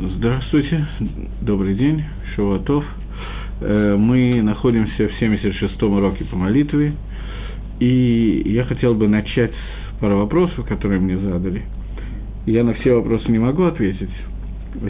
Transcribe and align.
Здравствуйте, 0.00 0.86
добрый 1.42 1.74
день, 1.74 2.04
Шаватов. 2.36 2.84
Э, 3.60 3.96
мы 3.98 4.40
находимся 4.42 5.08
в 5.08 5.20
76-м 5.20 5.92
уроке 5.92 6.24
по 6.24 6.36
молитве, 6.36 6.92
и 7.80 8.42
я 8.46 8.62
хотел 8.62 8.94
бы 8.94 9.08
начать 9.08 9.50
с 9.50 10.00
пару 10.00 10.18
вопросов, 10.18 10.68
которые 10.68 11.00
мне 11.00 11.18
задали. 11.18 11.62
Я 12.46 12.62
на 12.62 12.74
все 12.74 12.94
вопросы 12.94 13.28
не 13.28 13.40
могу 13.40 13.64
ответить. 13.64 14.12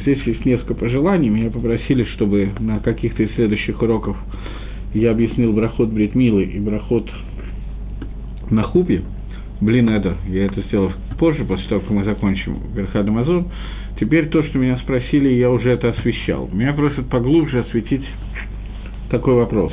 Здесь 0.03 0.23
есть 0.25 0.45
несколько 0.45 0.75
пожеланий. 0.75 1.31
Меня 1.31 1.51
попросили, 1.51 2.05
чтобы 2.17 2.51
на 2.59 2.81
каких-то 2.81 3.23
из 3.23 3.35
следующих 3.35 3.81
уроков 3.81 4.15
я 4.93 5.13
объяснил 5.13 5.55
брахот 5.55 5.89
Бритмилы 5.89 6.45
и 6.45 6.61
брахот 6.61 7.09
на 8.51 8.63
хупе. 8.63 9.05
Блин, 9.63 9.89
это, 9.89 10.19
я 10.29 10.45
это 10.45 10.61
сделал 10.65 10.93
позже, 11.19 11.45
после 11.45 11.67
того, 11.67 11.81
как 11.81 11.91
мы 11.91 12.05
закончим 12.05 12.59
Верхад 12.75 13.09
Амазон. 13.09 13.47
Теперь 13.99 14.29
то, 14.29 14.43
что 14.45 14.59
меня 14.59 14.79
спросили, 14.79 15.29
я 15.31 15.51
уже 15.51 15.71
это 15.71 15.91
освещал. 15.91 16.49
Меня 16.53 16.73
просят 16.73 17.09
поглубже 17.09 17.61
осветить 17.61 18.05
такой 19.11 19.35
вопрос. 19.35 19.73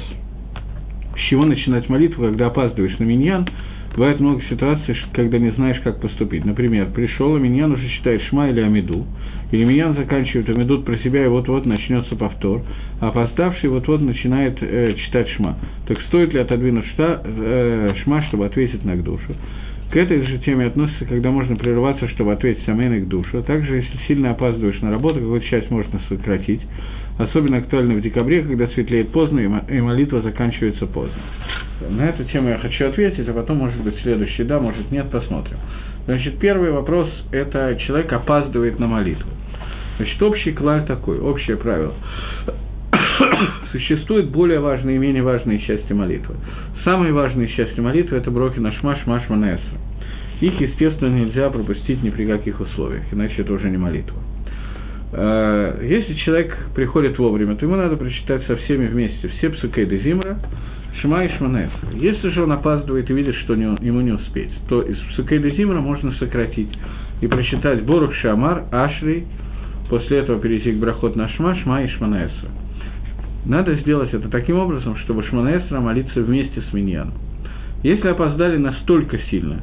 С 1.16 1.30
чего 1.30 1.46
начинать 1.46 1.88
молитву, 1.90 2.24
когда 2.24 2.48
опаздываешь 2.48 2.98
на 2.98 3.04
миньян? 3.04 3.48
Бывает 3.96 4.20
много 4.20 4.42
ситуаций, 4.50 4.96
когда 5.14 5.38
не 5.38 5.52
знаешь, 5.52 5.80
как 5.82 6.02
поступить. 6.02 6.44
Например, 6.44 6.88
пришел, 6.94 7.36
а 7.36 7.40
миньян 7.40 7.72
уже 7.72 7.88
читает 7.88 8.22
шма 8.24 8.50
или 8.50 8.60
амиду, 8.60 9.06
или 9.52 9.64
миньян 9.64 9.96
заканчивает 9.96 10.50
амидут 10.50 10.84
про 10.84 10.98
себя, 10.98 11.24
и 11.24 11.28
вот-вот 11.28 11.66
начнется 11.66 12.16
повтор, 12.16 12.62
а 13.00 13.10
опоздавший 13.10 13.70
вот-вот 13.70 14.02
начинает 14.02 14.58
э, 14.60 14.96
читать 14.98 15.30
шма. 15.30 15.58
Так 15.88 16.02
стоит 16.08 16.34
ли 16.34 16.40
отодвинуть 16.40 16.86
шта, 16.88 17.22
э, 17.24 17.94
шма, 18.04 18.24
чтобы 18.24 18.48
ответить 18.48 18.84
на 18.84 18.98
душу? 18.98 19.34
К 19.96 19.98
этой 19.98 20.26
же 20.26 20.40
теме 20.40 20.66
относится, 20.66 21.06
когда 21.06 21.32
можно 21.32 21.56
прерваться, 21.56 22.10
чтобы 22.10 22.34
ответить 22.34 22.68
Амен 22.68 23.06
к 23.06 23.08
душу. 23.08 23.38
А 23.38 23.42
также, 23.44 23.78
если 23.78 23.98
сильно 24.10 24.32
опаздываешь 24.32 24.82
на 24.82 24.92
работу, 24.92 25.22
какую-то 25.22 25.48
часть 25.48 25.72
можно 25.72 26.02
сократить. 26.10 26.60
Особенно 27.18 27.60
актуально 27.60 27.94
в 27.94 28.02
декабре, 28.02 28.42
когда 28.42 28.68
светлеет 28.68 29.14
поздно 29.14 29.40
и 29.40 29.80
молитва 29.80 30.22
заканчивается 30.22 30.86
поздно. 30.86 31.16
На 31.90 32.10
эту 32.10 32.26
тему 32.26 32.50
я 32.50 32.58
хочу 32.58 32.88
ответить, 32.88 33.26
а 33.30 33.32
потом, 33.32 33.60
может 33.60 33.82
быть, 33.84 33.96
следующий, 34.02 34.44
да, 34.44 34.60
может, 34.60 34.92
нет, 34.92 35.10
посмотрим. 35.10 35.56
Значит, 36.08 36.40
первый 36.40 36.72
вопрос– 36.72 37.10
это 37.32 37.78
человек 37.88 38.12
опаздывает 38.12 38.78
на 38.78 38.88
молитву. 38.88 39.30
Значит, 39.96 40.22
общий 40.22 40.52
клаль 40.52 40.84
такой, 40.86 41.22
общее 41.22 41.56
правило. 41.56 41.94
Существуют 43.72 44.26
более 44.26 44.60
важные 44.60 44.98
и 44.98 45.00
менее 45.00 45.24
важные 45.24 45.60
части 45.60 45.94
молитвы. 45.94 46.36
Самые 46.84 47.14
важные 47.14 47.48
части 47.48 47.80
молитвы– 47.80 48.18
это 48.20 48.30
броки 48.30 48.60
на 48.60 48.74
шма, 48.74 48.98
шма, 48.98 49.22
шманесра. 49.22 49.85
Их, 50.42 50.60
естественно, 50.60 51.14
нельзя 51.14 51.50
пропустить 51.50 52.04
ни 52.04 52.10
при 52.10 52.26
каких 52.26 52.60
условиях, 52.60 53.04
иначе 53.12 53.42
это 53.42 53.54
уже 53.54 53.70
не 53.70 53.78
молитва. 53.78 54.18
Э, 55.14 55.80
если 55.82 56.14
человек 56.16 56.58
приходит 56.76 57.18
вовремя, 57.18 57.56
то 57.56 57.66
ему 57.66 57.76
надо 57.76 57.96
прочитать 57.96 58.46
со 58.46 58.56
всеми 58.58 58.88
вместе 58.88 59.28
все 59.30 59.50
псукей 59.50 59.86
де 59.86 60.00
зимра, 60.00 60.38
шма 61.02 61.24
и 61.24 61.38
шманесра. 61.38 61.90
Если 61.94 62.30
же 62.30 62.44
он 62.44 62.52
опаздывает 62.52 63.10
и 63.10 63.14
видит, 63.14 63.36
что 63.36 63.56
не, 63.56 63.64
ему 63.86 64.02
не 64.02 64.12
успеть, 64.12 64.52
то 64.68 64.82
из 64.82 64.98
псукей 65.12 65.40
де 65.40 65.52
зимра 65.52 65.80
можно 65.80 66.12
сократить 66.14 66.78
и 67.22 67.28
прочитать 67.28 67.84
Борух 67.84 68.14
Шамар, 68.16 68.66
Ашри, 68.72 69.26
после 69.90 70.18
этого 70.18 70.40
перейти 70.40 70.74
к 70.74 70.78
брахот 70.78 71.16
на 71.16 71.30
шма, 71.30 71.56
шма 71.56 71.84
и 71.84 71.88
шманесра. 71.88 72.50
Надо 73.46 73.76
сделать 73.76 74.12
это 74.14 74.28
таким 74.30 74.58
образом, 74.58 74.98
чтобы 74.98 75.24
Шманаэсра 75.24 75.80
молиться 75.80 76.22
вместе 76.22 76.62
с 76.62 76.74
Миньяном. 76.74 77.14
Если 77.84 78.08
опоздали 78.08 78.58
настолько 78.58 79.20
сильно, 79.30 79.62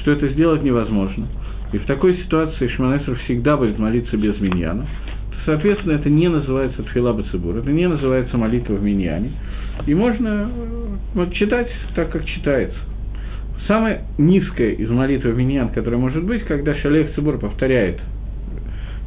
что 0.00 0.12
это 0.12 0.28
сделать 0.28 0.62
невозможно, 0.62 1.26
и 1.72 1.78
в 1.78 1.86
такой 1.86 2.16
ситуации 2.18 2.68
Шманаэсра 2.68 3.14
всегда 3.24 3.56
будет 3.56 3.78
молиться 3.78 4.16
без 4.16 4.38
Миньяна, 4.40 4.86
соответственно, 5.44 5.92
это 5.92 6.10
не 6.10 6.28
называется 6.28 6.82
Тфила 6.82 7.12
Бацибур, 7.12 7.56
это 7.56 7.70
не 7.70 7.88
называется 7.88 8.36
молитва 8.36 8.74
в 8.74 8.82
Миньяне, 8.82 9.32
и 9.86 9.94
можно 9.94 10.28
э, 10.28 10.46
вот, 11.14 11.32
читать 11.34 11.68
так, 11.94 12.10
как 12.10 12.24
читается. 12.24 12.78
Самая 13.66 14.02
низкая 14.18 14.72
из 14.72 14.90
молитв 14.90 15.24
в 15.24 15.36
Миньян, 15.36 15.68
которая 15.68 16.00
может 16.00 16.24
быть, 16.24 16.44
когда 16.44 16.74
Шалех 16.74 17.14
Цибур 17.14 17.38
повторяет 17.38 18.00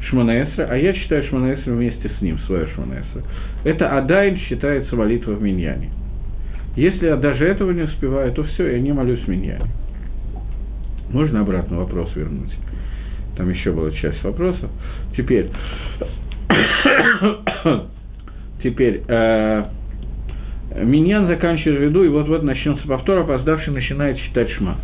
Шманаэсра, 0.08 0.68
а 0.70 0.76
я 0.76 0.92
читаю 0.94 1.24
Шманаэсра 1.24 1.72
вместе 1.72 2.10
с 2.18 2.22
ним, 2.22 2.38
свое 2.40 2.66
Шманаэсра. 2.74 3.22
Это 3.64 3.96
Адайн 3.98 4.38
считается 4.38 4.96
молитва 4.96 5.32
в 5.32 5.42
Миньяне. 5.42 5.90
Если 6.74 7.06
я 7.06 7.16
даже 7.16 7.44
этого 7.44 7.70
не 7.70 7.82
успеваю, 7.82 8.32
то 8.32 8.44
все, 8.44 8.72
я 8.72 8.78
не 8.78 8.92
молюсь 8.92 9.20
в 9.20 9.28
Миньяне. 9.28 9.66
Можно 11.10 11.40
обратно 11.40 11.78
вопрос 11.78 12.10
вернуть? 12.14 12.52
Там 13.36 13.50
еще 13.50 13.72
была 13.72 13.90
часть 13.92 14.22
вопросов. 14.24 14.70
Теперь, 15.16 15.50
теперь, 18.62 19.02
э, 19.06 19.64
Миньян 20.82 21.26
заканчивает 21.26 21.80
виду, 21.80 22.04
и 22.04 22.08
вот-вот 22.08 22.42
начнется 22.42 22.86
повтор, 22.86 23.20
опоздавший 23.20 23.72
начинает 23.72 24.18
читать 24.18 24.50
Шма. 24.52 24.76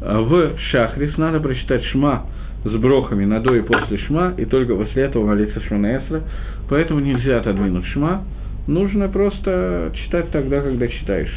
В 0.00 0.58
Шахрис 0.70 1.16
надо 1.16 1.40
прочитать 1.40 1.84
Шма 1.86 2.26
с 2.64 2.76
брохами 2.76 3.24
на 3.24 3.40
до 3.40 3.54
и 3.54 3.60
после 3.60 3.98
шма, 3.98 4.34
и 4.36 4.44
только 4.44 4.74
после 4.74 5.04
этого 5.04 5.26
молиться 5.26 5.60
шманаэсра, 5.60 6.22
поэтому 6.68 7.00
нельзя 7.00 7.38
отодвинуть 7.38 7.86
шма, 7.86 8.24
нужно 8.66 9.08
просто 9.08 9.92
читать 9.94 10.30
тогда, 10.30 10.60
когда 10.60 10.88
читаешь. 10.88 11.32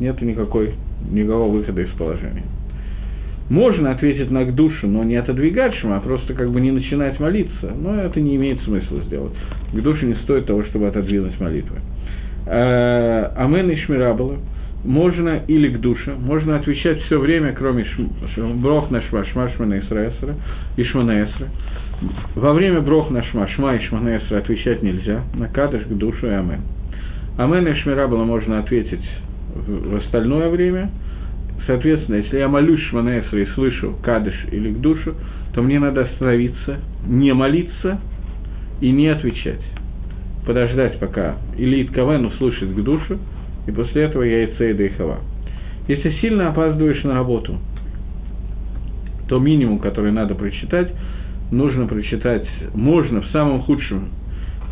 Нет 0.00 0.20
никакой, 0.20 0.74
никакого 1.10 1.56
выхода 1.56 1.80
из 1.80 1.90
положения. 1.90 2.44
Можно 3.48 3.92
ответить 3.92 4.30
на 4.30 4.44
к 4.44 4.54
душу, 4.54 4.88
но 4.88 5.04
не 5.04 5.16
отодвигать 5.16 5.74
шма, 5.76 5.98
а 5.98 6.00
просто 6.00 6.34
как 6.34 6.50
бы 6.50 6.60
не 6.60 6.72
начинать 6.72 7.20
молиться, 7.20 7.72
но 7.76 7.94
это 8.00 8.20
не 8.20 8.36
имеет 8.36 8.60
смысла 8.62 9.00
сделать. 9.02 9.32
К 9.72 9.80
душе 9.80 10.06
не 10.06 10.14
стоит 10.24 10.46
того, 10.46 10.64
чтобы 10.64 10.88
отодвинуть 10.88 11.38
молитвы. 11.40 11.76
А, 12.46 13.32
Амен 13.36 13.70
и 13.70 13.76
Шмирабала– 13.76 14.38
можно 14.86 15.42
или 15.48 15.68
к 15.68 15.80
душе, 15.80 16.14
можно 16.14 16.56
отвечать 16.56 17.00
все 17.02 17.18
время, 17.18 17.52
кроме 17.52 17.84
брох 18.54 18.90
на 18.90 19.02
шма, 19.02 19.24
шма, 19.26 19.50
шмана 19.50 19.80
исраэсра 19.80 20.36
и 20.76 20.84
шмана 20.84 21.28
Во 22.36 22.52
время 22.52 22.80
брох 22.80 23.10
на 23.10 23.22
шма, 23.24 23.48
шма 23.48 23.74
и 23.74 23.84
шмана 23.86 24.20
отвечать 24.30 24.82
нельзя, 24.82 25.22
на 25.34 25.48
кадыш, 25.48 25.82
к 25.82 25.88
душу 25.88 26.28
и 26.28 26.30
амен. 26.30 26.60
Амен 27.36 27.66
и 27.66 27.74
шмира 27.80 28.06
было 28.06 28.24
можно 28.24 28.60
ответить 28.60 29.04
в 29.54 29.96
остальное 29.96 30.48
время. 30.50 30.90
Соответственно, 31.66 32.16
если 32.16 32.38
я 32.38 32.48
молюсь 32.48 32.80
шмана 32.82 33.18
и 33.18 33.46
слышу 33.54 33.96
кадыш 34.02 34.34
или 34.50 34.72
к 34.72 34.80
душу, 34.80 35.14
то 35.54 35.62
мне 35.62 35.78
надо 35.80 36.02
остановиться, 36.02 36.78
не 37.06 37.32
молиться 37.32 37.98
и 38.80 38.90
не 38.90 39.08
отвечать. 39.08 39.62
Подождать 40.46 40.98
пока 40.98 41.36
или 41.56 41.82
Итковен 41.82 42.26
услышит 42.26 42.70
к 42.70 42.82
душу, 42.82 43.18
и 43.66 43.72
после 43.72 44.02
этого 44.02 44.22
яйца 44.22 44.64
и 44.64 44.74
дейхава. 44.74 45.18
Если 45.88 46.10
сильно 46.20 46.48
опаздываешь 46.50 47.02
на 47.04 47.14
работу, 47.14 47.58
то 49.28 49.38
минимум, 49.38 49.78
который 49.78 50.12
надо 50.12 50.34
прочитать, 50.34 50.92
нужно 51.50 51.86
прочитать, 51.86 52.46
можно 52.74 53.22
в 53.22 53.26
самом 53.28 53.62
худшем 53.62 54.10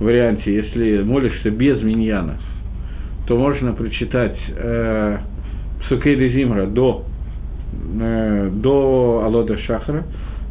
варианте, 0.01 0.55
если 0.55 1.03
молишься 1.03 1.51
без 1.51 1.83
миньяна, 1.83 2.39
то 3.27 3.37
можно 3.37 3.73
прочитать 3.73 4.37
э, 4.49 5.19
Псукей 5.85 6.33
Зимра 6.33 6.67
до, 6.67 7.05
э, 8.01 8.51
до 8.53 9.23
Алода 9.25 9.59
Шахара, 9.59 10.05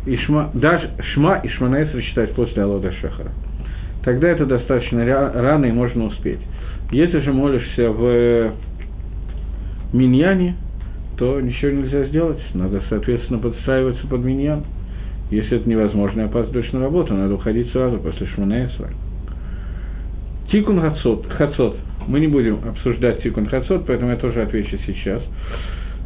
и 0.06 0.18
шма, 0.18 0.52
даже 0.54 0.92
Шма 1.14 1.38
и 1.44 1.48
Шманаэсра 1.48 2.02
читать 2.02 2.34
после 2.34 2.64
Алода 2.64 2.92
Шахара. 2.92 3.32
Тогда 4.04 4.30
это 4.30 4.46
достаточно 4.46 5.06
рано 5.06 5.66
и 5.66 5.72
можно 5.72 6.06
успеть. 6.06 6.40
Если 6.92 7.20
же 7.22 7.32
молишься 7.32 7.90
в 7.90 8.52
миньяне, 9.94 10.56
то 11.18 11.40
ничего 11.40 11.72
нельзя 11.72 12.06
сделать. 12.06 12.40
Надо, 12.54 12.82
соответственно, 12.90 13.40
подстраиваться 13.40 14.06
под 14.08 14.24
миньян. 14.24 14.64
Если 15.32 15.58
это 15.58 15.70
невозможно, 15.70 16.26
опаздываешь 16.26 16.72
на 16.74 16.82
работу, 16.82 17.14
надо 17.14 17.36
уходить 17.36 17.72
сразу 17.72 17.98
после 17.98 18.28
Шманаэсра. 18.28 18.90
Тикун 20.52 20.82
Хацот. 20.82 21.26
Хацот. 21.32 21.78
Мы 22.08 22.20
не 22.20 22.28
будем 22.28 22.60
обсуждать 22.68 23.22
Тикун 23.24 23.48
Хацот, 23.48 23.86
поэтому 23.86 24.12
я 24.12 24.18
тоже 24.18 24.42
отвечу 24.42 24.78
сейчас. 24.86 25.22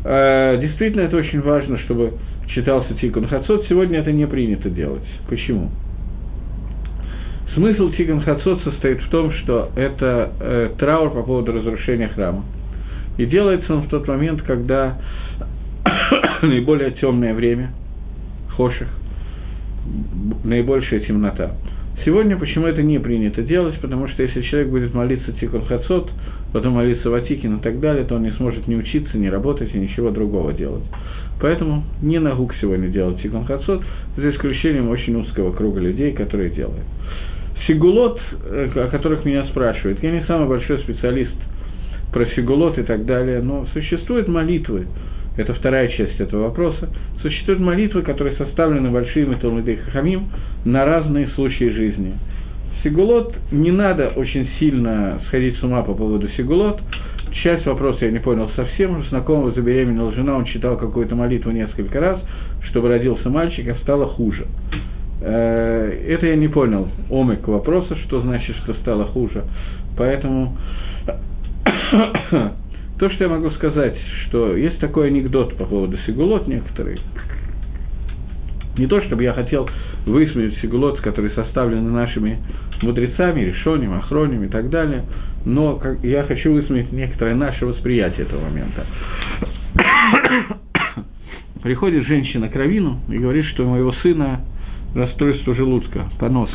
А, 0.04 0.58
действительно, 0.58 1.02
это 1.02 1.18
очень 1.18 1.42
важно, 1.42 1.78
чтобы 1.80 2.14
читался 2.48 2.94
Тикун 2.96 3.28
Хацот. 3.28 3.66
Сегодня 3.68 4.00
это 4.00 4.12
не 4.12 4.28
принято 4.28 4.70
делать. 4.70 5.08
Почему? 5.30 5.70
Смысл 7.54 7.92
Тиган 7.92 8.22
Хацот 8.22 8.62
состоит 8.64 9.02
в 9.02 9.10
том, 9.10 9.32
что 9.32 9.72
это 9.76 10.32
э, 10.40 10.70
траур 10.78 11.10
по 11.12 11.24
поводу 11.24 11.54
разрушения 11.54 12.08
храма. 12.10 12.44
И 13.18 13.26
делается 13.26 13.74
он 13.74 13.82
в 13.82 13.90
тот 13.90 14.08
момент, 14.08 14.44
когда 14.44 15.00
наиболее 16.44 16.92
темное 16.92 17.34
время, 17.34 17.72
хоших, 18.56 18.88
наибольшая 20.44 21.00
темнота. 21.00 21.54
Сегодня 22.06 22.38
почему 22.38 22.68
это 22.68 22.84
не 22.84 23.00
принято 23.00 23.42
делать? 23.42 23.80
Потому 23.80 24.08
что 24.08 24.24
если 24.24 24.42
человек 24.42 24.70
будет 24.70 24.94
молиться 24.94 25.32
Тикун 25.34 25.66
Хацот, 25.66 26.10
потом 26.54 26.74
молиться 26.74 27.10
Ватикин 27.10 27.58
и 27.58 27.62
так 27.62 27.80
далее, 27.80 28.06
то 28.06 28.16
он 28.16 28.24
не 28.24 28.32
сможет 28.32 28.68
ни 28.68 28.76
учиться, 28.76 29.18
ни 29.18 29.28
работать 29.28 29.74
и 29.74 29.78
ничего 29.78 30.12
другого 30.12 30.54
делать. 30.54 30.84
Поэтому 31.42 31.84
не 32.02 32.20
нагук 32.20 32.54
сегодня 32.62 32.88
делать 32.88 33.22
Тикун 33.22 33.46
Хацот, 33.46 33.84
за 34.16 34.30
исключением 34.30 34.90
очень 34.90 35.16
узкого 35.16 35.52
круга 35.52 35.80
людей, 35.80 36.14
которые 36.14 36.50
делают. 36.52 36.86
Сигулот, 37.66 38.20
э, 38.46 38.70
о 38.76 38.88
которых 38.90 39.26
меня 39.26 39.46
спрашивают, 39.48 40.02
я 40.02 40.12
не 40.12 40.24
самый 40.26 40.48
большой 40.48 40.80
специалист 40.80 41.36
про 42.14 42.26
сигулот 42.28 42.78
и 42.78 42.84
так 42.84 43.06
далее, 43.06 43.42
но 43.42 43.66
существуют 43.74 44.28
молитвы, 44.28 44.88
это 45.38 45.54
вторая 45.54 45.88
часть 45.90 46.20
этого 46.20 46.46
вопроса, 46.46 46.90
существуют 47.22 47.62
молитвы, 47.62 48.02
которые 48.02 48.36
составлены 48.36 48.90
большими 48.90 49.36
Талмидей 49.36 49.78
Хахамим 49.78 50.30
на 50.66 50.86
разные 50.86 51.28
случаи 51.30 51.70
жизни. 51.70 52.14
Сигулот 52.84 53.36
не 53.52 53.72
надо 53.72 54.10
очень 54.16 54.50
сильно 54.60 55.20
сходить 55.28 55.58
с 55.58 55.64
ума 55.64 55.82
по 55.84 55.94
поводу 55.94 56.28
сигулот. 56.30 56.82
Часть 57.44 57.66
вопроса 57.66 58.06
я 58.06 58.12
не 58.12 58.20
понял 58.20 58.50
совсем. 58.56 59.00
У 59.00 59.04
знакомого 59.04 59.52
забеременела 59.52 60.12
жена, 60.14 60.36
он 60.36 60.46
читал 60.46 60.78
какую-то 60.78 61.16
молитву 61.16 61.52
несколько 61.52 62.00
раз, 62.00 62.20
чтобы 62.70 62.90
родился 62.90 63.30
мальчик, 63.30 63.68
а 63.70 63.76
стало 63.82 64.08
хуже. 64.08 64.46
Э, 65.22 65.92
это 66.08 66.28
я 66.28 66.36
не 66.36 66.48
понял. 66.48 66.88
Омик 67.10 67.48
вопроса, 67.48 67.96
что 68.06 68.22
значит, 68.22 68.56
что 68.64 68.74
стало 68.76 69.06
хуже. 69.06 69.44
Поэтому 69.98 70.56
то, 73.00 73.10
что 73.12 73.26
я 73.26 73.30
могу 73.30 73.52
сказать, 73.52 73.96
что 74.26 74.56
есть 74.56 74.80
такой 74.80 75.08
анекдот 75.08 75.56
по 75.58 75.66
поводу 75.66 75.98
сигулот 76.06 76.48
некоторые. 76.48 76.98
Не 78.78 78.88
то, 78.88 79.02
чтобы 79.02 79.24
я 79.24 79.34
хотел 79.34 79.70
высмеять 80.06 80.58
сигулот, 80.62 81.02
которые 81.02 81.34
составлены 81.34 81.90
нашими 81.90 82.40
мудрецами, 82.82 83.42
решением, 83.42 83.94
охроним 83.94 84.44
и 84.44 84.48
так 84.48 84.70
далее, 84.70 85.04
но 85.46 85.80
я 86.04 86.24
хочу 86.24 86.54
высмеять 86.54 86.92
некоторое 86.92 87.36
наше 87.36 87.66
восприятие 87.66 88.26
этого 88.26 88.42
момента. 88.42 88.86
Приходит 91.64 92.06
женщина 92.06 92.50
к 92.50 92.56
Равину 92.56 93.00
и 93.10 93.18
говорит, 93.18 93.46
что 93.46 93.66
у 93.66 93.70
моего 93.70 93.94
сына 93.94 94.42
расстройство 94.96 95.56
желудка, 95.56 96.06
понос. 96.20 96.52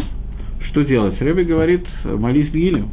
Что 0.71 0.83
делать? 0.83 1.21
Рэби 1.21 1.43
говорит, 1.43 1.87
молись 2.05 2.51
Гилем. 2.51 2.91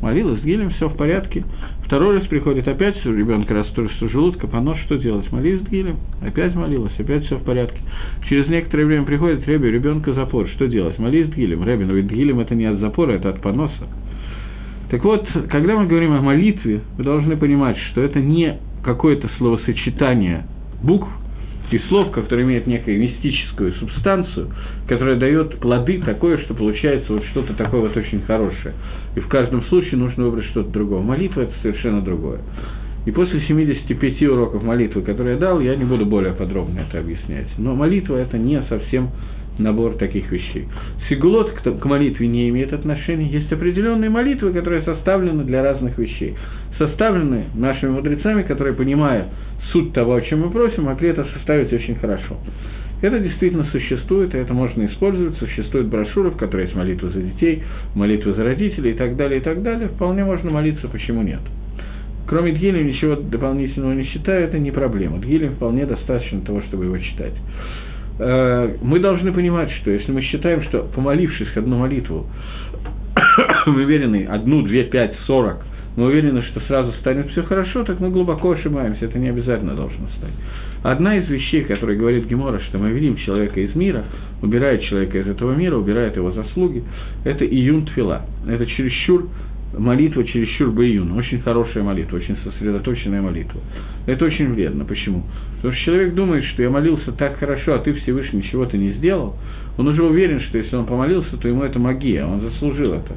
Молилась 0.00 0.42
Гилем, 0.42 0.70
все 0.70 0.88
в 0.88 0.96
порядке. 0.96 1.44
Второй 1.90 2.18
раз 2.18 2.26
приходит 2.28 2.68
опять 2.68 3.04
у 3.04 3.12
ребенка 3.12 3.52
расстройство 3.52 4.08
желудка, 4.08 4.46
понос, 4.46 4.78
что 4.86 4.96
делать? 4.96 5.32
Молись 5.32 5.60
Гилем. 5.62 5.96
Опять 6.24 6.54
молилась, 6.54 6.92
опять 6.96 7.24
все 7.24 7.34
в 7.34 7.42
порядке. 7.42 7.80
Через 8.28 8.46
некоторое 8.46 8.84
время 8.84 9.04
приходит 9.04 9.44
Рэби, 9.44 9.66
у 9.66 9.70
ребенка 9.72 10.12
запор, 10.12 10.46
что 10.50 10.68
делать? 10.68 11.00
Молись 11.00 11.26
Гилем. 11.34 11.64
Рэби, 11.64 11.82
но 11.82 11.94
ведь 11.94 12.06
Гилем 12.06 12.38
это 12.38 12.54
не 12.54 12.66
от 12.66 12.78
запора, 12.78 13.14
это 13.14 13.30
от 13.30 13.42
поноса. 13.42 13.88
Так 14.88 15.02
вот, 15.02 15.26
когда 15.50 15.76
мы 15.76 15.88
говорим 15.88 16.12
о 16.12 16.20
молитве, 16.20 16.82
вы 16.96 17.02
должны 17.02 17.36
понимать, 17.36 17.76
что 17.90 18.02
это 18.02 18.20
не 18.20 18.58
какое-то 18.84 19.28
словосочетание 19.38 20.44
букв, 20.84 21.08
и 21.72 21.78
слов, 21.88 22.10
которые 22.10 22.46
имеют 22.46 22.66
некую 22.66 22.98
мистическую 22.98 23.72
субстанцию, 23.74 24.50
которая 24.88 25.16
дает 25.16 25.58
плоды 25.58 26.02
такое, 26.04 26.38
что 26.38 26.54
получается 26.54 27.12
вот 27.12 27.24
что-то 27.26 27.54
такое 27.54 27.80
вот 27.80 27.96
очень 27.96 28.22
хорошее. 28.22 28.74
И 29.16 29.20
в 29.20 29.28
каждом 29.28 29.64
случае 29.64 29.96
нужно 29.98 30.24
выбрать 30.24 30.46
что-то 30.46 30.70
другое. 30.70 31.00
Молитва– 31.00 31.40
это 31.42 31.52
совершенно 31.62 32.02
другое. 32.02 32.40
И 33.06 33.10
после 33.12 33.40
75 33.40 34.22
уроков 34.22 34.62
молитвы, 34.62 35.02
которые 35.02 35.34
я 35.34 35.40
дал, 35.40 35.60
я 35.60 35.74
не 35.74 35.84
буду 35.84 36.04
более 36.04 36.34
подробно 36.34 36.80
это 36.80 36.98
объяснять. 36.98 37.48
Но 37.56 37.74
молитва– 37.74 38.16
это 38.16 38.36
не 38.36 38.60
совсем 38.68 39.10
набор 39.58 39.94
таких 39.94 40.30
вещей. 40.30 40.68
Сигулот 41.08 41.50
к 41.52 41.84
молитве 41.84 42.26
не 42.26 42.48
имеет 42.48 42.72
отношения. 42.72 43.26
Есть 43.26 43.52
определенные 43.52 44.10
молитвы, 44.10 44.52
которые 44.52 44.82
составлены 44.82 45.44
для 45.44 45.62
разных 45.62 45.98
вещей. 45.98 46.34
Составлены 46.80 47.44
нашими 47.54 47.90
мудрецами, 47.90 48.40
которые, 48.40 48.74
понимая 48.74 49.26
суть 49.70 49.92
того, 49.92 50.14
о 50.14 50.22
чем 50.22 50.40
мы 50.40 50.50
просим, 50.50 50.84
могли 50.84 51.10
это 51.10 51.26
составить 51.34 51.70
очень 51.74 51.94
хорошо. 51.96 52.38
Это 53.02 53.18
действительно 53.18 53.64
существует, 53.64 54.34
и 54.34 54.38
это 54.38 54.54
можно 54.54 54.86
использовать. 54.86 55.36
Существуют 55.36 55.88
брошюры, 55.88 56.30
в 56.30 56.38
которых 56.38 56.68
есть 56.68 56.76
молитвы 56.76 57.10
за 57.10 57.20
детей, 57.20 57.62
молитвы 57.94 58.32
за 58.32 58.44
родителей 58.44 58.92
и 58.92 58.94
так 58.94 59.14
далее, 59.16 59.40
и 59.40 59.42
так 59.42 59.62
далее. 59.62 59.88
Вполне 59.88 60.24
можно 60.24 60.50
молиться, 60.50 60.88
почему 60.88 61.20
нет. 61.20 61.40
Кроме 62.26 62.52
Дгилем 62.52 62.86
ничего 62.86 63.16
дополнительного 63.16 63.92
не 63.92 64.04
считаю, 64.04 64.44
это 64.44 64.58
не 64.58 64.70
проблема. 64.70 65.18
Дгилем 65.18 65.56
вполне 65.56 65.84
достаточно 65.84 66.40
того, 66.40 66.62
чтобы 66.62 66.86
его 66.86 66.96
читать. 66.96 67.34
Э, 68.18 68.76
мы 68.80 69.00
должны 69.00 69.34
понимать, 69.34 69.70
что 69.82 69.90
если 69.90 70.12
мы 70.12 70.22
считаем, 70.22 70.62
что 70.62 70.88
помолившись 70.94 71.54
одну 71.56 71.76
молитву, 71.76 72.26
мы 73.66 73.82
уверены, 73.84 74.26
одну, 74.30 74.62
две, 74.62 74.84
пять, 74.84 75.14
сорок, 75.26 75.66
мы 76.00 76.06
уверены, 76.06 76.42
что 76.44 76.60
сразу 76.60 76.92
станет 76.92 77.30
все 77.30 77.42
хорошо, 77.42 77.84
так 77.84 78.00
мы 78.00 78.08
глубоко 78.08 78.52
ошибаемся, 78.52 79.04
это 79.04 79.18
не 79.18 79.28
обязательно 79.28 79.74
должно 79.74 80.08
стать. 80.16 80.32
Одна 80.82 81.18
из 81.18 81.28
вещей, 81.28 81.62
которая 81.64 81.94
говорит 81.94 82.26
Гемора, 82.26 82.58
что 82.60 82.78
мы 82.78 82.90
видим 82.90 83.16
человека 83.16 83.60
из 83.60 83.74
мира, 83.74 84.04
убирает 84.40 84.80
человека 84.84 85.18
из 85.18 85.26
этого 85.26 85.54
мира, 85.54 85.76
убирает 85.76 86.16
его 86.16 86.32
заслуги, 86.32 86.82
это 87.24 87.44
июн 87.44 87.84
тфила. 87.84 88.22
Это 88.48 88.64
чересчур 88.64 89.28
молитва 89.76 90.24
чересчур 90.24 90.70
баюн, 90.70 91.12
очень 91.12 91.40
хорошая 91.42 91.82
молитва, 91.82 92.16
очень 92.16 92.36
сосредоточенная 92.42 93.22
молитва. 93.22 93.60
Это 94.06 94.24
очень 94.24 94.52
вредно. 94.52 94.84
Почему? 94.84 95.24
Потому 95.56 95.74
что 95.74 95.84
человек 95.84 96.14
думает, 96.14 96.44
что 96.44 96.62
я 96.62 96.70
молился 96.70 97.12
так 97.12 97.38
хорошо, 97.38 97.74
а 97.74 97.78
ты 97.78 97.92
Всевышний 97.92 98.40
ничего-то 98.40 98.76
не 98.76 98.92
сделал. 98.92 99.36
Он 99.80 99.88
уже 99.88 100.02
уверен, 100.02 100.40
что 100.42 100.58
если 100.58 100.76
он 100.76 100.84
помолился, 100.84 101.36
то 101.38 101.48
ему 101.48 101.62
это 101.62 101.78
магия, 101.78 102.24
он 102.24 102.40
заслужил 102.42 102.92
это. 102.92 103.14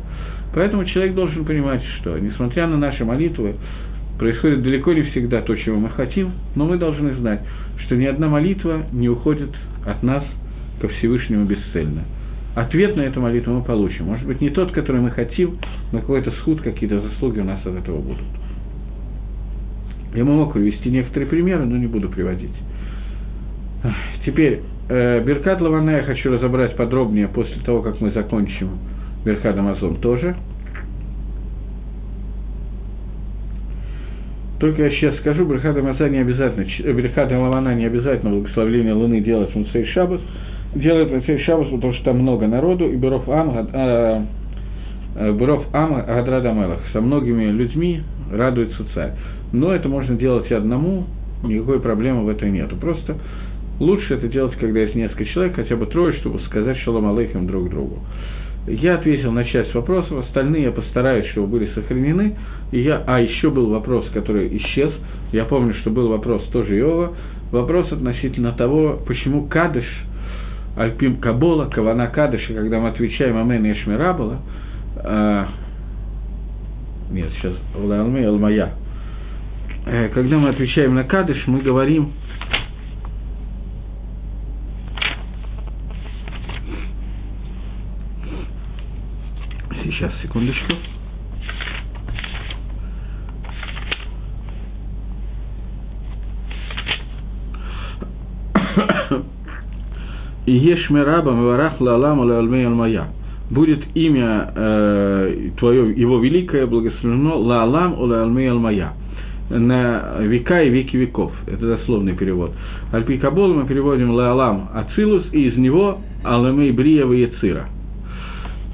Поэтому 0.56 0.86
человек 0.86 1.14
должен 1.14 1.44
понимать, 1.44 1.84
что, 2.00 2.18
несмотря 2.18 2.68
на 2.68 2.78
наши 2.78 3.04
молитвы, 3.04 3.56
происходит 4.18 4.64
далеко 4.64 4.94
не 4.94 5.02
всегда 5.04 5.42
то, 5.42 5.56
чего 5.56 5.78
мы 5.78 5.90
хотим, 5.90 6.32
но 6.56 6.66
мы 6.66 6.78
должны 6.78 7.16
знать, 7.16 7.42
что 7.86 7.98
ни 7.98 8.06
одна 8.06 8.30
молитва 8.30 8.84
не 8.94 9.10
уходит 9.10 9.50
от 9.86 10.04
нас 10.04 10.24
ко 10.80 10.88
Всевышнему 10.88 11.44
бесцельно 11.44 12.04
ответ 12.56 12.96
на 12.96 13.02
эту 13.02 13.20
молитву 13.20 13.54
мы 13.54 13.64
получим. 13.64 14.06
Может 14.06 14.28
быть, 14.28 14.40
не 14.40 14.50
тот, 14.50 14.72
который 14.72 15.02
мы 15.02 15.12
хотим, 15.12 15.58
но 15.92 16.00
какой-то 16.00 16.32
сход, 16.40 16.62
какие-то 16.62 17.02
заслуги 17.02 17.40
у 17.40 17.44
нас 17.44 17.60
от 17.66 17.76
этого 17.76 18.00
будут. 18.00 18.24
Я 20.14 20.24
мог 20.24 20.54
привести 20.54 20.90
некоторые 20.92 21.28
примеры, 21.28 21.66
но 21.66 21.78
не 21.78 21.88
буду 21.88 22.10
приводить. 22.10 22.54
Теперь, 24.26 24.62
Беркат 24.94 25.62
Лавана 25.62 25.92
я 25.92 26.04
хочу 26.04 26.32
разобрать 26.32 26.76
подробнее 26.76 27.28
после 27.28 27.62
того, 27.62 27.82
как 27.82 28.00
мы 28.02 28.12
закончим 28.12 28.78
Беркат 29.26 29.58
Амазон 29.58 29.96
тоже. 29.96 30.36
Только 34.60 34.84
я 34.84 34.90
сейчас 34.92 35.18
скажу, 35.18 35.46
Беркат 35.46 35.76
Амазон 35.78 36.12
не 36.12 36.20
обязательно, 36.20 36.66
Беркат 36.94 37.32
Лавана 37.32 37.76
не 37.76 37.86
обязательно 37.86 38.32
благословление 38.32 38.94
Луны 38.94 39.22
делать 39.22 39.52
в 39.52 39.56
Муцей 39.56 39.86
Шабас– 39.88 40.22
делает 40.76 41.12
Моисей 41.12 41.40
Шабас, 41.40 41.68
потому 41.68 41.94
что 41.94 42.06
там 42.06 42.20
много 42.20 42.48
народу, 42.48 42.90
и 42.92 42.96
Беров 42.96 43.28
Ам, 43.30 43.68
э, 43.72 44.22
э, 45.16 45.34
Беров 45.34 45.66
Ам 45.74 46.04
Гадрада 46.06 46.52
Мелах, 46.52 46.80
со 46.92 47.02
многими 47.02 47.46
людьми 47.52 48.02
радуется 48.32 48.84
царь. 48.94 49.12
Но 49.52 49.74
это 49.74 49.88
можно 49.88 50.16
делать 50.16 50.50
и 50.50 50.54
одному, 50.54 51.06
никакой 51.44 51.80
проблемы 51.80 52.24
в 52.24 52.30
этом 52.30 52.52
нету. 52.52 52.76
Просто 52.78 53.16
лучше 53.80 54.16
это 54.16 54.28
делать, 54.28 54.56
когда 54.58 54.80
есть 54.80 54.96
несколько 54.96 55.26
человек, 55.26 55.56
хотя 55.56 55.76
бы 55.76 55.86
трое, 55.86 56.14
чтобы 56.20 56.40
сказать 56.42 56.78
шалом 56.80 57.10
алейхим 57.10 57.48
друг 57.48 57.70
другу. 57.70 58.00
Я 58.68 58.96
ответил 58.96 59.32
на 59.32 59.44
часть 59.44 59.74
вопросов, 59.74 60.26
остальные 60.26 60.64
я 60.64 60.72
постараюсь, 60.72 61.28
чтобы 61.32 61.48
были 61.48 61.70
сохранены. 61.74 62.36
И 62.72 62.80
я, 62.80 63.04
а 63.06 63.20
еще 63.20 63.50
был 63.50 63.70
вопрос, 63.70 64.08
который 64.14 64.56
исчез. 64.58 64.92
Я 65.32 65.46
помню, 65.46 65.74
что 65.76 65.90
был 65.90 66.08
вопрос 66.08 66.44
тоже 66.52 66.80
Иова. 66.80 67.14
Вопрос 67.52 67.92
относительно 67.92 68.54
того, 68.54 69.02
почему 69.06 69.48
Кадыш– 69.48 69.86
Альпим 70.76 71.18
Кабола, 71.18 71.66
Кавана 71.66 72.08
Кадыша, 72.08 72.54
когда 72.54 72.80
мы 72.80 72.90
отвечаем 72.90 73.38
Амен 73.38 73.64
и 73.66 73.74
Эшмирабала, 73.74 74.40
э, 75.04 75.46
нет, 77.12 77.30
сейчас 77.38 77.54
Улалме 77.76 78.28
Алмая, 78.28 78.74
э, 79.86 80.10
когда 80.10 80.38
мы 80.38 80.50
отвечаем 80.50 80.96
на 80.96 81.04
Кадыш, 81.04 81.44
мы 81.46 81.62
говорим 81.62 82.12
Сейчас, 89.84 90.12
секундочку. 90.22 90.74
и 100.46 100.52
Ешмераба 100.52 101.32
Маварах 101.32 101.82
Лалам 101.82 102.20
Лалмей 102.22 102.66
Алмая. 102.66 103.08
Будет 103.50 103.84
имя 103.94 104.52
э, 104.56 105.50
твое, 105.58 105.94
его 105.94 106.20
великое, 106.20 106.66
благословено 106.66 107.38
Лалам 107.38 108.00
Лалмей 108.00 108.50
Алмая 108.50 108.94
на 109.50 110.20
века 110.20 110.62
и 110.64 110.70
веки 110.70 110.96
веков. 110.96 111.34
Это 111.46 111.78
дословный 111.78 112.16
перевод. 112.16 112.52
Альпи 112.92 113.18
Кабол 113.18 113.54
мы 113.54 113.68
переводим 113.68 114.12
Лаалам 114.12 114.70
Ацилус, 114.74 115.26
и 115.34 115.50
из 115.50 115.58
него 115.58 116.00
Аламей 116.24 116.72
Бриева 116.72 117.14
Яцира 117.14 117.68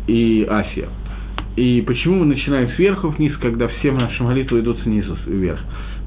и 0.08 0.46
Асия. 0.50 0.90
И 1.56 1.82
почему 1.82 2.20
мы 2.20 2.26
начинаем 2.26 2.70
сверху 2.76 3.10
вниз, 3.10 3.36
когда 3.42 3.68
все 3.68 3.92
наши 3.92 4.24
молитвы 4.24 4.60
идут 4.62 4.80
снизу 4.84 5.18
вверх? 5.26 5.60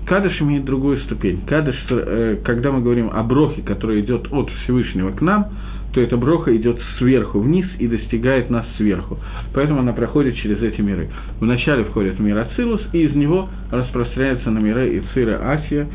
Кадыш 0.07 0.41
имеет 0.41 0.65
другую 0.65 1.01
ступень. 1.01 1.41
Кадыш, 1.47 1.77
э, 1.91 2.39
когда 2.45 2.73
мы 2.73 2.81
говорим 2.81 3.11
о 3.13 3.23
брохе, 3.23 3.63
который 3.63 4.01
идет 4.01 4.27
от 4.33 4.51
Всевышнего 4.51 5.13
к 5.13 5.21
нам, 5.21 5.49
то 5.93 6.01
эта 6.01 6.17
броха 6.17 6.55
идет 6.57 6.81
сверху 6.99 7.39
вниз 7.39 7.67
и 7.79 7.87
достигает 7.87 8.51
нас 8.51 8.67
сверху. 8.77 9.19
Поэтому 9.55 9.81
она 9.81 9.93
проходит 9.93 10.37
через 10.37 10.61
эти 10.63 10.81
миры. 10.81 11.11
Вначале 11.39 11.85
входит 11.85 12.19
мир 12.19 12.39
Ацилус, 12.39 12.81
и 12.93 13.03
из 13.03 13.15
него 13.15 13.49
распространяется 13.71 14.51
на 14.51 14.59
миры 14.59 14.99
Ицира 14.99 15.53
Асия, 15.53 15.87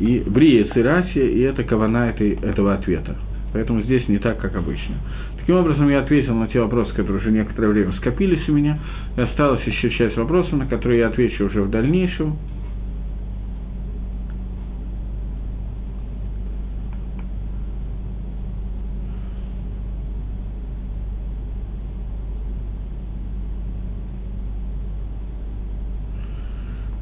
и 0.00 0.24
Брия 0.26 0.64
Ицира 0.64 0.98
Асия, 0.98 1.26
и 1.26 1.40
это 1.40 1.62
кавана 1.62 2.08
этой, 2.08 2.32
этого 2.32 2.74
ответа. 2.74 3.16
Поэтому 3.52 3.82
здесь 3.82 4.08
не 4.08 4.18
так, 4.18 4.40
как 4.40 4.56
обычно. 4.56 4.96
Таким 5.44 5.58
образом, 5.58 5.90
я 5.90 6.00
ответил 6.00 6.34
на 6.34 6.48
те 6.48 6.58
вопросы, 6.58 6.94
которые 6.94 7.18
уже 7.18 7.30
некоторое 7.30 7.68
время 7.68 7.92
скопились 7.98 8.48
у 8.48 8.52
меня, 8.52 8.78
и 9.14 9.20
осталась 9.20 9.62
еще 9.64 9.90
часть 9.90 10.16
вопросов, 10.16 10.54
на 10.54 10.64
которые 10.64 11.00
я 11.00 11.08
отвечу 11.08 11.44
уже 11.44 11.60
в 11.60 11.68
дальнейшем. 11.68 12.38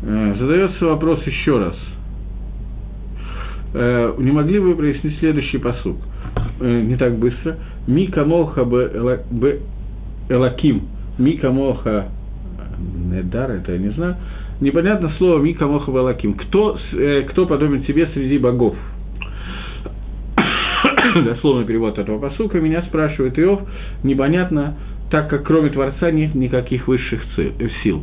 Э, 0.02 0.34
задается 0.36 0.86
вопрос 0.86 1.24
еще 1.28 1.58
раз. 1.60 1.76
Э, 3.74 4.14
не 4.18 4.30
могли 4.32 4.58
бы 4.58 4.68
вы 4.68 4.76
прояснить 4.76 5.18
следующий 5.18 5.58
посуд? 5.58 5.96
Э, 6.60 6.80
не 6.80 6.96
так 6.96 7.14
быстро. 7.16 7.56
Ми 7.86 8.06
камоха 8.06 8.64
б 8.64 9.60
элаким. 10.28 10.82
Ми 11.18 11.36
камоха 11.36 12.08
Недар, 13.10 13.50
это 13.50 13.72
я 13.72 13.78
не 13.78 13.90
знаю. 13.90 14.16
Непонятно 14.60 15.10
слово 15.18 15.38
ми 15.38 15.54
камоха 15.54 15.90
б 15.90 15.98
элаким. 15.98 16.34
Кто, 16.34 16.78
кто 17.28 17.46
подобен 17.46 17.82
тебе 17.84 18.06
среди 18.12 18.38
богов? 18.38 18.74
Дословный 21.24 21.64
перевод 21.64 21.98
этого 21.98 22.18
посука. 22.18 22.60
Меня 22.60 22.82
спрашивает 22.82 23.38
Иов. 23.38 23.60
Непонятно, 24.02 24.76
так 25.10 25.28
как 25.28 25.44
кроме 25.44 25.70
Творца 25.70 26.10
нет 26.10 26.34
никаких 26.34 26.88
высших 26.88 27.22
сил. 27.82 28.02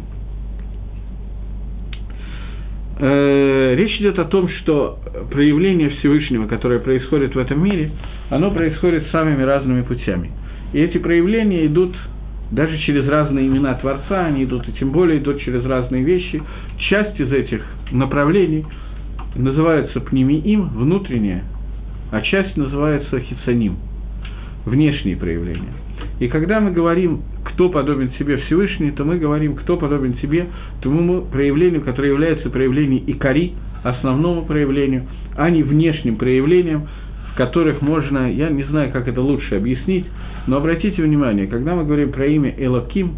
Э, 3.02 3.76
речь 3.76 3.98
идет 4.02 4.20
о 4.20 4.26
том, 4.26 4.50
что 4.50 5.00
проявление 5.32 5.90
Всевышнего, 5.90 6.48
которое 6.48 6.80
происходит 6.80 7.34
в 7.34 7.38
этом 7.38 7.64
мире, 7.64 7.92
оно 8.30 8.52
происходит 8.52 9.08
самыми 9.12 9.42
разными 9.44 9.84
путями. 9.84 10.32
И 10.74 10.80
эти 10.82 10.98
проявления 10.98 11.66
идут 11.66 11.96
даже 12.52 12.78
через 12.80 13.08
разные 13.08 13.48
имена 13.48 13.76
Творца, 13.76 14.26
они 14.26 14.44
идут, 14.44 14.68
и 14.68 14.74
тем 14.74 14.92
более 14.92 15.20
идут 15.20 15.40
через 15.42 15.66
разные 15.66 16.04
вещи. 16.04 16.42
Часть 16.90 17.20
из 17.20 17.32
этих 17.32 17.64
направлений 17.92 18.66
называется 19.36 20.02
пнемиим, 20.02 20.70
внутренняя, 20.70 21.44
а 22.12 22.22
часть 22.22 22.58
называется 22.58 23.20
хицаним, 23.22 23.78
внешние 24.66 25.16
проявления. 25.16 25.74
И 26.20 26.28
когда 26.28 26.60
мы 26.60 26.72
говорим 26.72 27.22
кто 27.60 27.68
подобен 27.68 28.12
себе 28.18 28.38
Всевышний, 28.38 28.92
то 28.92 29.04
мы 29.04 29.18
говорим, 29.18 29.56
кто 29.56 29.76
подобен 29.76 30.16
себе 30.22 30.48
тому 30.82 31.24
проявлению, 31.24 31.82
которое 31.82 32.08
является 32.08 32.50
проявлением 32.50 33.04
икари, 33.06 33.54
основному 33.84 34.46
проявлению, 34.46 35.08
а 35.36 35.50
не 35.50 35.62
внешним 35.62 36.16
проявлением, 36.16 36.88
в 37.34 37.36
которых 37.36 37.82
можно, 37.82 38.32
я 38.32 38.48
не 38.50 38.64
знаю, 38.64 38.94
как 38.94 39.10
это 39.10 39.22
лучше 39.22 39.56
объяснить, 39.56 40.06
но 40.48 40.56
обратите 40.56 41.02
внимание, 41.02 41.48
когда 41.48 41.76
мы 41.76 41.84
говорим 41.84 42.14
про 42.14 42.28
имя 42.28 42.56
Элоким, 42.58 43.18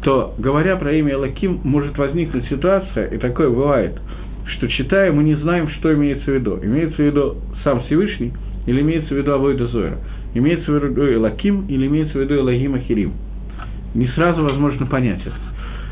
то, 0.00 0.34
говоря 0.38 0.76
про 0.76 0.90
имя 0.94 1.12
Элоким, 1.12 1.60
может 1.62 1.98
возникнуть 1.98 2.46
ситуация, 2.48 3.08
и 3.08 3.18
такое 3.18 3.50
бывает, 3.50 4.00
что 4.56 4.68
читая, 4.68 5.12
мы 5.12 5.22
не 5.22 5.34
знаем, 5.34 5.68
что 5.68 5.92
имеется 5.92 6.30
в 6.30 6.34
виду. 6.34 6.58
Имеется 6.62 6.96
в 6.96 7.04
виду 7.04 7.36
сам 7.62 7.82
Всевышний 7.82 8.32
или 8.64 8.80
имеется 8.80 9.14
в 9.14 9.18
виду 9.18 9.32
Авойда 9.32 9.66
Зойра? 9.66 9.98
Имеется 10.34 10.72
в 10.72 10.82
виду 10.82 11.12
Элоким 11.12 11.66
или 11.66 11.86
имеется 11.86 12.18
в 12.18 12.20
виду 12.22 12.36
Элогим 12.36 12.74
Ахирим? 12.74 13.12
не 13.94 14.08
сразу 14.08 14.42
возможно 14.42 14.86
понять 14.86 15.20
это. 15.20 15.36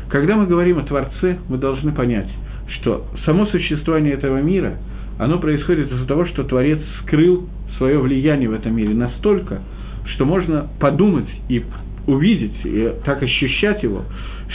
Когда 0.09 0.35
мы 0.35 0.45
говорим 0.45 0.79
о 0.79 0.83
Творце, 0.83 1.37
мы 1.47 1.57
должны 1.57 1.91
понять, 1.91 2.27
что 2.67 3.05
само 3.25 3.45
существование 3.47 4.13
этого 4.13 4.41
мира, 4.41 4.77
оно 5.19 5.39
происходит 5.39 5.91
из-за 5.91 6.05
того, 6.05 6.25
что 6.25 6.43
Творец 6.43 6.79
скрыл 7.01 7.47
свое 7.77 7.99
влияние 7.99 8.49
в 8.49 8.53
этом 8.53 8.75
мире 8.75 8.93
настолько, 8.93 9.61
что 10.05 10.25
можно 10.25 10.67
подумать 10.79 11.29
и 11.47 11.63
увидеть, 12.07 12.53
и 12.63 12.91
так 13.05 13.21
ощущать 13.21 13.83
его, 13.83 14.03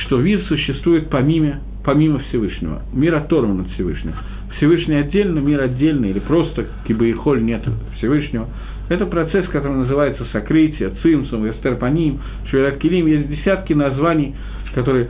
что 0.06 0.18
мир 0.18 0.42
существует 0.48 1.08
помимо, 1.08 1.60
помимо 1.84 2.18
Всевышнего. 2.28 2.82
Мир 2.92 3.14
оторван 3.14 3.60
от 3.60 3.68
Всевышнего. 3.70 4.16
Всевышний 4.56 4.96
отдельно, 4.96 5.38
мир 5.38 5.60
отдельно, 5.60 6.06
или 6.06 6.18
просто 6.18 6.66
кибаихоль 6.86 7.42
нет 7.42 7.62
Всевышнего– 7.96 8.48
это 8.88 9.06
процесс, 9.06 9.46
который 9.48 9.76
называется 9.76 10.24
сокрытие, 10.32 10.92
цимсум, 11.02 11.48
эстерпаним, 11.50 12.20
шуэраткилим. 12.50 13.06
Есть 13.06 13.28
десятки 13.28 13.72
названий, 13.72 14.34
которые 14.74 15.08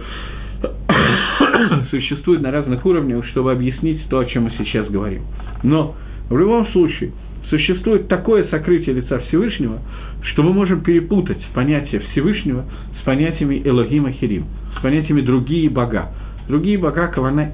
существуют 1.90 2.42
на 2.42 2.50
разных 2.50 2.84
уровнях, 2.86 3.24
чтобы 3.26 3.52
объяснить 3.52 4.00
то, 4.08 4.18
о 4.18 4.24
чем 4.24 4.44
мы 4.44 4.52
сейчас 4.58 4.88
говорим. 4.88 5.22
Но 5.62 5.94
в 6.30 6.38
любом 6.38 6.66
случае 6.68 7.12
существует 7.50 8.08
такое 8.08 8.44
сокрытие 8.44 8.94
лица 8.94 9.18
Всевышнего, 9.28 9.78
что 10.22 10.42
мы 10.42 10.52
можем 10.52 10.80
перепутать 10.80 11.38
понятие 11.54 12.00
Всевышнего 12.12 12.64
с 13.00 13.04
понятиями 13.04 13.60
Элогима 13.64 14.12
Хирим, 14.12 14.46
с 14.78 14.82
понятиями 14.82 15.20
другие 15.20 15.68
бога. 15.70 16.10
Другие 16.48 16.78
бога, 16.78 17.08
кавана, 17.08 17.50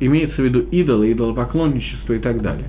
имеется 0.00 0.42
в 0.42 0.44
виду 0.44 0.60
идолы, 0.70 1.12
идолопоклонничество 1.12 2.12
и 2.12 2.18
так 2.18 2.42
далее. 2.42 2.66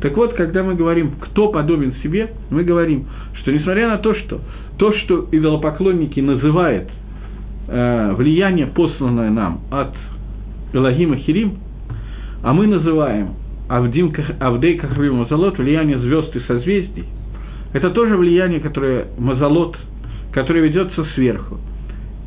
Так 0.00 0.16
вот, 0.16 0.34
когда 0.34 0.62
мы 0.62 0.74
говорим, 0.74 1.12
кто 1.20 1.48
подобен 1.48 1.94
себе, 2.02 2.30
мы 2.50 2.64
говорим, 2.64 3.06
что 3.34 3.52
несмотря 3.52 3.88
на 3.88 3.98
то, 3.98 4.14
что 4.14 4.40
то, 4.78 4.92
что 4.94 5.26
идолопоклонники 5.30 6.20
называют 6.20 6.88
э, 7.68 8.14
влияние, 8.14 8.68
посланное 8.68 9.30
нам 9.30 9.60
от 9.70 9.94
Элагима 10.72 11.16
Хирим, 11.16 11.58
а 12.42 12.52
мы 12.52 12.66
называем 12.66 13.30
Авдим, 13.68 14.14
Авдей 14.40 14.78
Кахвим 14.78 15.16
Мазалот, 15.16 15.58
влияние 15.58 15.98
звезд 15.98 16.34
и 16.36 16.40
созвездий, 16.40 17.04
это 17.72 17.90
тоже 17.90 18.16
влияние, 18.16 18.60
которое 18.60 19.08
Мазалот, 19.18 19.76
которое 20.32 20.60
ведется 20.60 21.04
сверху. 21.14 21.58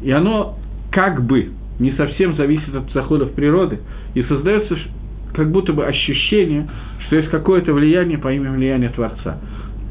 И 0.04 0.12
оно 0.12 0.58
как 0.92 1.24
бы 1.26 1.52
не 1.82 1.92
совсем 1.94 2.36
зависит 2.36 2.74
от 2.76 2.92
заходов 2.94 3.32
природы, 3.32 3.80
и 4.14 4.22
создается 4.24 4.78
как 5.34 5.52
будто 5.52 5.74
бы 5.74 5.86
ощущение, 5.86 6.70
что 7.08 7.16
есть 7.16 7.30
какое-то 7.30 7.74
влияние 7.74 8.20
по 8.20 8.32
имени 8.32 8.56
влияния 8.56 8.90
Творца. 8.90 9.40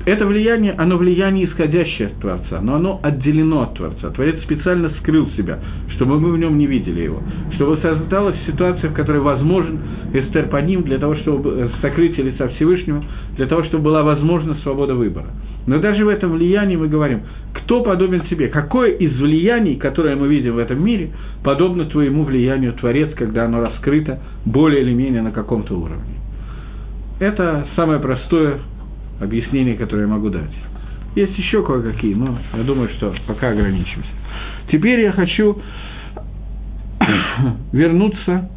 Это 0.07 0.27
влияние, 0.27 0.73
оно 0.79 0.97
влияние 0.97 1.47
исходящее 1.47 2.09
от 2.09 2.15
Творца, 2.21 2.61
но 2.63 2.77
оно 2.77 3.01
отделено 3.03 3.63
от 3.63 3.75
Творца. 3.75 4.09
Творец 4.11 4.43
специально 4.43 4.91
скрыл 5.01 5.29
себя, 5.37 5.59
чтобы 5.91 6.19
мы 6.19 6.33
в 6.33 6.39
нем 6.39 6.57
не 6.57 6.67
видели 6.67 7.03
его, 7.03 7.23
чтобы 7.57 7.77
создалась 7.83 8.37
ситуация, 8.47 8.91
в 8.91 8.95
которой 8.95 9.21
возможен 9.21 9.79
эстер 10.15 10.49
по 10.49 10.57
ним 10.57 10.85
для 10.85 10.99
того, 10.99 11.17
чтобы 11.17 11.51
э, 11.51 11.69
сокрытие 11.83 12.27
лица 12.27 12.49
Всевышнего, 12.49 13.05
для 13.37 13.47
того, 13.47 13.63
чтобы 13.65 13.85
была 13.85 14.03
возможна 14.03 14.55
свобода 14.63 14.95
выбора. 14.95 15.27
Но 15.67 15.79
даже 15.79 16.03
в 16.07 16.09
этом 16.09 16.33
влиянии 16.33 16.77
мы 16.77 16.89
говорим, 16.89 17.21
кто 17.53 17.83
подобен 17.83 18.23
тебе, 18.23 18.49
какое 18.49 18.93
из 18.93 19.15
влияний, 19.21 19.77
которое 19.77 20.17
мы 20.17 20.29
видим 20.29 20.55
в 20.55 20.59
этом 20.59 20.83
мире, 20.83 21.11
подобно 21.45 21.85
твоему 21.85 22.25
влиянию 22.25 22.73
Творец, 22.73 23.11
когда 23.15 23.45
оно 23.45 23.61
раскрыто 23.61 24.19
более 24.47 24.81
или 24.81 24.95
менее 24.95 25.21
на 25.21 25.31
каком-то 25.31 25.75
уровне. 25.75 26.15
Это 27.19 27.67
самое 27.77 28.01
простое 28.01 28.61
объяснение, 29.21 29.77
которое 29.77 30.03
я 30.03 30.09
могу 30.09 30.31
дать. 30.31 30.51
Есть 31.15 31.37
еще 31.39 31.65
кое-какие, 31.65 32.15
но 32.15 32.39
я 32.55 32.63
думаю, 32.63 32.89
что 32.97 33.15
пока 33.27 33.51
ограничимся. 33.51 34.09
Теперь 34.71 35.01
я 35.01 35.13
хочу 35.13 35.61
вернуться, 37.73 38.51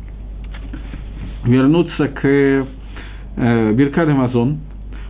вернуться 1.45 2.07
к 2.07 2.25
э, 2.25 3.73
Беркад 3.73 4.09
Амазон, 4.09 4.59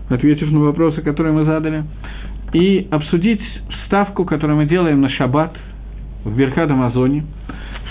ответив 0.10 0.52
на 0.52 0.60
вопросы, 0.60 1.02
которые 1.02 1.34
мы 1.34 1.46
задали, 1.46 1.84
и 2.54 2.88
обсудить 2.92 3.42
ставку, 3.88 4.26
которую 4.26 4.58
мы 4.58 4.66
делаем 4.66 5.02
на 5.02 5.10
шаббат 5.10 5.56
в 6.24 6.36
Беркад 6.36 6.72
Амазоне– 6.72 7.26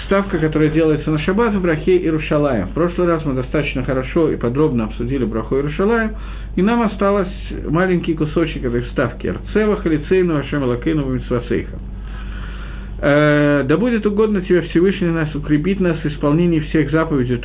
ставка, 0.06 0.38
которая 0.38 0.70
делается 0.70 1.10
на 1.10 1.18
шаббат 1.18 1.54
в 1.54 1.60
Брахе 1.60 1.96
и 1.96 2.08
Рушалаем. 2.08 2.68
В 2.68 2.74
прошлый 2.74 3.08
раз 3.08 3.24
мы 3.24 3.34
достаточно 3.34 3.84
хорошо 3.84 4.30
и 4.30 4.36
подробно 4.36 4.84
обсудили 4.84 5.24
Браху 5.24 5.56
и 5.58 5.62
Рушалаем, 5.62 6.16
и 6.56 6.62
нам 6.62 6.82
осталось 6.82 7.32
маленький 7.68 8.14
кусочек 8.14 8.64
этой 8.64 8.82
вставки. 8.82 9.26
Арцева, 9.26 9.76
Халицейну, 9.76 10.36
Ашем 10.38 10.64
Лакейну, 10.64 11.06
Митсвасейха. 11.06 11.78
Э, 13.00 13.64
да 13.64 13.76
будет 13.76 14.06
угодно 14.06 14.42
тебе 14.42 14.62
Всевышний 14.62 15.08
нас 15.08 15.34
укрепить 15.34 15.80
нас 15.80 15.98
в 15.98 16.06
исполнении 16.06 16.60
всех 16.60 16.90
заповедей 16.90 17.38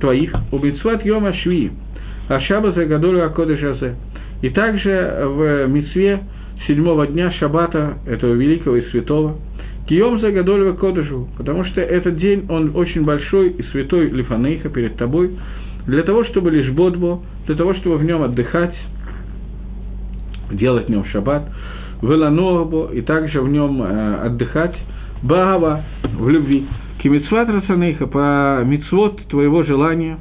твоих, 0.00 0.32
у 0.50 0.58
Митсват 0.58 1.04
Йома 1.04 1.34
Шви, 1.34 1.72
Ашаба 2.28 2.72
Загадолю 2.72 3.24
Акоды 3.24 3.56
Жазе. 3.56 3.96
И 4.40 4.50
также 4.50 5.24
в 5.26 5.66
Митсве 5.66 6.20
седьмого 6.66 7.06
дня 7.06 7.30
Шаббата, 7.32 7.98
этого 8.06 8.34
великого 8.34 8.76
и 8.76 8.90
святого, 8.90 9.36
Кием 9.86 10.18
за 10.20 10.30
Гадольва 10.32 10.72
Кодыжу, 10.72 11.28
потому 11.36 11.64
что 11.64 11.80
этот 11.80 12.16
день, 12.16 12.46
он 12.48 12.72
очень 12.74 13.04
большой 13.04 13.50
и 13.50 13.62
святой 13.64 14.08
Лифанейха 14.08 14.68
перед 14.70 14.96
тобой. 14.96 15.36
для 15.86 16.02
того, 16.02 16.24
чтобы 16.24 16.50
лишь 16.50 16.70
бодбо, 16.70 17.20
для 17.46 17.56
того, 17.56 17.74
чтобы 17.74 17.98
в 17.98 18.04
нем 18.04 18.22
отдыхать, 18.22 18.74
делать 20.50 20.86
в 20.86 20.90
нем 20.90 21.04
шаббат, 21.06 21.50
веланогбо, 22.02 22.90
и 22.92 23.00
также 23.02 23.40
в 23.40 23.48
нем 23.48 23.82
э, 23.82 24.14
отдыхать, 24.24 24.76
багава, 25.22 25.82
в 26.02 26.28
любви. 26.28 26.66
Кимицват 27.02 27.48
рацанейха, 27.48 28.06
по 28.06 28.62
мицвод 28.64 29.20
твоего 29.28 29.62
желания, 29.64 30.18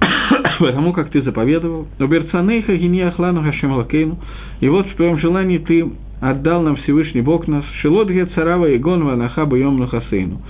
потому 0.58 0.92
как 0.92 1.10
ты 1.10 1.22
заповедовал. 1.22 1.86
Уберцанейха 1.98 2.76
гини 2.76 3.00
ахлану 3.00 3.42
хашем 3.42 3.72
лакейну. 3.72 4.18
И 4.60 4.68
вот 4.68 4.86
в 4.86 4.96
твоем 4.96 5.18
желании 5.18 5.58
ты 5.58 5.86
отдал 6.20 6.62
нам 6.62 6.76
Всевышний 6.76 7.20
Бог 7.20 7.46
нас, 7.46 7.64
шелот 7.80 8.10
царава 8.34 8.66
и 8.66 8.78
гонва 8.78 9.16
нахаба 9.16 9.58
йом 9.58 9.86
хасейну. 9.86 10.40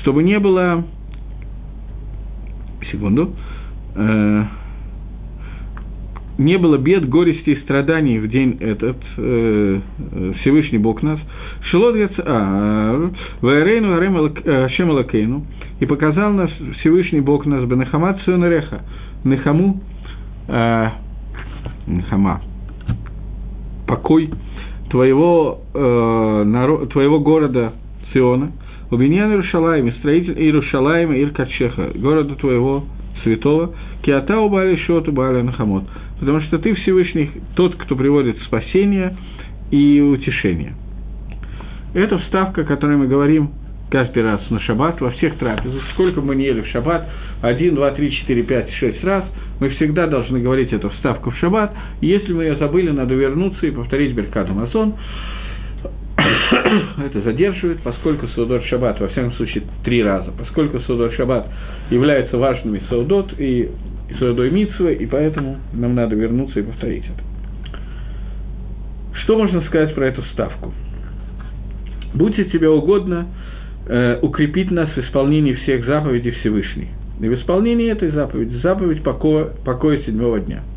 Чтобы 0.00 0.22
не 0.22 0.38
было... 0.38 0.84
Секунду. 2.90 3.34
Э, 3.94 4.44
не 6.38 6.56
было 6.56 6.78
бед, 6.78 7.06
горести 7.08 7.50
и 7.50 7.60
страданий 7.60 8.18
в 8.18 8.28
день 8.28 8.56
этот, 8.60 8.96
э, 9.18 9.80
э 9.98 10.32
Всевышний 10.40 10.78
Бог 10.78 11.02
нас, 11.02 11.20
Шелот 11.70 11.96
а, 12.18 13.10
Вайрейну 13.42 13.94
Арем 13.94 14.16
Ашем 14.64 15.44
и 15.80 15.86
показал 15.86 16.32
нас 16.32 16.50
Всевышний 16.80 17.20
Бог 17.20 17.44
нас, 17.44 17.64
Бенахамат 17.66 18.22
Сюнареха, 18.22 18.80
Нехаму, 19.22 19.82
э, 20.48 20.88
Нехама, 21.86 22.40
покой 23.86 24.30
твоего, 24.90 25.60
э, 25.72 26.44
народ, 26.44 26.92
твоего 26.92 27.20
города 27.20 27.72
Сиона, 28.12 28.52
Убиньян 28.90 29.30
Иерушалаем, 29.30 29.92
строитель 29.94 30.38
Иерушалаема 30.38 31.16
Иркачеха, 31.16 31.92
города 31.94 32.34
твоего 32.34 32.84
святого, 33.22 33.74
Киата 34.02 34.38
убали 34.38 34.76
шоту 34.76 35.12
бали 35.12 35.42
нахамот. 35.42 35.84
Потому 36.18 36.40
что 36.40 36.58
ты 36.58 36.74
Всевышний, 36.74 37.30
тот, 37.54 37.76
кто 37.76 37.94
приводит 37.94 38.38
спасение 38.42 39.16
и 39.70 40.00
утешение. 40.00 40.74
Это 41.94 42.18
вставка, 42.18 42.62
о 42.62 42.64
которой 42.64 42.96
мы 42.96 43.06
говорим 43.06 43.50
каждый 43.90 44.22
раз 44.22 44.40
на 44.50 44.60
шаббат, 44.60 45.00
во 45.00 45.10
всех 45.10 45.36
трапезах. 45.38 45.82
Сколько 45.94 46.20
мы 46.20 46.36
не 46.36 46.44
ели 46.44 46.60
в 46.60 46.68
шаббат, 46.68 47.08
один, 47.42 47.74
два, 47.74 47.90
три, 47.92 48.12
четыре, 48.12 48.42
пять, 48.42 48.70
шесть 48.74 49.02
раз, 49.04 49.24
мы 49.58 49.70
всегда 49.70 50.06
должны 50.06 50.40
говорить 50.40 50.72
эту 50.72 50.90
вставку 50.90 51.30
в 51.30 51.36
шаббат. 51.36 51.72
Если 52.00 52.32
мы 52.32 52.44
ее 52.44 52.56
забыли, 52.56 52.90
надо 52.90 53.14
вернуться 53.14 53.66
и 53.66 53.70
повторить 53.70 54.14
Беркат 54.14 54.48
Амазон. 54.48 54.94
это 57.04 57.20
задерживает, 57.22 57.80
поскольку 57.80 58.28
Саудот 58.28 58.64
Шаббат, 58.64 59.00
во 59.00 59.08
всяком 59.08 59.32
случае, 59.32 59.64
три 59.84 60.02
раза, 60.02 60.30
поскольку 60.32 60.80
Саудот 60.80 61.14
Шаббат 61.14 61.46
является 61.90 62.36
важными 62.36 62.82
Саудот 62.88 63.34
и 63.38 63.70
Саудой 64.18 64.50
Митсвы, 64.50 64.94
и 64.94 65.06
поэтому 65.06 65.58
нам 65.72 65.94
надо 65.94 66.14
вернуться 66.14 66.60
и 66.60 66.62
повторить 66.62 67.04
это. 67.04 67.22
Что 69.22 69.38
можно 69.38 69.62
сказать 69.62 69.94
про 69.94 70.06
эту 70.06 70.22
ставку? 70.32 70.72
Будьте 72.14 72.44
тебе 72.46 72.68
угодно 72.68 73.28
э, 73.90 74.18
укрепить 74.22 74.70
нас 74.70 74.88
в 74.90 74.98
исполнении 74.98 75.54
всех 75.54 75.84
заповедей 75.84 76.30
Всевышней. 76.40 76.88
И 77.20 77.28
в 77.28 77.34
исполнении 77.34 77.90
этой 77.90 78.10
заповеди, 78.10 78.56
заповедь 78.62 79.02
покоя, 79.02 79.48
покоя 79.64 79.98
седьмого 80.02 80.40
дня– 80.40 80.62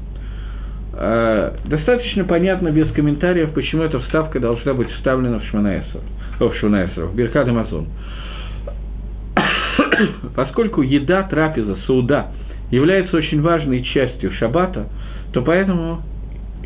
Э, 0.96 1.53
достаточно 1.65 2.24
понятно 2.24 2.70
без 2.70 2.91
комментариев, 2.91 3.51
почему 3.53 3.82
эта 3.82 4.00
вставка 4.00 4.39
должна 4.39 4.75
быть 4.75 4.89
вставлена 4.91 5.39
в 5.39 5.43
Шманаэсер, 5.46 6.01
в 6.39 6.53
Шманаэсер, 6.53 7.05
в 7.05 7.15
Беркад 7.15 7.48
Амазон. 7.48 7.88
Поскольку 10.36 10.84
еда, 10.84 11.24
трапеза, 11.24 11.77
сауда 11.88 12.27
является 12.70 13.17
очень 13.17 13.41
важной 13.41 13.82
частью 13.84 14.32
шаббата, 14.34 14.88
то 15.34 15.41
поэтому 15.41 16.01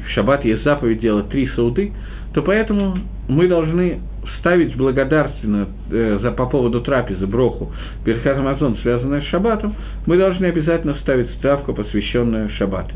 в 0.06 0.10
шаббат 0.10 0.44
есть 0.44 0.63
заповедь 0.63 1.00
делать 1.00 1.30
три 1.30 1.48
сауды, 1.56 1.94
то 2.34 2.42
поэтому 2.42 2.98
мы 3.27 3.48
должны 3.48 4.00
вставить 4.38 4.75
благодарственно 4.75 5.67
э, 5.91 6.19
за, 6.22 6.31
по 6.31 6.46
поводу 6.46 6.81
трапезы, 6.81 7.25
броху, 7.27 7.72
Берхат 8.05 8.37
Амазон, 8.37 8.77
связанную 8.81 9.22
с 9.22 9.25
шаббатом, 9.25 9.75
мы 10.05 10.18
должны 10.18 10.46
обязательно 10.46 10.96
вставить 10.96 11.29
ставку, 11.37 11.74
посвященную 11.74 12.50
шаббату. 12.51 12.96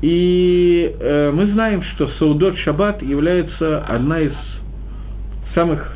И 0.00 0.94
э, 0.98 1.30
мы 1.32 1.46
знаем, 1.52 1.82
что 1.82 2.08
Саудот 2.18 2.56
Шаббат 2.58 3.02
является 3.02 3.80
одна 3.84 4.20
из 4.20 4.32
самых, 5.54 5.92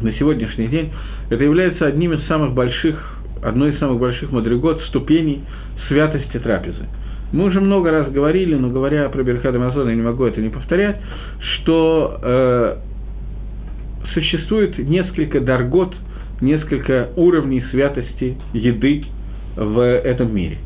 на 0.00 0.12
сегодняшний 0.14 0.66
день, 0.66 0.92
это 1.30 1.42
является 1.42 1.86
одним 1.86 2.12
из 2.12 2.26
самых 2.26 2.52
больших, 2.52 3.18
одной 3.42 3.72
из 3.72 3.78
самых 3.78 4.00
больших 4.00 4.32
мадригот, 4.32 4.82
ступеней 4.88 5.42
святости 5.88 6.38
трапезы. 6.38 6.86
Мы 7.32 7.44
уже 7.44 7.60
много 7.60 7.90
раз 7.90 8.10
говорили, 8.10 8.54
но 8.54 8.68
говоря 8.68 9.08
про 9.08 9.22
Берхад 9.22 9.54
Амазон, 9.54 9.88
я 9.88 9.94
не 9.94 10.02
могу 10.02 10.24
это 10.24 10.40
не 10.40 10.48
повторять, 10.48 10.96
что 11.40 12.18
э, 12.22 12.76
существует 14.14 14.78
несколько 14.78 15.40
даргот, 15.40 15.94
несколько 16.40 17.10
уровней 17.16 17.64
святости 17.70 18.36
еды 18.52 19.04
в 19.56 19.80
этом 19.80 20.34
мире. 20.34 20.58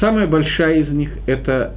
Самая 0.00 0.26
большая 0.26 0.80
из 0.80 0.88
них– 0.88 1.10
это 1.26 1.74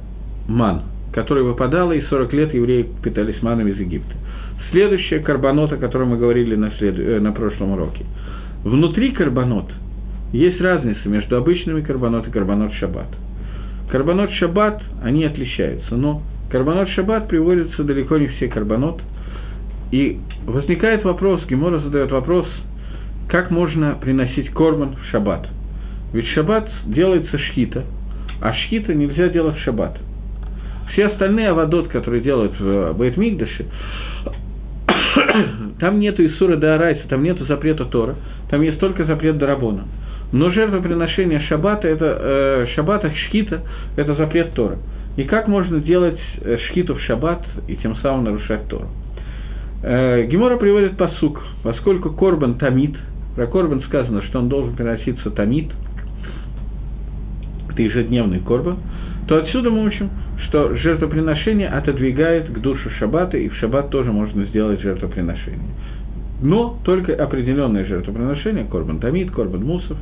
ман, 0.48 0.82
которая 1.12 1.44
выпадала, 1.44 1.92
и 1.92 2.02
40 2.02 2.32
лет 2.32 2.54
евреи 2.54 2.86
питались 3.02 3.40
маном 3.42 3.68
из 3.68 3.78
Египта. 3.78 4.14
Следующая– 4.72 5.18
карбонот, 5.20 5.72
о 5.72 5.76
котором 5.76 6.08
мы 6.08 6.18
говорили 6.18 6.56
на, 6.56 6.72
след... 6.72 6.98
э, 6.98 7.20
на 7.20 7.32
прошлом 7.32 7.72
уроке. 7.72 8.04
Внутри 8.64 9.12
карбонот 9.12 9.70
есть 10.32 10.60
разница 10.60 11.08
между 11.08 11.36
обычными 11.36 11.82
карбонот 11.82 12.26
и 12.26 12.30
карбонот 12.30 12.72
шаббат. 12.74 13.06
Карбонот 13.90 14.30
шаббат, 14.32 14.82
они 15.02 15.24
отличаются, 15.24 15.96
но 15.96 16.22
карбонот 16.50 16.88
шаббат 16.90 17.28
приводится 17.28 17.84
далеко 17.84 18.18
не 18.18 18.26
все 18.28 18.48
карбонот. 18.48 19.00
И 19.90 20.18
возникает 20.46 21.04
вопрос, 21.04 21.44
Гемора 21.46 21.80
задает 21.80 22.10
вопрос, 22.10 22.46
как 23.28 23.50
можно 23.50 23.96
приносить 24.00 24.50
корбан 24.50 24.96
в 24.96 25.04
шаббат. 25.10 25.48
Ведь 26.12 26.26
шаббат 26.28 26.68
делается 26.86 27.38
шхита– 27.38 27.84
а 28.40 28.52
шхита 28.52 28.94
нельзя 28.94 29.28
делать 29.28 29.56
в 29.56 29.62
шаббат. 29.62 29.98
Все 30.92 31.06
остальные 31.06 31.48
авадот, 31.50 31.88
которые 31.88 32.22
делают 32.22 32.58
в 32.58 32.94
Бейтмигдаше, 32.94 33.66
там 35.80 35.98
нету 36.00 36.24
Исура 36.26 36.56
Даарайса, 36.56 37.02
там 37.08 37.22
нету 37.22 37.44
запрета 37.46 37.84
Тора, 37.84 38.16
там 38.50 38.62
есть 38.62 38.78
только 38.78 39.04
запрет 39.04 39.38
Дарабона. 39.38 39.84
Но 40.32 40.50
жертвоприношение 40.50 41.40
шаббата, 41.40 41.88
это, 41.88 42.18
э, 42.20 42.66
шаббата, 42.74 43.10
шхита, 43.14 43.62
это 43.96 44.14
запрет 44.14 44.52
Тора. 44.52 44.76
И 45.16 45.24
как 45.24 45.48
можно 45.48 45.80
делать 45.80 46.20
э, 46.40 46.58
шхиту 46.68 46.94
в 46.94 47.00
шаббат 47.00 47.44
и 47.66 47.76
тем 47.76 47.96
самым 47.96 48.24
нарушать 48.24 48.68
Тору? 48.68 48.88
Э, 49.82 50.24
Гемора 50.26 50.58
приводит 50.58 50.96
посук, 50.96 51.42
поскольку 51.62 52.10
Корбан 52.10 52.54
тамит, 52.54 52.94
про 53.36 53.46
Корбан 53.46 53.82
сказано, 53.82 54.22
что 54.22 54.38
он 54.38 54.48
должен 54.48 54.76
приноситься 54.76 55.30
тамит– 55.30 55.70
это 57.78 57.82
ежедневный 57.82 58.40
корбан, 58.40 58.78
то 59.28 59.36
отсюда 59.36 59.70
мы 59.70 59.84
учим, 59.84 60.10
что 60.46 60.74
жертвоприношение 60.76 61.68
отодвигает 61.68 62.50
к 62.50 62.58
душу 62.58 62.90
шаббата, 62.98 63.36
и 63.36 63.48
в 63.48 63.54
шаббат 63.56 63.90
тоже 63.90 64.10
можно 64.10 64.44
сделать 64.46 64.80
жертвоприношение. 64.80 65.70
Но 66.40 66.78
только 66.84 67.14
определенные 67.14 67.84
жертвоприношения, 67.84 68.64
корбан 68.64 69.00
тамид, 69.00 69.30
корбан 69.30 69.64
мусов 69.64 69.96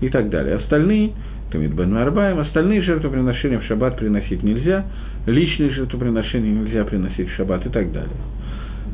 и 0.00 0.08
так 0.08 0.30
далее. 0.30 0.56
Остальные, 0.56 1.12
тамид 1.50 1.72
бен 1.72 1.92
марбаем, 1.92 2.38
остальные 2.38 2.82
жертвоприношения 2.82 3.58
в 3.58 3.64
шаббат 3.64 3.96
приносить 3.96 4.42
нельзя, 4.42 4.84
личные 5.26 5.70
жертвоприношения 5.70 6.52
нельзя 6.52 6.84
приносить 6.84 7.28
в 7.28 7.34
шаббат 7.34 7.66
и 7.66 7.68
так 7.68 7.92
далее. 7.92 8.16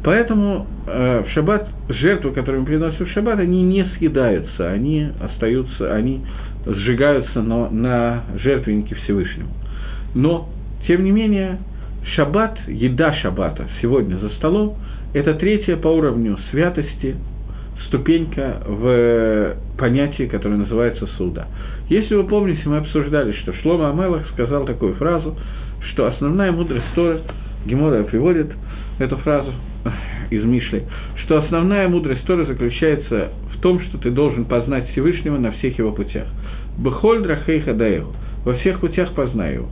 Поэтому 0.02 0.66
э, 0.86 1.24
в 1.26 1.30
шаббат 1.30 1.68
жертвы, 1.88 2.32
которые 2.32 2.60
мы 2.60 2.66
приносим 2.66 3.04
в 3.04 3.10
шаббат, 3.10 3.38
они 3.38 3.62
не 3.62 3.84
съедаются, 3.98 4.70
они 4.70 5.08
остаются, 5.20 5.94
они 5.94 6.22
сжигаются 6.64 7.42
на, 7.42 7.68
на 7.70 8.22
жертвеннике 8.42 8.94
Всевышнему. 8.94 9.50
Но, 10.14 10.48
тем 10.86 11.04
не 11.04 11.10
менее, 11.10 11.58
шаббат, 12.14 12.58
еда 12.66 13.14
шаббата 13.14 13.68
сегодня 13.82 14.16
за 14.16 14.30
столом, 14.30 14.76
это 15.12 15.34
третья 15.34 15.76
по 15.76 15.88
уровню 15.88 16.38
святости 16.50 17.16
ступенька 17.86 18.62
в 18.66 19.56
понятии, 19.76 20.24
которое 20.24 20.56
называется 20.56 21.06
суда. 21.16 21.48
Если 21.88 22.14
вы 22.14 22.24
помните, 22.24 22.62
мы 22.66 22.76
обсуждали, 22.76 23.32
что 23.32 23.52
Шлома 23.54 23.90
Амелах 23.90 24.28
сказал 24.28 24.64
такую 24.64 24.94
фразу, 24.94 25.36
что 25.90 26.06
основная 26.06 26.52
мудрость 26.52 26.84
Торы, 26.94 27.20
Гемора 27.66 28.04
приводит 28.04 28.52
эту 29.00 29.16
фразу 29.18 29.52
из 30.30 30.44
Мишли, 30.44 30.84
что 31.24 31.38
основная 31.38 31.88
мудрость 31.88 32.24
Торы 32.26 32.46
заключается 32.46 33.30
в 33.52 33.60
том, 33.60 33.80
что 33.80 33.98
ты 33.98 34.10
должен 34.10 34.44
познать 34.44 34.88
Всевышнего 34.90 35.36
на 35.38 35.50
всех 35.52 35.76
его 35.78 35.90
путях. 35.90 36.28
Бехоль 36.78 37.22
драхейха 37.22 37.74
даеву. 37.74 38.14
Во 38.44 38.54
всех 38.54 38.80
путях 38.80 39.12
познаю 39.14 39.54
его. 39.54 39.68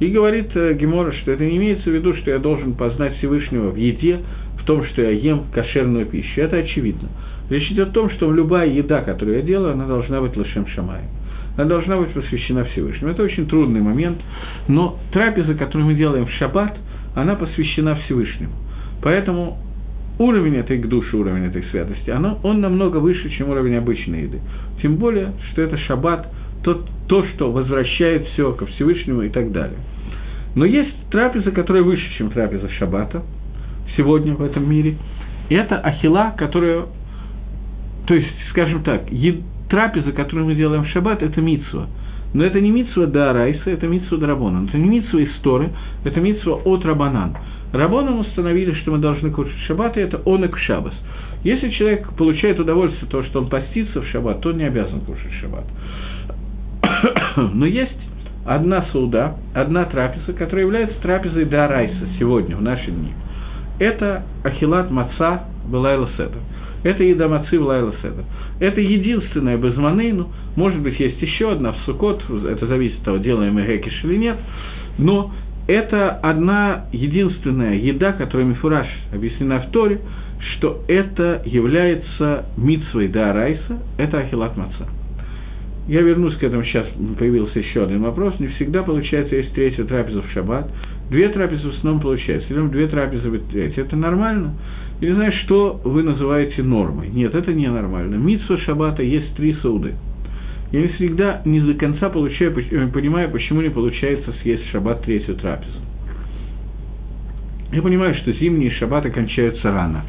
И 0.00 0.08
говорит 0.08 0.50
э, 0.54 0.74
Гемора, 0.74 1.12
что 1.12 1.32
это 1.32 1.44
не 1.44 1.56
имеется 1.58 1.88
в 1.88 1.94
виду, 1.94 2.14
что 2.14 2.30
я 2.30 2.38
должен 2.38 2.74
познать 2.74 3.16
Всевышнего 3.18 3.70
в 3.70 3.76
еде, 3.76 4.18
в 4.62 4.64
том, 4.64 4.84
что 4.86 5.02
я 5.02 5.10
ем 5.10 5.44
кошерную 5.52 6.06
пищу. 6.06 6.40
Это 6.40 6.56
очевидно. 6.56 7.08
Речь 7.50 7.70
идет 7.70 7.88
о 7.88 7.92
том, 7.92 8.10
что 8.10 8.32
любая 8.32 8.68
еда, 8.68 9.02
которую 9.02 9.38
я 9.38 9.42
делаю, 9.42 9.72
она 9.72 9.86
должна 9.86 10.20
быть 10.20 10.36
лошем 10.36 10.66
шамаем. 10.68 11.08
она 11.56 11.66
должна 11.66 11.96
быть 11.96 12.10
посвящена 12.10 12.64
Всевышнему. 12.66 13.10
Это 13.10 13.22
очень 13.22 13.46
трудный 13.46 13.80
момент, 13.80 14.18
но 14.68 14.98
трапеза, 15.12 15.54
которую 15.54 15.86
мы 15.86 15.94
делаем 15.94 16.26
в 16.26 16.30
шаббат, 16.32 16.76
она 17.14 17.34
посвящена 17.34 17.96
Всевышнему. 17.96 18.52
Поэтому 19.02 19.58
уровень 20.18 20.56
этой 20.56 20.78
к 20.78 20.86
душе, 20.86 21.16
уровень 21.16 21.46
этой 21.46 21.64
святости, 21.64 22.10
оно, 22.10 22.38
он 22.42 22.60
намного 22.60 22.98
выше, 22.98 23.28
чем 23.30 23.50
уровень 23.50 23.76
обычной 23.76 24.22
еды. 24.22 24.40
Тем 24.80 24.96
более, 24.96 25.32
что 25.50 25.62
это 25.62 25.76
шаббат, 25.78 26.28
то, 26.62 26.84
то, 27.08 27.26
что 27.34 27.50
возвращает 27.50 28.28
все 28.28 28.52
ко 28.52 28.66
Всевышнему 28.66 29.22
и 29.22 29.28
так 29.28 29.50
далее. 29.50 29.78
Но 30.54 30.64
есть 30.64 30.94
трапеза, 31.10 31.50
которая 31.50 31.82
выше, 31.82 32.04
чем 32.16 32.30
трапеза 32.30 32.68
шаббата 32.78 33.22
сегодня 33.96 34.34
в 34.34 34.42
этом 34.42 34.68
мире. 34.68 34.96
И 35.48 35.54
это 35.54 35.78
ахила, 35.78 36.34
которая, 36.36 36.86
то 38.06 38.14
есть, 38.14 38.28
скажем 38.50 38.82
так, 38.82 39.10
ед, 39.12 39.40
трапеза, 39.68 40.12
которую 40.12 40.46
мы 40.46 40.54
делаем 40.54 40.84
в 40.84 40.88
шаббат, 40.88 41.22
это 41.22 41.40
митсва. 41.40 41.86
Но 42.34 42.44
это 42.44 42.60
не 42.60 42.70
митсва 42.70 43.06
да 43.06 43.32
райса, 43.32 43.70
это 43.70 43.86
митсва 43.86 44.18
драбонан. 44.18 44.68
Это 44.68 44.78
не 44.78 44.88
митсва 44.88 45.18
из 45.18 45.34
Торы, 45.42 45.70
это 46.04 46.20
митсва 46.20 46.54
от 46.64 46.84
рабанан. 46.84 47.36
Рабонам 47.72 48.20
установили, 48.20 48.72
что 48.74 48.92
мы 48.92 48.98
должны 48.98 49.30
кушать 49.30 49.56
шаббат, 49.66 49.96
и 49.96 50.00
это 50.00 50.20
онек 50.26 50.56
шаббас. 50.58 50.94
Если 51.44 51.70
человек 51.70 52.08
получает 52.16 52.60
удовольствие 52.60 53.10
того, 53.10 53.24
что 53.24 53.40
он 53.40 53.48
постится 53.48 54.00
в 54.00 54.06
шаббат, 54.08 54.40
то 54.40 54.50
он 54.50 54.58
не 54.58 54.64
обязан 54.64 55.00
кушать 55.00 55.32
шаббат. 55.40 55.64
Но 57.54 57.66
есть 57.66 57.98
одна 58.46 58.86
сауда, 58.92 59.36
одна 59.54 59.84
трапеза, 59.84 60.32
которая 60.32 60.64
является 60.64 61.00
трапезой 61.00 61.44
Дарайса 61.44 62.06
сегодня, 62.18 62.56
в 62.56 62.62
наши 62.62 62.90
дни. 62.90 63.12
Это 63.82 64.22
ахилат 64.44 64.92
маца 64.92 65.42
Белайла 65.68 66.08
Седа. 66.16 66.38
Это 66.84 67.02
еда 67.02 67.26
мацы 67.26 67.56
Белайла 67.56 67.92
Седа. 68.00 68.22
Это 68.60 68.80
единственная 68.80 69.56
безманейну, 69.56 70.30
может 70.54 70.80
быть, 70.82 71.00
есть 71.00 71.20
еще 71.20 71.50
одна 71.50 71.72
в 71.72 71.78
Сукот, 71.78 72.22
это 72.48 72.64
зависит 72.68 72.98
от 72.98 73.04
того, 73.06 73.16
делаем 73.16 73.54
мы 73.54 73.66
гекиш 73.66 74.04
или 74.04 74.18
нет, 74.18 74.36
но 74.98 75.32
это 75.66 76.10
одна 76.10 76.84
единственная 76.92 77.74
еда, 77.74 78.12
которая 78.12 78.46
Мифураж 78.46 78.86
объяснена 79.12 79.58
в 79.62 79.72
Торе, 79.72 79.98
что 80.54 80.82
это 80.86 81.42
является 81.44 82.46
митсвой 82.56 83.08
Дарайса, 83.08 83.80
это 83.98 84.18
ахилат 84.18 84.56
маца. 84.56 84.86
Я 85.88 86.02
вернусь 86.02 86.36
к 86.36 86.42
этому, 86.44 86.62
сейчас 86.62 86.86
появился 87.18 87.58
еще 87.58 87.82
один 87.82 88.02
вопрос. 88.02 88.38
Не 88.38 88.46
всегда 88.46 88.84
получается, 88.84 89.34
есть 89.34 89.52
третья 89.54 89.82
трапеза 89.82 90.22
в 90.22 90.30
шаббат. 90.30 90.70
Две 91.12 91.28
трапезы 91.28 91.68
в 91.68 91.76
основном 91.76 92.02
получается. 92.02 92.52
Или 92.52 92.66
две 92.68 92.88
трапезы 92.88 93.30
в 93.30 93.38
третья. 93.50 93.82
Это 93.82 93.94
нормально? 93.94 94.56
Или 95.00 95.12
знаешь, 95.12 95.38
что 95.44 95.80
вы 95.84 96.02
называете 96.02 96.62
нормой? 96.62 97.08
Нет, 97.10 97.34
это 97.34 97.52
не 97.52 97.68
нормально. 97.68 98.16
Митсва 98.16 98.58
шаббата 98.58 99.02
есть 99.04 99.36
три 99.36 99.54
сауды. 99.62 99.94
Я 100.72 100.80
не 100.80 100.88
всегда 100.88 101.42
не 101.44 101.60
до 101.60 101.74
конца 101.74 102.08
получаю, 102.08 102.56
э, 102.58 102.88
понимаю, 102.88 103.30
почему 103.30 103.60
не 103.60 103.68
получается 103.68 104.32
съесть 104.42 104.66
шаббат 104.70 105.02
третью 105.02 105.36
трапезу. 105.36 105.78
Я 107.72 107.82
понимаю, 107.82 108.14
что 108.16 108.32
зимние 108.32 108.70
шаббаты 108.72 109.10
кончаются 109.10 109.70
рано. 109.70 110.02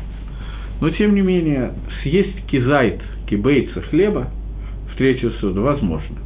Но, 0.82 0.90
тем 0.90 1.14
не 1.14 1.22
менее, 1.22 1.74
съесть 2.02 2.46
кизайт, 2.48 3.02
кибейца 3.28 3.82
хлеба– 3.82 4.30
в 4.94 4.98
третью 4.98 5.32
суду, 5.40 5.64
возможно. 5.64 6.18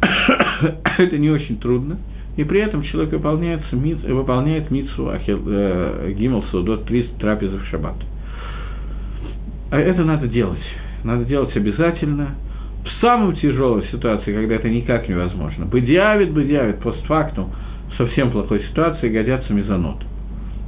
Это 0.98 1.18
не 1.18 1.30
очень 1.30 1.58
трудно, 1.58 1.98
и 2.36 2.44
при 2.44 2.60
этом 2.60 2.82
человек 2.82 3.12
выполняет, 3.12 3.60
выполняет 3.72 4.70
митсу 4.70 5.10
э, 5.10 6.12
гимл 6.16 6.44
судот, 6.50 6.86
три 6.86 7.08
трапезы 7.18 7.58
в 7.58 7.66
шаббат. 7.66 7.96
А 9.70 9.78
это 9.78 10.04
надо 10.04 10.28
делать. 10.28 10.62
Надо 11.04 11.24
делать 11.24 11.54
обязательно. 11.56 12.36
В 12.84 13.00
самой 13.00 13.36
тяжелой 13.36 13.86
ситуации, 13.92 14.32
когда 14.32 14.56
это 14.56 14.68
никак 14.68 15.08
невозможно. 15.08 15.64
Бедиавит, 15.64 16.32
бедиавит, 16.32 16.80
постфактум, 16.80 17.50
совсем 17.96 18.30
плохой 18.30 18.62
ситуации 18.70 19.08
годятся 19.08 19.52
мезонот. 19.52 20.02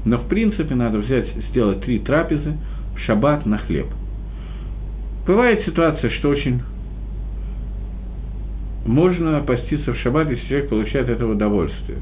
Но 0.04 0.18
в 0.18 0.28
принципе 0.28 0.74
надо 0.74 0.98
взять, 0.98 1.26
сделать 1.50 1.80
три 1.80 1.98
трапезы 1.98 2.56
в 2.94 3.00
шаббат 3.00 3.46
на 3.46 3.58
хлеб– 3.58 3.86
Бывает 5.26 5.64
ситуация, 5.64 6.10
что 6.10 6.28
очень 6.28 6.60
можно 8.86 9.40
поститься 9.40 9.92
в 9.92 9.98
шаббат, 9.98 10.30
если 10.30 10.46
человек 10.46 10.68
получает 10.68 11.08
это 11.08 11.26
удовольствие 11.26 11.98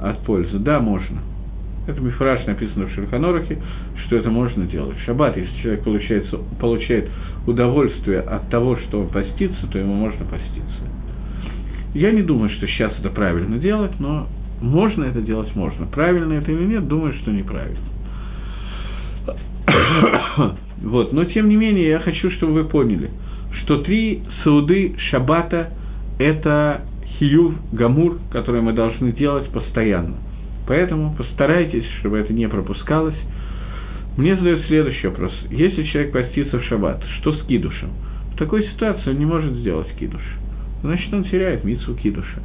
от 0.00 0.18
пользы. 0.24 0.58
Да, 0.58 0.80
можно. 0.80 1.20
Это 1.86 2.00
мифраж 2.02 2.44
написано 2.46 2.86
в 2.86 2.90
Шельханорахе, 2.92 3.58
что 4.04 4.16
это 4.16 4.30
можно 4.30 4.66
делать. 4.66 4.98
В 4.98 5.04
шаббат, 5.04 5.36
если 5.38 5.62
человек 5.62 5.84
получает, 5.84 6.26
получает 6.60 7.08
удовольствие 7.46 8.20
от 8.20 8.50
того, 8.50 8.76
что 8.76 9.00
он 9.00 9.08
постится, 9.08 9.66
то 9.68 9.78
ему 9.78 9.94
можно 9.94 10.24
поститься. 10.26 10.64
Я 11.94 12.12
не 12.12 12.22
думаю, 12.22 12.50
что 12.50 12.66
сейчас 12.66 12.92
это 12.98 13.08
правильно 13.08 13.56
делать, 13.56 13.98
но 13.98 14.26
можно 14.60 15.04
это 15.04 15.22
делать, 15.22 15.54
можно. 15.56 15.86
Правильно 15.86 16.34
это 16.34 16.52
или 16.52 16.64
нет, 16.64 16.86
думаю, 16.86 17.14
что 17.14 17.30
неправильно. 17.30 17.78
Вот. 20.80 21.12
Но, 21.12 21.24
тем 21.24 21.48
не 21.48 21.56
менее, 21.56 21.88
я 21.88 21.98
хочу, 21.98 22.30
чтобы 22.30 22.52
вы 22.52 22.64
поняли, 22.64 23.10
что 23.62 23.82
три 23.82 24.22
сауды 24.44 24.94
шаббата– 25.10 25.70
это 26.18 26.82
хиюв, 27.18 27.54
гамур, 27.72 28.18
который 28.30 28.60
мы 28.60 28.72
должны 28.72 29.12
делать 29.12 29.48
постоянно. 29.50 30.16
Поэтому 30.66 31.14
постарайтесь, 31.16 31.86
чтобы 32.00 32.18
это 32.18 32.32
не 32.32 32.48
пропускалось. 32.48 33.16
Мне 34.16 34.36
задают 34.36 34.66
следующий 34.66 35.06
вопрос. 35.06 35.32
Если 35.50 35.84
человек 35.84 36.12
постится 36.12 36.58
в 36.58 36.64
шаббат, 36.64 37.02
что 37.18 37.32
с 37.32 37.42
кидушем? 37.44 37.90
В 38.34 38.36
такой 38.36 38.64
ситуации 38.64 39.10
он 39.10 39.18
не 39.18 39.26
может 39.26 39.52
сделать 39.54 39.88
кидуш. 39.98 40.22
Значит, 40.82 41.12
он 41.12 41.24
теряет 41.24 41.64
митсу 41.64 41.94
кидуша. 41.94 42.40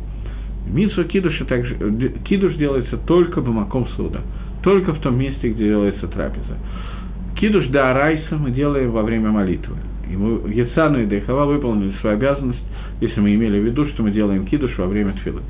Митсу 0.67 1.03
кидуша 1.03 1.45
также, 1.45 1.75
кидуш 2.23 2.55
делается 2.55 2.97
только 2.97 3.41
бамаком 3.41 3.87
суда, 3.89 4.21
только 4.63 4.93
в 4.93 4.99
том 5.01 5.17
месте, 5.17 5.49
где 5.49 5.65
делается 5.65 6.07
трапеза. 6.07 6.57
Кидуш 7.35 7.67
да 7.67 7.91
Арайса 7.91 8.37
мы 8.37 8.51
делаем 8.51 8.91
во 8.91 9.01
время 9.01 9.31
молитвы. 9.31 9.75
Мы, 10.09 10.51
Яцану 10.53 11.01
и 11.01 11.05
Дейхава 11.05 11.45
выполнили 11.45 11.93
свою 11.99 12.15
обязанность, 12.15 12.63
если 13.03 13.19
мы 13.19 13.35
имели 13.35 13.59
в 13.59 13.65
виду, 13.65 13.85
что 13.87 14.03
мы 14.03 14.11
делаем 14.11 14.45
кидуш 14.45 14.77
во 14.77 14.87
время 14.87 15.13
тфилы. 15.13 15.41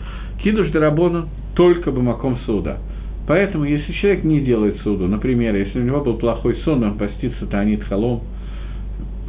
Кидуш 0.43 0.69
Дарабона 0.71 1.27
только 1.55 1.91
бы 1.91 2.01
маком 2.01 2.37
суда. 2.45 2.79
Поэтому, 3.27 3.63
если 3.63 3.93
человек 3.93 4.23
не 4.23 4.41
делает 4.41 4.77
суду, 4.81 5.07
например, 5.07 5.55
если 5.55 5.79
у 5.79 5.83
него 5.83 6.01
был 6.01 6.17
плохой 6.17 6.57
сон, 6.65 6.83
он 6.83 6.97
постится 6.97 7.45
Таанит 7.45 7.83
Халом, 7.83 8.23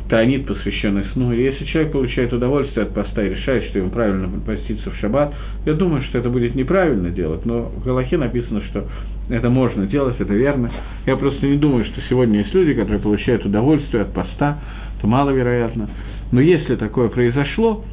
Таанит, 0.08 0.46
посвященный 0.46 1.04
сну, 1.12 1.32
или 1.32 1.42
если 1.42 1.64
человек 1.64 1.92
получает 1.92 2.32
удовольствие 2.32 2.86
от 2.86 2.94
поста 2.94 3.22
и 3.22 3.30
решает, 3.30 3.64
что 3.64 3.78
ему 3.78 3.90
правильно 3.90 4.28
поститься 4.44 4.90
в 4.90 4.96
шаббат, 4.96 5.32
я 5.64 5.74
думаю, 5.74 6.02
что 6.04 6.18
это 6.18 6.28
будет 6.28 6.54
неправильно 6.54 7.10
делать, 7.10 7.46
но 7.46 7.62
в 7.62 7.84
Галахе 7.84 8.18
написано, 8.18 8.62
что 8.70 8.86
это 9.30 9.48
можно 9.48 9.86
делать, 9.86 10.16
это 10.18 10.34
верно. 10.34 10.70
Я 11.06 11.16
просто 11.16 11.46
не 11.46 11.56
думаю, 11.56 11.84
что 11.86 12.00
сегодня 12.08 12.40
есть 12.40 12.52
люди, 12.52 12.74
которые 12.74 13.00
получают 13.00 13.46
удовольствие 13.46 14.02
от 14.02 14.12
поста, 14.12 14.58
это 14.98 15.06
маловероятно. 15.06 15.88
Но 16.32 16.40
если 16.40 16.76
такое 16.76 17.08
произошло, 17.08 17.84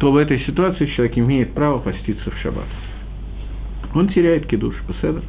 то 0.00 0.12
в 0.12 0.16
этой 0.16 0.40
ситуации 0.40 0.86
человек 0.86 1.18
имеет 1.18 1.52
право 1.52 1.78
поститься 1.78 2.30
в 2.30 2.38
шаббат. 2.38 2.66
Он 3.94 4.08
теряет 4.08 4.46
кидуш, 4.46 4.74
поседа. 4.86 5.22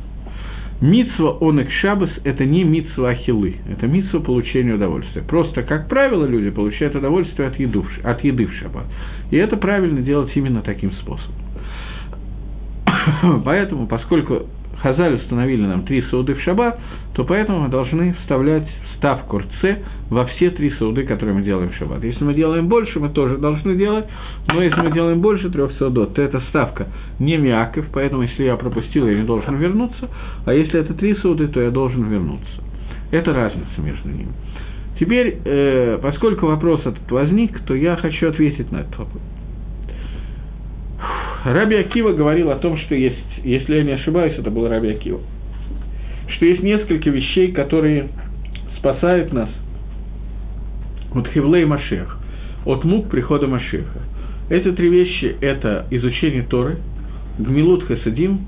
Митсва 0.82 1.38
онек 1.40 1.72
шабас– 1.72 2.10
это 2.26 2.44
не 2.44 2.64
митсва 2.66 3.12
ахилы, 3.12 3.56
это 3.70 3.88
митсва 3.88 4.20
получения 4.20 4.74
удовольствия. 4.74 5.22
Просто, 5.22 5.64
как 5.64 5.88
правило, 5.88 6.26
люди 6.26 6.50
получают 6.50 6.96
удовольствие 6.96 7.48
от, 7.48 7.58
еду, 7.58 7.86
от 8.04 8.24
еды 8.24 8.46
в 8.46 8.54
шаббат. 8.56 8.86
И 9.32 9.38
это 9.38 9.56
правильно 9.56 10.02
делать 10.02 10.32
именно 10.36 10.62
таким 10.62 10.92
способом. 10.94 11.36
Поэтому, 13.46 13.88
поскольку 13.88 14.48
Хазаль 14.82 15.16
установили 15.16 15.66
нам 15.66 15.84
три 15.84 16.02
сауды 16.04 16.36
в 16.36 16.42
шаббат, 16.42 16.80
то 17.14 17.24
поэтому 17.24 17.62
мы 17.62 17.70
должны 17.70 18.14
вставлять 18.22 18.68
ставку 18.98 19.40
РЦ 19.40 19.80
во 20.10 20.26
все 20.26 20.52
три 20.52 20.72
сауды, 20.72 21.04
которые 21.04 21.36
мы 21.36 21.42
делаем 21.42 21.72
в 21.72 21.76
шаббат. 21.76 22.04
Если 22.04 22.24
мы 22.24 22.34
делаем 22.34 22.68
больше, 22.68 23.00
мы 23.00 23.10
тоже 23.10 23.38
должны 23.38 23.76
делать, 23.76 24.06
но 24.48 24.62
если 24.62 24.82
мы 24.82 24.92
делаем 24.92 25.22
больше 25.22 25.50
трех 25.50 25.72
саудот, 25.74 26.14
то 26.14 26.22
эта 26.22 26.42
ставка 26.50 26.88
не 27.20 27.38
мяков, 27.38 27.86
поэтому 27.94 28.24
если 28.24 28.44
я 28.44 28.56
пропустил, 28.56 29.08
я 29.08 29.16
не 29.16 29.24
должен 29.24 29.56
вернуться, 29.58 30.10
а 30.46 30.54
если 30.54 30.80
это 30.80 30.94
три 30.94 31.16
сауды, 31.16 31.48
то 31.48 31.62
я 31.62 31.72
должен 31.72 32.04
вернуться. 32.04 32.62
Это 33.12 33.34
разница 33.34 33.82
между 33.82 34.10
ними. 34.10 34.32
Теперь, 35.00 35.40
э, 35.44 36.00
поскольку 36.02 36.48
вопрос 36.48 36.82
этот 36.82 37.10
возник, 37.12 37.60
то 37.66 37.76
я 37.76 37.98
хочу 37.98 38.30
ответить 38.30 38.72
на 38.72 38.78
этот 38.78 38.98
вопрос. 38.98 39.22
Раби 41.46 41.76
Акива 41.76 42.12
говорил 42.12 42.50
о 42.50 42.56
том, 42.56 42.76
что 42.80 42.96
есть, 42.96 43.24
если 43.44 43.76
я 43.76 43.84
не 43.84 43.92
ошибаюсь, 43.92 44.34
это 44.36 44.50
был 44.50 44.68
Раби 44.68 44.90
Акива, 44.90 45.20
что 46.30 46.46
есть 46.46 46.64
несколько 46.64 47.12
вещей, 47.12 47.52
которые 47.52 48.08
спасают 48.78 49.32
нас 49.32 49.50
от 51.14 51.28
Хевлей 51.28 51.66
Машех, 51.66 52.18
от 52.66 52.84
мук 52.84 53.10
прихода 53.12 53.46
Машеха. 53.46 54.02
Эти 54.50 54.72
три 54.72 54.90
вещи– 54.90 55.36
это 55.42 55.86
изучение 55.92 56.42
Торы, 56.44 56.78
гмилут 57.38 57.84
хасадим 57.84 58.40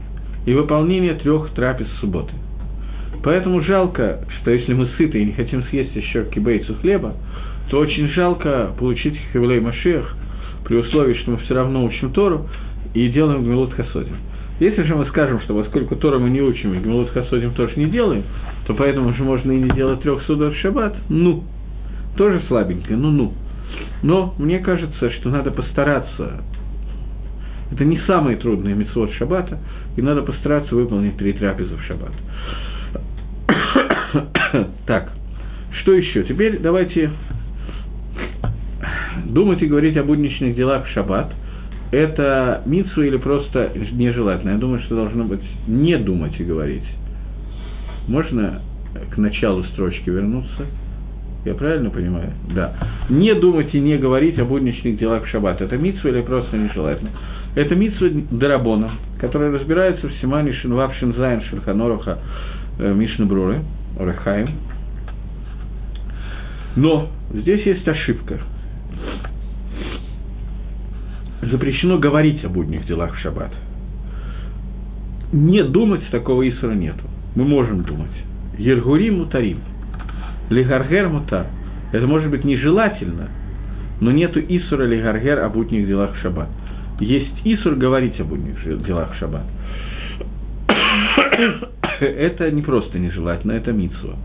и 0.48 0.54
выполнение 0.56 1.14
трех 1.14 1.52
трапез 1.52 1.88
субботы. 2.00 2.34
Поэтому 3.24 3.62
жалко, 3.62 4.26
что 4.42 4.50
если 4.50 4.74
мы 4.74 4.88
сыты 4.98 5.22
и 5.22 5.26
не 5.26 5.34
хотим 5.34 5.64
съесть 5.66 5.96
еще 5.96 6.26
кибейцу 6.34 6.74
хлеба, 6.82 7.14
то 7.70 7.78
очень 7.78 8.08
жалко 8.10 8.72
получить 8.80 9.20
Хевлей 9.32 9.60
Машех– 9.60 10.16
при 10.68 10.76
условии, 10.76 11.14
что 11.16 11.32
мы 11.32 11.38
все 11.38 11.54
равно 11.54 11.86
учим 11.86 12.12
Тору 12.12 12.48
и 13.06 13.10
делаем 13.10 13.44
Гмилут 13.44 13.74
Хасодим. 13.74 14.16
Если 14.60 14.82
же 14.84 14.96
мы 14.96 15.06
скажем, 15.08 15.40
что 15.42 15.54
поскольку 15.54 15.96
Тору 15.96 16.20
мы 16.20 16.30
не 16.30 16.42
учим, 16.42 16.74
и 16.74 16.80
Гмилут 16.80 17.12
Хасодим 17.12 17.54
тоже 17.54 17.74
не 17.76 17.86
делаем, 17.86 18.24
то 18.66 18.74
поэтому 18.74 19.14
же 19.14 19.24
можно 19.24 19.52
и 19.52 19.60
не 19.60 19.70
делать 19.70 20.02
трех 20.02 20.24
судов 20.24 20.54
в 20.54 20.58
шаббат, 20.58 20.96
ну, 21.10 21.44
тоже 22.16 22.42
слабенько, 22.48 22.96
ну-ну. 22.96 23.34
Но 24.02 24.34
мне 24.40 24.60
кажется, 24.60 25.12
что 25.12 25.30
надо 25.30 25.52
постараться 25.52 26.42
это 27.72 27.84
не 27.84 28.00
самые 28.08 28.38
трудные 28.38 28.76
митцвот 28.76 29.12
шаббата, 29.14 29.60
и 29.96 30.02
надо 30.02 30.22
постараться 30.22 30.74
выполнить 30.74 31.18
три 31.18 31.34
трапезы 31.34 31.76
в 31.76 31.84
шаббат. 31.84 32.14
так, 34.86 35.12
что 35.82 35.94
еще? 35.94 36.24
Теперь 36.24 36.60
давайте 36.60 37.12
думать 39.26 39.62
и 39.62 39.68
говорить 39.68 39.98
о 39.98 40.04
будничных 40.04 40.56
делах 40.56 40.86
в 40.86 40.90
шаббат. 40.90 41.34
Это 41.92 42.62
митсу 42.66 43.02
или 43.02 43.18
просто 43.18 43.72
нежелательно? 43.92 44.52
Я 44.52 44.58
думаю, 44.58 44.82
что 44.82 44.96
должно 44.96 45.24
быть 45.24 45.44
не 45.68 45.98
думать 45.98 46.40
и 46.40 46.44
говорить. 46.44 46.84
Можно 48.08 48.62
к 49.12 49.18
началу 49.18 49.64
строчки 49.66 50.10
вернуться? 50.10 50.66
Я 51.46 51.54
правильно 51.54 51.90
понимаю? 51.90 52.34
Да. 52.54 52.74
Не 53.10 53.34
думать 53.34 53.74
и 53.74 53.80
не 53.80 53.98
говорить 53.98 54.38
о 54.38 54.46
будничных 54.46 54.98
делах 54.98 55.24
в 55.24 55.28
шаббат. 55.28 55.62
Это 55.62 55.78
митсу 55.78 56.10
или 56.10 56.22
просто 56.22 56.58
нежелательно? 56.58 57.12
Это 57.56 57.74
מצווה 57.74 58.10
דרבנן, 58.32 58.92
которая 59.20 59.52
разбирается 59.52 60.08
в 60.08 60.14
סימן 60.22 60.54
е 60.54 60.62
ש״ו 60.62 60.94
ש״ז 60.96 61.42
שולחן 61.44 61.82
ערוך 61.82 62.14
а 62.14 62.20
э, 62.80 62.94
משנה 62.94 63.32
ברור 63.32 63.62
ы, 63.98 64.07
אורח 64.07 64.26
חיים. 64.26 64.50
Но 66.76 67.10
здесь 67.34 67.66
есть 67.66 67.88
ошибка. 67.88 68.40
Запрещено 71.42 71.98
говорить 71.98 72.44
о 72.44 72.50
будних 72.50 72.86
делах 72.88 73.16
в 73.16 73.20
шаббат. 73.20 73.52
Не 75.32 75.64
думать 75.64 76.08
такого 76.10 76.48
איסור 76.48 76.68
а 76.68 76.72
нету. 76.72 77.04
Мы 77.36 77.46
можем 77.46 77.84
думать. 77.84 78.12
הרהורי 78.58 79.10
מותרים. 79.10 79.60
להרהר 80.50 81.10
מותר. 81.10 81.48
Это 81.92 82.08
может 82.08 82.30
быть 82.30 82.44
нежелательно, 82.44 83.30
но 84.02 84.12
нету 84.12 84.40
Исура 84.40 84.84
лигаргер 84.84 85.40
о 85.40 85.50
будних 85.50 85.88
делах 85.88 86.16
в 86.16 86.22
шаббат 86.22 86.50
есть 87.00 87.34
Исур 87.44 87.76
говорить 87.76 88.20
об 88.20 88.28
будних 88.28 88.84
делах 88.86 89.14
в 89.14 89.18
шаббат. 89.18 89.44
это 92.00 92.52
не 92.52 92.62
просто 92.62 93.00
нежелательно, 93.00 93.54
это 93.54 93.72
митсва. 93.72 94.16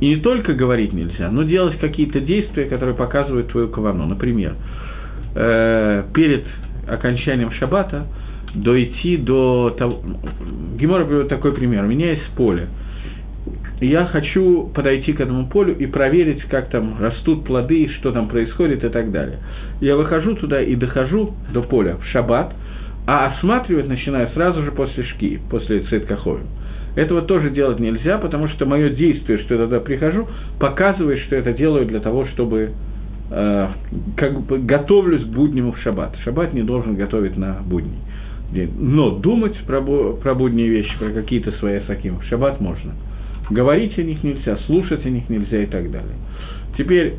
И 0.00 0.08
не 0.08 0.16
только 0.16 0.54
говорить 0.54 0.92
нельзя, 0.92 1.30
но 1.30 1.44
делать 1.44 1.78
какие-то 1.78 2.20
действия, 2.20 2.64
которые 2.64 2.94
показывают 2.94 3.48
твою 3.48 3.68
кавану. 3.68 4.06
Например, 4.06 4.54
э, 5.34 6.04
перед 6.14 6.44
окончанием 6.88 7.52
шаббата 7.52 8.06
дойти 8.54 9.16
до 9.16 9.74
того... 9.78 10.02
Гемора 10.78 11.04
приводит 11.04 11.28
такой 11.28 11.52
пример. 11.52 11.84
У 11.84 11.88
меня 11.88 12.12
есть 12.12 12.28
поле– 12.36 12.68
я 13.80 14.06
хочу 14.06 14.70
подойти 14.74 15.12
к 15.12 15.20
этому 15.20 15.48
полю 15.48 15.76
и 15.76 15.86
проверить, 15.86 16.42
как 16.44 16.68
там 16.68 16.98
растут 17.00 17.44
плоды, 17.44 17.88
что 17.98 18.12
там 18.12 18.28
происходит 18.28 18.84
и 18.84 18.88
так 18.88 19.10
далее. 19.10 19.38
Я 19.80 19.96
выхожу 19.96 20.36
туда 20.36 20.62
и 20.62 20.76
дохожу 20.76 21.34
до 21.52 21.62
поля 21.62 21.96
в 21.96 22.04
шаббат, 22.06 22.54
а 23.06 23.26
осматривать 23.26 23.88
начинаю 23.88 24.28
сразу 24.34 24.62
же 24.62 24.70
после 24.70 25.02
шки, 25.04 25.40
после 25.50 25.80
Цейткаховим. 25.80 26.46
Этого 26.94 27.22
тоже 27.22 27.50
делать 27.50 27.80
нельзя, 27.80 28.18
потому 28.18 28.48
что 28.48 28.66
мое 28.66 28.90
действие, 28.90 29.38
что 29.38 29.54
я 29.54 29.64
туда 29.64 29.80
прихожу, 29.80 30.28
показывает, 30.60 31.18
что 31.20 31.34
это 31.34 31.52
делаю 31.52 31.86
для 31.86 31.98
того, 31.98 32.26
чтобы 32.26 32.70
как 34.16 34.40
бы 34.42 34.58
готовлюсь 34.58 35.24
к 35.24 35.28
буднему 35.28 35.72
в 35.72 35.78
шаббат. 35.78 36.14
Шаббат 36.24 36.52
не 36.52 36.62
должен 36.62 36.96
готовить 36.96 37.36
на 37.36 37.58
будни. 37.64 37.98
Но 38.78 39.12
думать 39.12 39.56
про, 39.66 39.80
про 39.80 40.34
будние 40.34 40.68
вещи, 40.68 40.92
про 40.98 41.10
какие-то 41.10 41.52
свои 41.52 41.80
саким 41.86 42.18
в 42.18 42.24
шаббат 42.24 42.60
можно 42.60 42.92
говорить 43.50 43.98
о 43.98 44.02
них 44.02 44.22
нельзя, 44.22 44.56
слушать 44.66 45.04
о 45.04 45.10
них 45.10 45.28
нельзя 45.28 45.62
и 45.62 45.66
так 45.66 45.90
далее. 45.90 46.14
Теперь 46.76 47.14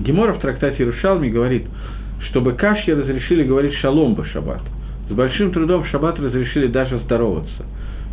Гемора 0.00 0.34
в 0.34 0.40
трактате 0.40 0.84
Рушалми 0.84 1.28
говорит, 1.28 1.66
чтобы 2.30 2.52
кашьи 2.52 2.92
разрешили 2.92 3.44
говорить 3.44 3.74
шалом 3.74 4.14
бы 4.14 4.24
шаббат. 4.26 4.62
С 5.08 5.12
большим 5.12 5.52
трудом 5.52 5.84
в 5.84 5.88
шаббат 5.88 6.18
разрешили 6.18 6.66
даже 6.66 6.98
здороваться. 7.00 7.66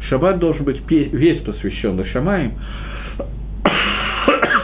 Шаббат 0.09 0.39
должен 0.39 0.65
быть 0.65 0.81
весь 0.89 1.41
посвящен 1.41 1.97
Лашамаем, 1.97 2.53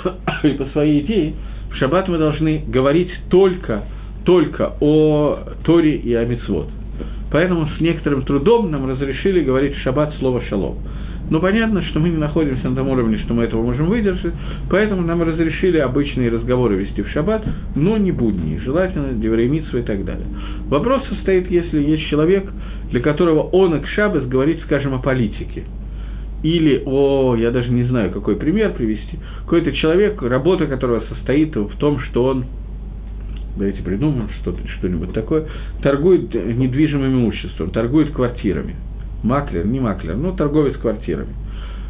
и 0.44 0.50
по 0.50 0.66
своей 0.68 1.02
идее 1.02 1.34
в 1.72 1.76
шаббат 1.76 2.08
мы 2.08 2.18
должны 2.18 2.64
говорить 2.68 3.12
только, 3.30 3.84
только 4.26 4.74
о 4.80 5.40
Торе 5.64 5.96
и 5.96 6.14
о 6.14 6.26
Мицвод. 6.26 6.70
Поэтому 7.32 7.68
с 7.78 7.82
некоторым 7.82 8.24
трудом 8.24 8.72
нам 8.72 8.90
разрешили 8.90 9.44
говорить 9.44 9.76
в 9.76 9.82
шаббат 9.82 10.14
слово 10.20 10.42
«шалом». 10.50 10.78
Но 11.30 11.42
понятно, 11.42 11.84
что 11.84 12.00
мы 12.00 12.10
не 12.10 12.18
находимся 12.18 12.70
на 12.70 12.76
том 12.78 12.88
уровне, 12.88 13.18
что 13.20 13.34
мы 13.34 13.44
этого 13.44 13.62
можем 13.62 13.88
выдержать, 13.88 14.34
поэтому 14.70 15.02
нам 15.02 15.22
разрешили 15.22 15.78
обычные 15.78 16.30
разговоры 16.30 16.78
вести 16.78 17.02
в 17.02 17.10
шаббат, 17.10 17.44
но 17.76 17.98
не 17.98 18.14
будни, 18.14 18.60
желательно 18.60 19.12
девремитсу 19.14 19.80
и 19.80 19.82
так 19.82 20.06
далее. 20.06 20.26
Вопрос 20.68 21.06
состоит, 21.10 21.52
если 21.52 21.84
есть 21.84 22.08
человек, 22.08 22.50
для 22.92 23.02
которого 23.02 23.42
он 23.42 23.76
и 23.76 23.86
шаббас 23.88 24.26
говорит, 24.26 24.62
скажем, 24.64 24.94
о 24.94 25.00
политике, 25.00 25.66
или 26.44 26.84
о, 26.86 27.36
я 27.36 27.52
даже 27.52 27.70
не 27.72 27.84
знаю, 27.86 28.12
какой 28.12 28.36
пример 28.36 28.74
привести, 28.74 29.20
какой-то 29.44 29.72
человек, 29.74 30.22
работа 30.22 30.68
которого 30.68 31.04
состоит 31.10 31.56
в 31.56 31.76
том, 31.78 32.00
что 32.00 32.26
он 32.26 32.46
давайте 33.56 33.82
придумаем 33.82 34.30
что-то, 34.42 34.60
что-нибудь 34.78 35.14
такое, 35.14 35.48
торгует 35.82 36.34
недвижимым 36.34 37.14
имуществом, 37.14 37.72
торгует 37.72 38.12
квартирами– 38.12 38.76
маклер, 39.24 39.66
не 39.66 39.80
маклер, 39.80 40.16
ну, 40.16 40.34
торговец 40.34 40.78
квартирами. 40.78 41.34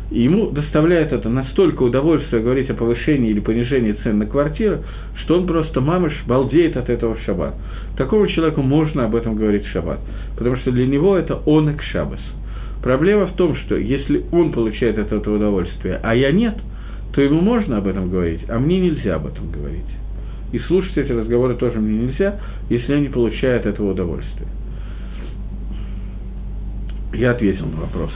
И 0.10 0.22
ему 0.22 0.52
доставляет 0.52 1.12
это 1.12 1.28
настолько 1.28 1.84
удовольствие 1.84 2.42
говорить 2.42 2.70
о 2.70 2.76
повышении 2.76 3.30
или 3.30 3.42
понижении 3.42 3.92
цен 3.92 4.20
на 4.20 4.26
квартиры, 4.26 4.84
что 5.24 5.38
он 5.38 5.46
просто 5.46 5.82
мамыш 5.82 6.14
балдеет 6.26 6.78
от 6.78 6.90
этого 6.90 7.16
в 7.16 7.22
шаббат. 7.22 7.56
Такому 7.98 8.28
человеку 8.28 8.62
можно 8.62 9.06
об 9.06 9.16
этом 9.16 9.36
говорить 9.36 9.66
в 9.66 9.72
шаббат, 9.72 10.00
потому 10.38 10.56
что 10.58 10.72
для 10.72 10.88
него 10.88 11.18
это 11.18 11.36
он 11.46 11.70
и 11.70 11.78
шаббас. 11.92 12.22
Проблема 12.82 13.28
в 13.28 13.36
том, 13.36 13.56
что 13.56 13.76
если 13.76 14.26
он 14.32 14.52
получает 14.52 14.98
от 15.00 15.12
этого 15.12 15.36
удовольствие, 15.36 16.00
а 16.04 16.16
я 16.16 16.32
нет, 16.32 16.56
то 17.14 17.22
ему 17.22 17.42
можно 17.42 17.78
об 17.78 17.88
этом 17.88 18.10
говорить, 18.10 18.42
а 18.50 18.60
мне 18.60 18.80
нельзя 18.80 19.16
об 19.16 19.28
этом 19.28 19.52
говорить. 19.52 19.86
И 20.52 20.60
слушать 20.60 20.96
эти 20.98 21.12
разговоры 21.12 21.56
тоже 21.56 21.80
мне 21.80 22.06
нельзя, 22.06 22.40
если 22.70 22.94
я 22.94 23.00
не 23.00 23.10
получаю 23.10 23.60
от 23.60 23.66
этого 23.66 23.92
удовольствия. 23.92 24.48
Я 27.14 27.32
ответил 27.32 27.66
на 27.66 27.82
вопрос. 27.82 28.12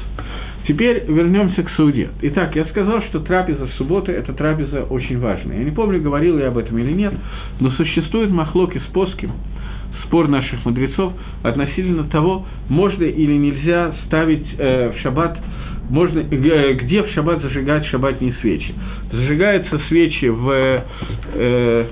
Теперь 0.68 1.04
вернемся 1.08 1.64
к 1.64 1.70
суде. 1.72 2.10
Итак, 2.22 2.56
я 2.56 2.66
сказал, 2.66 3.02
что 3.04 3.20
трапеза 3.20 3.68
субботы– 3.78 4.12
это 4.14 4.34
трапеза 4.34 4.84
очень 4.84 5.20
важная. 5.20 5.58
Я 5.58 5.64
не 5.64 5.72
помню, 5.72 6.00
говорил 6.00 6.38
я 6.38 6.50
об 6.50 6.58
этом 6.58 6.78
или 6.78 6.92
нет, 6.92 7.14
но 7.60 7.72
существует 7.72 8.30
махлоки 8.30 8.78
с 8.78 8.94
поским, 8.94 9.32
спор 10.06 10.28
наших 10.28 10.66
мудрецов 10.66 11.14
относительно 11.44 12.04
того, 12.06 12.46
можно 12.70 13.04
или 13.04 13.34
нельзя 13.34 13.94
ставить 14.08 14.46
э, 14.58 14.92
в 14.92 15.00
шаббат, 15.02 15.38
можно, 15.90 16.20
э, 16.20 16.74
где 16.74 17.04
в 17.04 17.10
шаббат 17.10 17.42
зажигать 17.42 17.86
шаббатные 17.88 18.34
свечи. 18.42 18.74
Зажигаются 19.12 19.80
свечи 19.88 20.26
в, 20.26 20.84
э, 21.34 21.86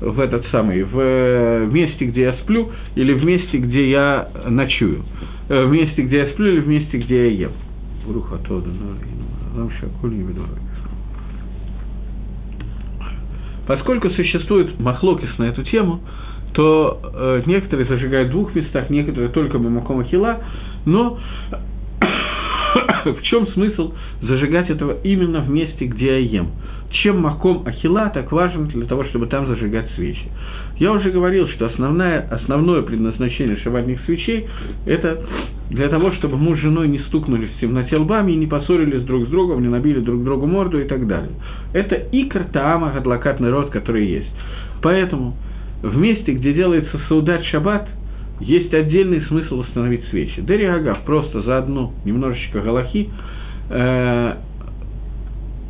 в 0.00 0.20
этот 0.20 0.46
самый, 0.48 0.82
в 0.82 1.66
месте, 1.72 2.06
где 2.06 2.22
я 2.22 2.32
сплю, 2.42 2.70
или 2.94 3.12
в 3.12 3.24
месте, 3.24 3.58
где 3.58 3.90
я 3.90 4.28
ночую. 4.48 5.04
Э, 5.48 5.64
в 5.64 5.72
месте, 5.72 6.02
где 6.02 6.18
я 6.18 6.26
сплю, 6.28 6.52
или 6.52 6.60
в 6.60 6.68
месте, 6.68 6.98
где 6.98 7.30
я 7.30 7.46
ем. 7.46 7.52
Поскольку 13.66 14.10
существует 14.10 14.78
махлокис 14.80 15.28
на 15.38 15.44
эту 15.44 15.62
тему, 15.64 16.00
то 16.52 17.00
э, 17.02 17.42
некоторые 17.46 17.86
зажигают 17.86 18.28
в 18.28 18.32
двух 18.32 18.54
местах, 18.54 18.90
некоторые 18.90 19.30
только 19.30 19.58
Бамакома 19.58 20.04
Хила, 20.04 20.40
но 20.84 21.18
в 23.04 23.22
чем 23.22 23.46
смысл 23.48 23.92
зажигать 24.22 24.70
этого 24.70 24.96
именно 25.02 25.40
в 25.40 25.50
месте, 25.50 25.86
где 25.86 26.06
я 26.06 26.18
ем? 26.18 26.50
Чем 26.90 27.20
Маком 27.20 27.62
Ахила 27.66 28.10
так 28.12 28.32
важен 28.32 28.66
для 28.66 28.84
того, 28.86 29.04
чтобы 29.04 29.26
там 29.26 29.46
зажигать 29.46 29.88
свечи? 29.94 30.22
Я 30.78 30.92
уже 30.92 31.10
говорил, 31.10 31.46
что 31.48 31.66
основное, 31.66 32.26
основное 32.30 32.82
предназначение 32.82 33.56
шабатных 33.58 34.00
свечей– 34.06 34.48
это 34.86 35.22
для 35.70 35.88
того, 35.88 36.10
чтобы 36.12 36.36
муж 36.36 36.58
с 36.58 36.62
женой 36.62 36.88
не 36.88 36.98
стукнулись 37.00 37.50
в 37.50 37.60
темноте 37.60 37.96
лбами 37.96 38.32
и 38.32 38.36
не 38.36 38.46
поссорились 38.46 39.02
друг 39.04 39.28
с 39.28 39.30
другом, 39.30 39.62
не 39.62 39.68
набили 39.68 40.00
друг 40.00 40.24
другу 40.24 40.46
морду 40.46 40.80
и 40.80 40.84
так 40.84 41.06
далее. 41.06 41.30
Это 41.74 41.94
икр 41.94 42.44
таама 42.52 42.90
гадлакатный 42.90 43.50
род, 43.50 43.70
который 43.70 44.06
есть. 44.06 44.30
Поэтому 44.82 45.36
в 45.82 45.96
месте, 45.96 46.32
где 46.32 46.52
делается 46.52 46.98
саудат 47.08 47.44
шаббат, 47.46 47.88
есть 48.40 48.72
отдельный 48.72 49.20
смысл 49.22 49.60
установить 49.60 50.04
свечи. 50.10 50.40
Дери 50.40 50.64
Агав 50.64 51.02
просто 51.04 51.42
за 51.42 51.58
одну 51.58 51.92
немножечко 52.04 52.60
галахи. 52.60 53.10
Э, 53.68 54.34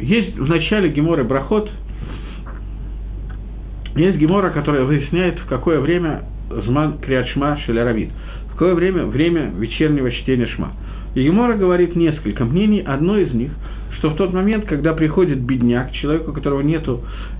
есть 0.00 0.38
в 0.38 0.48
начале 0.48 0.88
Геморы 0.88 1.24
Брахот 1.24 1.70
Есть 3.96 4.18
Гемора, 4.18 4.50
которая 4.50 4.84
выясняет, 4.84 5.38
в 5.40 5.46
какое 5.46 5.80
время 5.80 6.22
Зман 6.64 6.98
Криадшма 6.98 7.58
Шелеравит, 7.66 8.10
в 8.46 8.52
какое 8.52 8.74
время 8.74 9.04
время 9.04 9.52
вечернего 9.58 10.10
чтения 10.10 10.46
Шма. 10.46 10.72
И 11.14 11.24
Гемора 11.24 11.54
говорит 11.56 11.96
несколько 11.96 12.44
мнений, 12.44 12.80
одно 12.80 13.18
из 13.18 13.34
них, 13.34 13.50
что 13.98 14.10
в 14.10 14.16
тот 14.16 14.32
момент, 14.32 14.66
когда 14.66 14.94
приходит 14.94 15.40
бедняк, 15.40 15.92
человеку, 15.92 16.30
у 16.30 16.34
которого 16.34 16.60
нет 16.60 16.84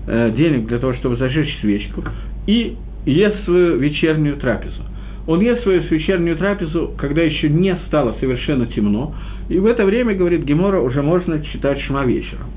э, 0.07 0.33
денег 0.35 0.67
для 0.67 0.77
того, 0.77 0.93
чтобы 0.95 1.15
зажечь 1.15 1.57
свечку, 1.61 2.03
и 2.47 2.75
ест 3.05 3.43
свою 3.45 3.77
вечернюю 3.77 4.37
трапезу. 4.37 4.83
Он 5.27 5.39
ест 5.41 5.63
свою 5.63 5.81
вечернюю 5.81 6.37
трапезу, 6.37 6.93
когда 6.97 7.21
еще 7.21 7.49
не 7.49 7.75
стало 7.87 8.15
совершенно 8.19 8.65
темно, 8.67 9.13
и 9.49 9.59
в 9.59 9.65
это 9.65 9.85
время, 9.85 10.15
говорит 10.15 10.43
Гемора, 10.43 10.79
уже 10.79 11.01
можно 11.01 11.43
читать 11.45 11.79
шма 11.81 12.05
вечером. 12.05 12.47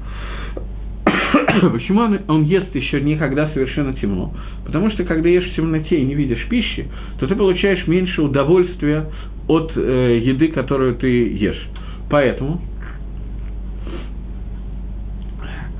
Почему 1.72 2.00
он, 2.00 2.20
он 2.28 2.44
ест 2.44 2.74
еще 2.74 3.00
никогда 3.00 3.48
совершенно 3.50 3.92
темно? 3.94 4.32
Потому 4.64 4.90
что 4.90 5.04
когда 5.04 5.28
ешь 5.28 5.50
в 5.50 5.56
темноте 5.56 5.98
и 5.98 6.04
не 6.04 6.14
видишь 6.14 6.46
пищи, 6.48 6.86
то 7.18 7.26
ты 7.26 7.34
получаешь 7.34 7.86
меньше 7.86 8.22
удовольствия 8.22 9.06
от 9.48 9.72
э, 9.76 10.20
еды, 10.22 10.48
которую 10.48 10.94
ты 10.94 11.08
ешь. 11.34 11.68
Поэтому 12.10 12.60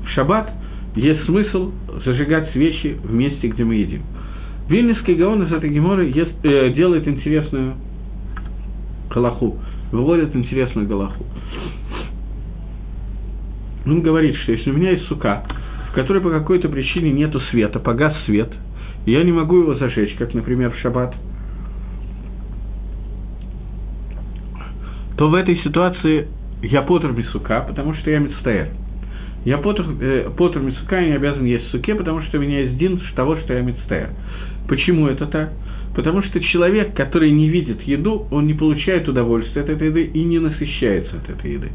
в 0.05 0.09
шаббат 0.09 0.51
есть 0.95 1.25
смысл 1.25 1.71
зажигать 2.05 2.51
свечи 2.51 2.97
в 3.03 3.13
месте, 3.13 3.47
где 3.47 3.63
мы 3.63 3.75
едим. 3.75 4.01
Вильнинский 4.69 5.15
Гаон 5.15 5.43
из 5.43 5.51
этой 5.51 5.69
геморы 5.69 6.05
ест, 6.05 6.33
э, 6.43 6.71
делает 6.73 7.07
интересную 7.07 7.75
галаху, 9.13 9.59
выводит 9.91 10.35
интересную 10.35 10.87
галаху. 10.87 11.25
Он 13.85 14.01
говорит, 14.01 14.35
что 14.37 14.53
если 14.53 14.71
у 14.71 14.73
меня 14.73 14.91
есть 14.91 15.05
сука, 15.05 15.43
в 15.91 15.93
которой 15.93 16.21
по 16.21 16.31
какой-то 16.31 16.69
причине 16.69 17.11
нету 17.11 17.39
света, 17.51 17.79
погас 17.79 18.15
свет, 18.25 18.51
и 19.05 19.11
я 19.11 19.21
не 19.23 19.31
могу 19.31 19.59
его 19.59 19.75
зажечь, 19.75 20.15
как, 20.17 20.33
например, 20.33 20.71
в 20.71 20.77
шаббат, 20.79 21.13
то 25.17 25.29
в 25.29 25.35
этой 25.35 25.57
ситуации 25.57 26.27
я 26.63 26.81
потр 26.81 27.13
сука, 27.31 27.63
потому 27.67 27.93
что 27.93 28.09
я 28.09 28.19
мецтаэр. 28.19 28.84
Я 29.45 29.59
потр, 29.59 29.85
э, 30.01 30.29
потр 30.35 30.59
мецука, 30.59 30.99
я 30.99 31.07
не 31.09 31.13
обязан 31.13 31.45
есть 31.45 31.69
суке, 31.69 31.95
потому 31.95 32.21
что 32.23 32.39
у 32.39 32.41
меня 32.41 32.61
есть 32.61 32.77
дин 32.77 32.99
того, 33.15 33.37
что 33.37 33.53
я 33.53 33.61
мецтаэр. 33.61 34.09
Почему 34.67 35.07
это 35.07 35.27
так? 35.27 35.53
Потому 35.95 36.23
что 36.23 36.39
человек, 36.41 36.95
который 36.95 37.31
не 37.31 37.47
видит 37.47 37.81
еду, 37.83 38.27
он 38.31 38.47
не 38.47 38.53
получает 38.53 39.07
удовольствия 39.07 39.61
от 39.61 39.69
этой 39.69 39.87
еды 39.87 40.03
и 40.03 40.23
не 40.23 40.39
насыщается 40.39 41.17
от 41.17 41.29
этой 41.29 41.53
еды. 41.53 41.71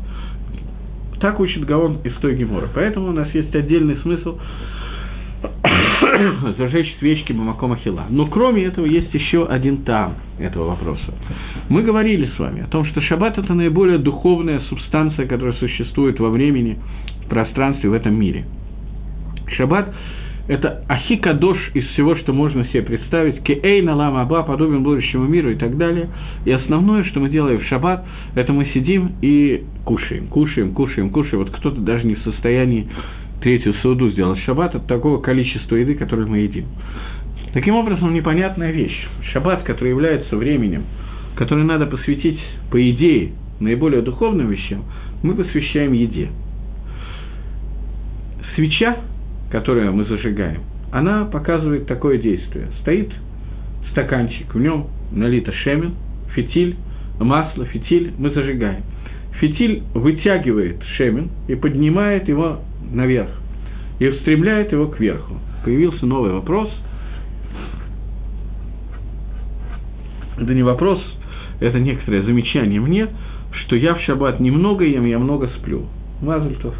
Так 1.20 1.38
учит 1.38 1.64
Гаон 1.64 1.98
из 2.04 2.12
той 2.14 2.34
Гемора. 2.34 2.68
Поэтому 2.74 3.08
у 3.08 3.12
нас 3.12 3.32
есть 3.34 3.54
отдельный 3.54 3.96
смысл 3.98 4.38
зажечь 6.58 6.96
свечки 6.98 7.32
Бамакома 7.32 7.76
Хила. 7.76 8.06
Но 8.10 8.26
кроме 8.26 8.64
этого 8.64 8.86
есть 8.86 9.12
еще 9.14 9.46
один 9.46 9.84
там 9.84 10.16
этого 10.38 10.70
вопроса. 10.70 11.14
Мы 11.68 11.82
говорили 11.82 12.30
с 12.36 12.38
вами 12.38 12.62
о 12.62 12.66
том, 12.66 12.84
что 12.86 13.00
шаббат– 13.00 13.38
это 13.38 13.54
наиболее 13.54 13.98
духовная 13.98 14.60
субстанция, 14.68 15.26
которая 15.26 15.54
существует 15.54 16.18
во 16.20 16.30
времени, 16.30 16.78
в 16.99 16.99
пространстве, 17.30 17.88
в 17.88 17.94
этом 17.94 18.14
мире. 18.14 18.44
Шаббат 19.56 19.94
это 20.50 20.82
ахикадош 20.88 21.58
из 21.74 21.84
всего, 21.90 22.16
что 22.16 22.32
можно 22.32 22.64
себе 22.66 22.82
представить, 22.82 23.40
кеэй 23.44 23.82
налам 23.82 24.16
аба, 24.16 24.42
подобен 24.42 24.82
будущему 24.82 25.28
миру 25.28 25.50
и 25.50 25.54
так 25.54 25.76
далее. 25.76 26.08
И 26.44 26.50
основное, 26.50 27.04
что 27.04 27.20
мы 27.20 27.28
делаем 27.28 27.60
в 27.60 27.64
шаббат, 27.66 28.04
это 28.34 28.52
мы 28.52 28.66
сидим 28.74 29.12
и 29.22 29.62
кушаем, 29.84 30.26
кушаем, 30.26 30.72
кушаем, 30.72 31.10
кушаем. 31.10 31.44
Вот 31.44 31.52
кто-то 31.52 31.80
даже 31.80 32.04
не 32.04 32.16
в 32.16 32.22
состоянии 32.22 32.88
третью 33.40 33.74
сауду 33.74 34.10
сделать 34.10 34.40
шаббат 34.40 34.74
от 34.74 34.88
такого 34.88 35.20
количества 35.20 35.76
еды, 35.76 35.94
которое 35.94 36.26
мы 36.26 36.38
едим. 36.38 36.64
Таким 37.52 37.76
образом, 37.76 38.12
непонятная 38.12 38.72
вещь. 38.72 39.06
Шаббат, 39.32 39.62
который 39.62 39.90
является 39.90 40.36
временем, 40.36 40.82
которое 41.36 41.62
надо 41.62 41.86
посвятить, 41.86 42.40
по 42.72 42.90
идее, 42.90 43.34
наиболее 43.60 44.02
духовным 44.02 44.48
вещам, 44.48 44.82
мы 45.22 45.34
посвящаем 45.34 45.92
еде. 45.92 46.28
Свеча 48.54 48.96
которую 49.50 49.92
мы 49.92 50.04
зажигаем, 50.04 50.62
она 50.92 51.24
показывает 51.24 51.86
такое 51.86 52.18
действие. 52.18 52.68
Стоит 52.80 53.12
стаканчик, 53.90 54.54
в 54.54 54.58
нем 54.58 54.86
налито 55.12 55.52
шемен, 55.52 55.94
фитиль, 56.34 56.76
масло, 57.18 57.64
фитиль, 57.66 58.12
мы 58.16 58.30
зажигаем. 58.30 58.82
Фитиль 59.40 59.82
вытягивает 59.94 60.82
шемен 60.96 61.30
и 61.48 61.54
поднимает 61.54 62.28
его 62.28 62.60
наверх, 62.92 63.30
и 63.98 64.08
устремляет 64.08 64.72
его 64.72 64.86
кверху. 64.86 65.34
Появился 65.64 66.06
новый 66.06 66.32
вопрос. 66.32 66.70
Это 70.38 70.54
не 70.54 70.62
вопрос, 70.62 71.02
это 71.60 71.78
некоторое 71.78 72.22
замечание 72.22 72.80
мне, 72.80 73.08
что 73.52 73.76
я 73.76 73.94
в 73.94 74.00
шаббат 74.02 74.40
немного 74.40 74.84
ем, 74.84 75.04
я 75.04 75.18
много 75.18 75.48
сплю. 75.58 75.86
Мазальтов. 76.22 76.74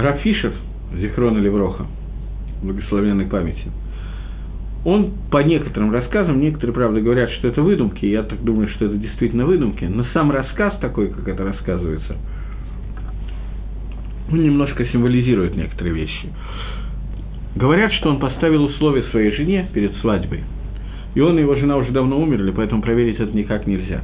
Рафишев, 0.00 0.54
Зихрона 0.94 1.38
Левроха, 1.38 1.86
благословенной 2.62 3.26
памяти, 3.26 3.70
он 4.84 5.12
по 5.30 5.42
некоторым 5.42 5.92
рассказам, 5.92 6.40
некоторые, 6.40 6.74
правда, 6.74 7.00
говорят, 7.00 7.30
что 7.32 7.48
это 7.48 7.60
выдумки, 7.60 8.06
я 8.06 8.22
так 8.22 8.42
думаю, 8.42 8.68
что 8.70 8.86
это 8.86 8.96
действительно 8.96 9.44
выдумки, 9.44 9.84
но 9.84 10.04
сам 10.14 10.30
рассказ 10.30 10.78
такой, 10.80 11.10
как 11.10 11.28
это 11.28 11.44
рассказывается, 11.44 12.16
он 14.30 14.42
немножко 14.42 14.86
символизирует 14.86 15.56
некоторые 15.56 15.94
вещи. 15.94 16.28
Говорят, 17.56 17.92
что 17.94 18.08
он 18.08 18.20
поставил 18.20 18.64
условия 18.64 19.02
своей 19.10 19.32
жене 19.32 19.68
перед 19.74 19.94
свадьбой, 19.96 20.44
и 21.14 21.20
он 21.20 21.36
и 21.36 21.42
его 21.42 21.56
жена 21.56 21.76
уже 21.76 21.90
давно 21.90 22.18
умерли, 22.18 22.52
поэтому 22.52 22.80
проверить 22.80 23.18
это 23.18 23.36
никак 23.36 23.66
нельзя, 23.66 24.02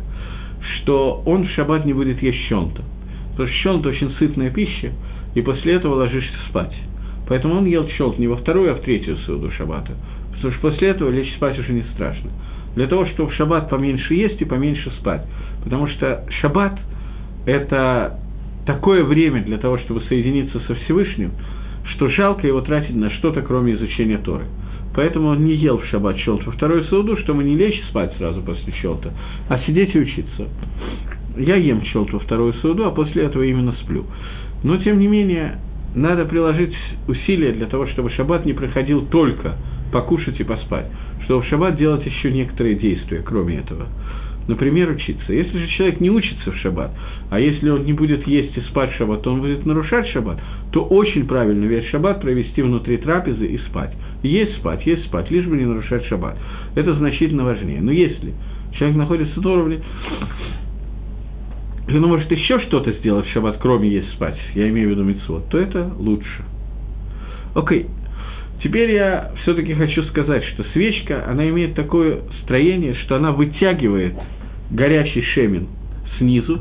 что 0.78 1.22
он 1.24 1.46
в 1.46 1.50
шаббат 1.52 1.86
не 1.86 1.92
будет 1.92 2.20
есть 2.22 2.38
щонта. 2.48 2.82
Потому 3.30 3.48
что 3.48 3.58
щонта 3.58 3.88
очень 3.90 4.10
сытная 4.18 4.50
пища, 4.50 4.92
и 5.36 5.42
после 5.42 5.74
этого 5.74 5.94
ложишься 5.96 6.34
спать. 6.48 6.74
Поэтому 7.28 7.56
он 7.56 7.66
ел 7.66 7.86
челт 7.88 8.18
не 8.18 8.26
во 8.26 8.36
вторую, 8.36 8.72
а 8.72 8.74
в 8.74 8.80
третью 8.80 9.18
суду 9.18 9.50
шаббата. 9.52 9.92
Потому 10.32 10.52
что 10.52 10.60
после 10.62 10.88
этого 10.88 11.10
лечь 11.10 11.32
спать 11.36 11.58
уже 11.58 11.72
не 11.72 11.82
страшно. 11.94 12.30
Для 12.74 12.86
того, 12.86 13.06
чтобы 13.06 13.30
в 13.30 13.34
шаббат 13.34 13.68
поменьше 13.68 14.14
есть 14.14 14.40
и 14.40 14.46
поменьше 14.46 14.90
спать. 14.98 15.26
Потому 15.62 15.88
что 15.88 16.24
шаббат– 16.40 16.78
это 17.46 18.18
такое 18.64 19.04
время 19.04 19.42
для 19.42 19.58
того, 19.58 19.76
чтобы 19.78 20.00
соединиться 20.08 20.58
со 20.60 20.74
Всевышним, 20.74 21.32
что 21.94 22.08
жалко 22.08 22.46
его 22.46 22.62
тратить 22.62 22.96
на 22.96 23.10
что-то, 23.10 23.42
кроме 23.42 23.74
изучения 23.74 24.18
Торы. 24.18 24.46
Поэтому 24.94 25.28
он 25.28 25.44
не 25.44 25.54
ел 25.54 25.76
в 25.78 25.84
шаббат 25.86 26.16
челт 26.16 26.46
во 26.46 26.52
вторую 26.52 26.84
суду, 26.84 27.18
чтобы 27.18 27.44
не 27.44 27.56
лечь 27.56 27.82
спать 27.90 28.14
сразу 28.16 28.40
после 28.40 28.72
челта, 28.80 29.12
а 29.50 29.58
сидеть 29.66 29.94
и 29.94 29.98
учиться. 29.98 30.48
Я 31.36 31.56
ем 31.56 31.82
челт 31.82 32.10
во 32.14 32.20
вторую 32.20 32.54
суду, 32.54 32.86
а 32.86 32.90
после 32.90 33.24
этого 33.24 33.42
именно 33.42 33.72
сплю. 33.82 34.06
Но, 34.66 34.78
тем 34.78 34.98
не 34.98 35.06
менее, 35.06 35.58
надо 35.94 36.24
приложить 36.24 36.74
усилия 37.06 37.52
для 37.52 37.66
того, 37.66 37.86
чтобы 37.86 38.10
шаббат 38.10 38.44
не 38.44 38.52
проходил 38.52 39.06
только 39.06 39.54
покушать 39.92 40.40
и 40.40 40.42
поспать, 40.42 40.86
чтобы 41.24 41.42
в 41.42 41.46
шаббат 41.46 41.76
делать 41.76 42.04
еще 42.04 42.32
некоторые 42.32 42.74
действия, 42.74 43.22
кроме 43.24 43.58
этого. 43.58 43.86
Например, 44.48 44.90
учиться. 44.90 45.32
Если 45.32 45.56
же 45.56 45.68
человек 45.68 46.00
не 46.00 46.10
учится 46.10 46.50
в 46.50 46.56
шаббат, 46.56 46.90
а 47.30 47.38
если 47.38 47.70
он 47.70 47.84
не 47.84 47.92
будет 47.92 48.26
есть 48.26 48.56
и 48.56 48.60
спать 48.62 48.90
в 48.90 48.96
шаббат, 48.96 49.22
то 49.22 49.32
он 49.32 49.40
будет 49.40 49.64
нарушать 49.64 50.08
шаббат, 50.08 50.40
то 50.72 50.82
очень 50.82 51.28
правильно 51.28 51.64
весь 51.64 51.86
шаббат 51.90 52.20
провести 52.20 52.60
внутри 52.60 52.96
трапезы 52.96 53.46
и 53.46 53.58
спать. 53.68 53.94
Есть 54.24 54.56
спать, 54.56 54.84
есть 54.84 55.04
спать, 55.04 55.30
лишь 55.30 55.46
бы 55.46 55.56
не 55.56 55.64
нарушать 55.64 56.06
шаббат. 56.06 56.36
Это 56.74 56.92
значительно 56.94 57.44
важнее. 57.44 57.80
Но 57.80 57.92
если 57.92 58.34
человек 58.76 58.96
находится 58.96 59.40
в 59.40 59.46
уровне, 59.46 59.80
или 61.88 61.98
он 61.98 62.08
может 62.08 62.30
еще 62.32 62.58
что-то 62.60 62.92
сделать 62.92 63.26
в 63.26 63.32
шаббат, 63.32 63.58
кроме 63.60 63.88
есть 63.88 64.12
спать, 64.14 64.38
я 64.54 64.68
имею 64.68 64.88
в 64.88 64.90
виду 64.92 65.04
митцвот, 65.04 65.48
то 65.48 65.58
это 65.58 65.90
лучше. 65.98 66.44
Окей. 67.54 67.86
Теперь 68.62 68.90
я 68.92 69.32
все-таки 69.42 69.74
хочу 69.74 70.02
сказать, 70.04 70.42
что 70.44 70.64
свечка, 70.72 71.24
она 71.28 71.48
имеет 71.48 71.74
такое 71.74 72.20
строение, 72.42 72.94
что 73.04 73.16
она 73.16 73.30
вытягивает 73.32 74.14
горящий 74.70 75.22
шемин 75.22 75.68
снизу 76.18 76.60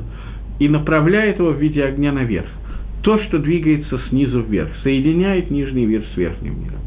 и 0.59 0.67
направляет 0.69 1.39
его 1.39 1.51
в 1.51 1.59
виде 1.59 1.83
огня 1.83 2.11
наверх. 2.11 2.49
То, 3.01 3.19
что 3.23 3.39
двигается 3.39 3.99
снизу 4.09 4.41
вверх, 4.41 4.69
соединяет 4.83 5.49
нижний 5.49 5.85
мир 5.85 6.03
с 6.13 6.17
верхним 6.17 6.61
миром. 6.63 6.79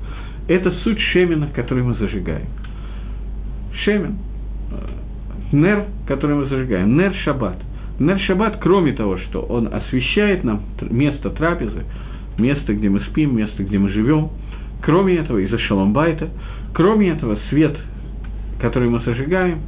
Это 0.47 0.71
суть 0.83 1.01
шемина, 1.13 1.49
который 1.55 1.83
мы 1.83 1.95
зажигаем. 1.95 2.49
Шемен, 3.85 4.17
э, 4.73 5.57
нер, 5.57 5.85
который 6.07 6.37
мы 6.37 6.47
зажигаем, 6.47 6.97
нер 6.97 7.15
шаббат. 7.25 7.57
Нер 7.99 8.21
Шаббат, 8.21 8.59
кроме 8.61 8.93
того, 8.93 9.19
что 9.19 9.41
он 9.43 9.73
освещает 9.73 10.45
нам 10.45 10.63
место 10.91 11.31
трапезы, 11.31 11.85
место, 12.39 12.75
где 12.75 12.89
мы 12.89 13.01
спим, 13.01 13.37
место, 13.37 13.65
где 13.65 13.79
мы 13.79 13.91
живем, 13.91 14.31
кроме 14.83 15.17
этого, 15.17 15.39
из-за 15.39 15.59
Шаломбайта, 15.59 16.29
кроме 16.75 17.11
этого, 17.11 17.39
свет, 17.51 17.77
который 18.61 18.89
мы 18.89 19.01
зажигаем, 19.01 19.59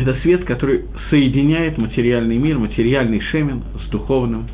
Это 0.00 0.14
свет, 0.22 0.44
который 0.46 0.86
соединяет 1.10 1.76
материальный 1.76 2.38
мир, 2.38 2.58
материальный 2.58 3.20
шемен 3.20 3.62
с 3.84 3.90
духовным. 3.90 4.46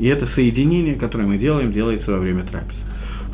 И 0.00 0.06
это 0.08 0.26
соединение, 0.34 0.96
которое 0.96 1.28
мы 1.28 1.38
делаем, 1.38 1.72
делается 1.72 2.10
во 2.10 2.18
время 2.18 2.42
трапезы. 2.42 2.80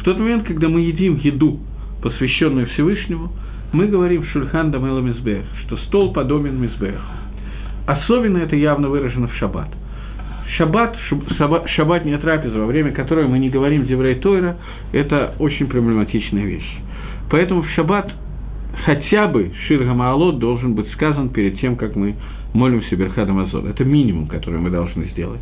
В 0.01 0.03
тот 0.03 0.19
момент, 0.19 0.45
когда 0.45 0.69
мы 0.69 0.83
едим 0.83 1.17
еду, 1.17 1.61
посвященную 2.03 2.67
Всевышнему, 2.67 3.33
мы 3.73 3.87
говорим 3.87 4.25
Шульхан 4.25 4.71
Дамела 4.71 5.01
Мизбех, 5.01 5.45
что 5.67 5.77
стол 5.79 6.13
подобен 6.13 6.61
Мизбеху. 6.61 7.01
Особенно 7.87 8.39
это 8.39 8.57
явно 8.57 8.89
выражено 8.89 9.29
в 9.29 9.35
шаббат. 9.35 9.69
Шаббат, 10.57 10.97
шаббатняя 11.77 12.19
трапеза, 12.19 12.59
во 12.59 12.67
время 12.67 12.93
которой 12.93 13.27
мы 13.29 13.39
не 13.39 13.51
говорим 13.51 13.87
Деврей 13.87 14.15
Тойра, 14.17 14.57
это 14.93 15.35
очень 15.39 15.67
проблематичная 15.67 16.45
вещь. 16.45 16.79
Поэтому 17.31 17.63
в 17.63 17.69
шаббат 17.71 18.11
хотя 18.85 19.27
бы 19.27 19.53
Шир 19.67 19.85
Гамаалот 19.85 20.39
должен 20.39 20.75
быть 20.75 20.91
сказан 20.93 21.29
перед 21.29 21.61
тем, 21.61 21.77
как 21.77 21.97
мы 21.97 22.15
молимся 22.55 22.97
Берхадам 22.97 23.39
Азот. 23.41 23.67
Это 23.67 23.85
минимум, 23.85 24.27
который 24.27 24.59
мы 24.59 24.71
должны 24.71 25.05
сделать. 25.07 25.41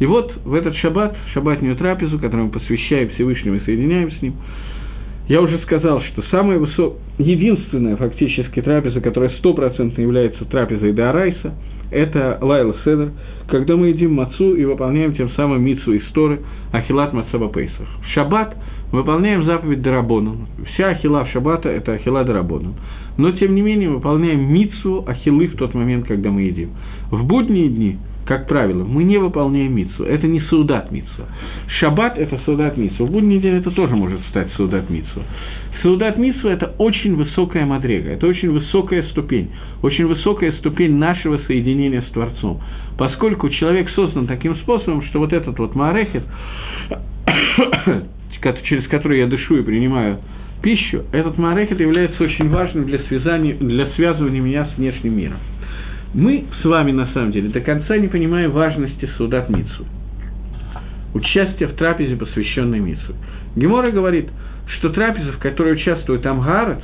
И 0.00 0.06
вот 0.06 0.32
в 0.44 0.54
этот 0.54 0.76
шаббат, 0.76 1.16
шаббатнюю 1.34 1.76
трапезу, 1.76 2.18
которую 2.18 2.46
мы 2.46 2.52
посвящаем 2.52 3.10
Всевышнему 3.10 3.56
и 3.56 3.60
соединяем 3.60 4.10
с 4.10 4.22
ним, 4.22 4.34
я 5.28 5.42
уже 5.42 5.58
сказал, 5.58 6.00
что 6.02 6.22
самая 6.30 6.58
высокая, 6.58 6.98
единственная 7.18 7.96
фактически 7.96 8.62
трапеза, 8.62 9.00
которая 9.00 9.30
стопроцентно 9.38 10.00
является 10.00 10.44
трапезой 10.44 10.92
Дарайса, 10.92 11.54
это 11.90 12.38
Лайла 12.40 12.74
Седер, 12.84 13.12
когда 13.48 13.76
мы 13.76 13.88
едим 13.88 14.14
мацу 14.14 14.54
и 14.54 14.64
выполняем 14.64 15.14
тем 15.14 15.30
самым 15.30 15.62
мицу 15.62 15.96
исторы 15.96 16.40
Ахилат 16.72 17.12
Мацаба 17.12 17.48
Пейсах. 17.48 17.88
В 18.02 18.12
шаббат 18.12 18.56
выполняем 18.92 19.44
заповедь 19.44 19.82
Дарабону. 19.82 20.48
Вся 20.74 20.90
ахила 20.90 21.24
в 21.24 21.30
шаббата– 21.30 21.68
это 21.70 21.92
ахила 21.92 22.24
Дарабону. 22.24 22.74
Но, 23.16 23.32
тем 23.32 23.54
не 23.54 23.62
менее, 23.62 23.90
выполняем 23.90 24.52
мицу 24.52 25.04
ахилы 25.06 25.48
в 25.48 25.56
тот 25.56 25.74
момент, 25.74 26.06
когда 26.06 26.30
мы 26.30 26.42
едим. 26.42 26.70
В 27.10 27.26
будние 27.26 27.68
дни 27.68 27.98
как 28.28 28.46
правило, 28.46 28.84
мы 28.84 29.04
не 29.04 29.16
выполняем 29.16 29.74
мицу. 29.74 30.04
Это 30.04 30.26
не 30.26 30.42
саудат 30.42 30.92
мицу. 30.92 31.08
Шаббат– 31.80 32.18
это 32.18 32.38
саудат 32.44 32.76
мицу. 32.76 33.06
В 33.06 33.10
будний 33.10 33.38
день 33.38 33.54
это 33.54 33.70
тоже 33.70 33.96
может 33.96 34.20
стать 34.28 34.52
саудат 34.52 34.90
мицу. 34.90 35.22
Саудат 35.82 36.18
мицу– 36.18 36.46
это 36.50 36.74
очень 36.76 37.16
высокая 37.16 37.64
мадрега, 37.64 38.10
это 38.10 38.26
очень 38.26 38.50
высокая 38.50 39.04
ступень, 39.04 39.50
очень 39.80 40.04
высокая 40.04 40.52
ступень 40.58 40.96
нашего 40.96 41.38
соединения 41.46 42.02
с 42.02 42.12
Творцом. 42.12 42.60
Поскольку 42.98 43.48
человек 43.48 43.88
создан 43.94 44.26
таким 44.26 44.56
способом, 44.56 45.00
что 45.04 45.20
вот 45.20 45.32
этот 45.32 45.58
вот 45.58 45.74
маарехет, 45.74 46.24
через 48.64 48.86
который 48.88 49.20
я 49.20 49.26
дышу 49.26 49.56
и 49.56 49.62
принимаю 49.62 50.18
пищу, 50.60 51.04
этот 51.12 51.38
маарехет 51.38 51.80
является 51.80 52.22
очень 52.22 52.50
важным 52.50 52.84
для, 52.84 52.98
связания, 53.04 53.54
для 53.54 53.86
связывания 53.92 54.40
меня 54.40 54.66
с 54.66 54.76
внешним 54.76 55.16
миром. 55.16 55.38
Мы 56.14 56.46
с 56.62 56.64
вами, 56.64 56.92
на 56.92 57.12
самом 57.12 57.32
деле, 57.32 57.48
до 57.50 57.60
конца 57.60 57.96
не 57.98 58.08
понимаем 58.08 58.50
важности 58.50 59.08
Судат 59.16 59.50
Мицу. 59.50 59.84
Участие 61.14 61.68
в 61.68 61.74
трапезе, 61.74 62.16
посвященной 62.16 62.80
Мицу. 62.80 63.14
Гемора 63.56 63.90
говорит, 63.90 64.28
что 64.78 64.90
трапеза, 64.90 65.32
в 65.32 65.38
которой 65.38 65.74
участвует 65.74 66.24
Амгарец, 66.24 66.82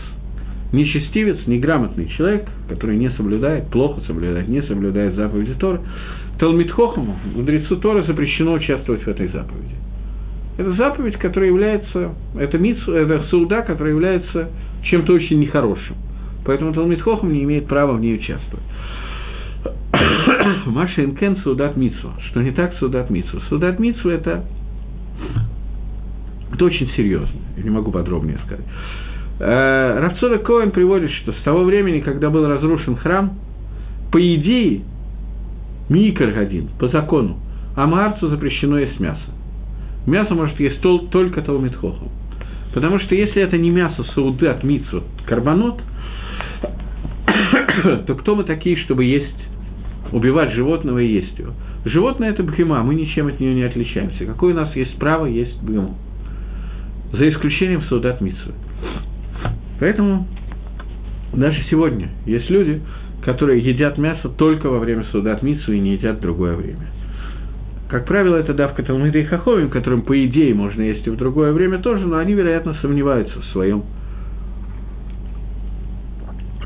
нечестивец, 0.72 1.38
неграмотный 1.46 2.08
человек, 2.08 2.46
который 2.68 2.96
не 2.96 3.10
соблюдает, 3.10 3.68
плохо 3.68 4.02
соблюдает, 4.06 4.48
не 4.48 4.62
соблюдает 4.62 5.14
заповеди 5.14 5.54
Торы, 5.54 5.80
Талмитхохому, 6.38 7.16
мудрецу 7.34 7.76
Торы 7.76 8.04
запрещено 8.04 8.54
участвовать 8.54 9.04
в 9.04 9.08
этой 9.08 9.28
заповеди. 9.28 9.74
Это 10.58 10.72
заповедь, 10.74 11.16
которая 11.16 11.50
является, 11.50 12.14
это 12.38 12.58
мицу, 12.58 12.92
это 12.92 13.24
сауда, 13.30 13.62
которая 13.62 13.92
является 13.92 14.50
чем-то 14.84 15.12
очень 15.14 15.40
нехорошим. 15.40 15.96
Поэтому 16.44 16.72
Талмитхохам 16.72 17.32
не 17.32 17.42
имеет 17.44 17.66
права 17.66 17.92
в 17.92 18.00
ней 18.00 18.16
участвовать. 18.16 18.64
Маша 20.66 21.04
Инкен 21.04 21.36
Судат 21.38 21.76
Митсу. 21.76 22.12
Что 22.28 22.42
не 22.42 22.52
так 22.52 22.74
Судат 22.74 23.10
Митсу? 23.10 23.40
Судат 23.48 23.78
Митсу 23.78 24.08
это, 24.10 24.44
это 26.52 26.64
очень 26.64 26.88
серьезно. 26.96 27.40
Я 27.56 27.62
не 27.62 27.70
могу 27.70 27.90
подробнее 27.90 28.38
сказать. 28.44 28.64
Э, 29.40 29.98
Равцода 30.00 30.38
Коэн 30.38 30.70
приводит, 30.70 31.10
что 31.10 31.32
с 31.32 31.42
того 31.42 31.64
времени, 31.64 32.00
когда 32.00 32.30
был 32.30 32.46
разрушен 32.46 32.96
храм, 32.96 33.38
по 34.12 34.18
идее, 34.36 34.82
Микер 35.88 36.38
один, 36.38 36.68
по 36.78 36.88
закону, 36.88 37.38
Амарцу 37.76 38.28
запрещено 38.28 38.78
есть 38.78 38.98
мясо. 39.00 39.20
Мясо 40.06 40.34
может 40.34 40.58
есть 40.60 40.80
только 40.80 41.42
Талмитхохом. 41.42 42.08
Потому 42.72 42.98
что 43.00 43.14
если 43.14 43.42
это 43.42 43.56
не 43.58 43.70
мясо 43.70 44.04
Саудат 44.14 44.62
Митсу, 44.64 45.04
карбонот, 45.26 45.80
то 48.06 48.14
кто 48.14 48.34
мы 48.34 48.44
такие, 48.44 48.76
чтобы 48.78 49.04
есть 49.04 49.34
убивать 50.14 50.52
животного 50.52 51.00
и 51.00 51.08
есть 51.08 51.36
его. 51.38 51.52
Животное– 51.84 52.30
это 52.30 52.44
бхема, 52.44 52.82
мы 52.84 52.94
ничем 52.94 53.26
от 53.26 53.40
нее 53.40 53.52
не 53.52 53.64
отличаемся. 53.64 54.24
Какое 54.24 54.54
у 54.54 54.56
нас 54.56 54.74
есть 54.76 54.96
право 54.96 55.26
есть 55.26 55.60
бхему? 55.60 55.96
За 57.12 57.28
исключением 57.28 57.82
солдат 57.82 58.20
Митсвы. 58.20 58.52
Поэтому 59.80 60.28
даже 61.32 61.60
сегодня 61.68 62.10
есть 62.26 62.48
люди, 62.48 62.80
которые 63.22 63.60
едят 63.60 63.98
мясо 63.98 64.28
только 64.28 64.68
во 64.68 64.78
время 64.78 65.04
солдат 65.10 65.42
Митсвы 65.42 65.78
и 65.78 65.80
не 65.80 65.94
едят 65.94 66.18
в 66.18 66.20
другое 66.20 66.54
время. 66.54 66.86
Как 67.88 68.06
правило, 68.06 68.36
это 68.36 68.54
давка 68.54 68.84
Талмида 68.84 69.18
и 69.18 69.24
Хаховим, 69.24 69.68
которым, 69.68 70.02
по 70.02 70.24
идее, 70.24 70.54
можно 70.54 70.82
есть 70.82 71.04
и 71.06 71.10
в 71.10 71.16
другое 71.16 71.52
время 71.52 71.80
тоже, 71.80 72.06
но 72.06 72.18
они, 72.18 72.34
вероятно, 72.34 72.74
сомневаются 72.80 73.40
в 73.40 73.44
своем 73.46 73.82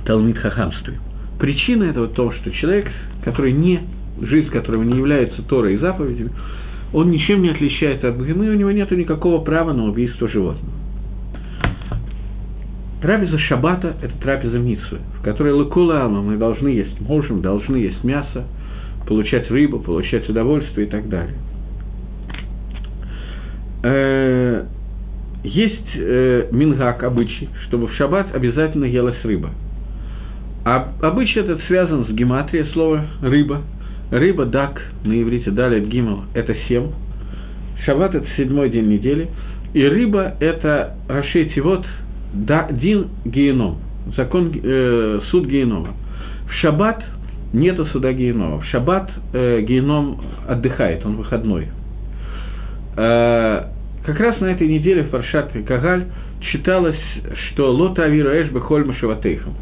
Талмид 0.05 0.37
Хахамстве. 0.37 0.99
Причина 1.39 1.85
этого 1.85 2.07
в 2.07 2.13
том, 2.13 2.33
что 2.33 2.51
человек 2.51 2.89
который 3.29 3.53
не, 3.53 3.83
жизнь 4.23 4.49
которого 4.49 4.83
не 4.83 4.97
является 4.97 5.43
Торой 5.43 5.75
и 5.75 5.79
заповедями, 5.79 6.31
он 6.93 7.11
ничем 7.11 7.43
не 7.43 7.51
отличается 7.51 8.09
от 8.09 8.19
Бхемы, 8.19 8.49
у 8.49 8.55
него 8.55 8.71
нет 8.71 8.91
никакого 8.91 9.45
права 9.45 9.73
на 9.73 9.85
убийство 9.85 10.29
животного. 10.29 10.73
Трапеза 13.03 13.39
Шаббата– 13.39 13.97
это 14.03 14.13
трапеза 14.21 14.59
Митсвы, 14.59 14.99
в 15.21 15.23
которой 15.23 15.53
Лакула 15.53 16.09
мы 16.09 16.37
должны 16.37 16.69
есть, 16.69 17.01
можем, 17.01 17.43
должны 17.43 17.77
есть 17.77 18.03
мясо, 18.03 18.45
получать 19.07 19.51
рыбу, 19.51 19.79
получать 19.79 20.29
удовольствие 20.29 20.87
и 20.87 20.91
так 20.91 21.09
далее. 21.09 21.37
Э, 23.85 24.65
есть 25.45 25.91
э, 25.95 26.49
мингак, 26.51 27.05
обычай, 27.05 27.49
чтобы 27.67 27.87
в 27.87 27.95
шаббат 27.95 28.35
обязательно 28.35 28.87
елась 28.87 29.23
рыба– 29.23 29.51
а 30.65 30.89
обычай 31.03 31.41
этот 31.41 31.63
связан 31.65 32.07
с 32.07 32.11
гематрией 32.11 32.67
слова 32.73 33.05
«рыба». 33.23 33.63
Рыба, 34.11 34.47
дак, 34.47 34.81
на 35.05 35.21
иврите 35.21 35.51
далит 35.51 35.87
гимал– 35.89 36.25
это 36.35 36.55
семь. 36.67 36.93
Шаббат– 37.85 38.15
это 38.15 38.27
седьмой 38.37 38.71
день 38.71 38.89
недели. 38.89 39.29
И 39.75 39.85
рыба– 39.85 40.35
это 40.41 40.97
рашейти 41.09 41.61
вот 41.61 41.85
да, 42.33 42.69
дин 42.71 43.09
геном, 43.25 43.79
закон, 44.17 44.53
э, 44.55 45.21
суд 45.31 45.47
генома. 45.47 45.91
В 46.49 46.53
шаббат 46.55 47.05
нету 47.53 47.87
суда 47.87 48.13
генома. 48.13 48.61
В 48.61 48.65
шаббат 48.67 49.11
э, 49.35 49.61
геном 49.61 50.21
отдыхает, 50.49 51.05
он 51.05 51.17
выходной. 51.17 51.69
Э, 52.97 53.65
как 54.05 54.21
раз 54.21 54.41
на 54.41 54.47
этой 54.47 54.69
неделе 54.69 55.03
в 55.03 55.11
Паршат 55.11 55.53
Кагаль 55.67 56.07
читалось, 56.53 56.99
что 57.51 57.71
«Лота 57.71 58.05
авиру 58.05 58.31
эш 58.31 58.51
бехоль 58.51 58.87
машаватейхам» 58.87 59.55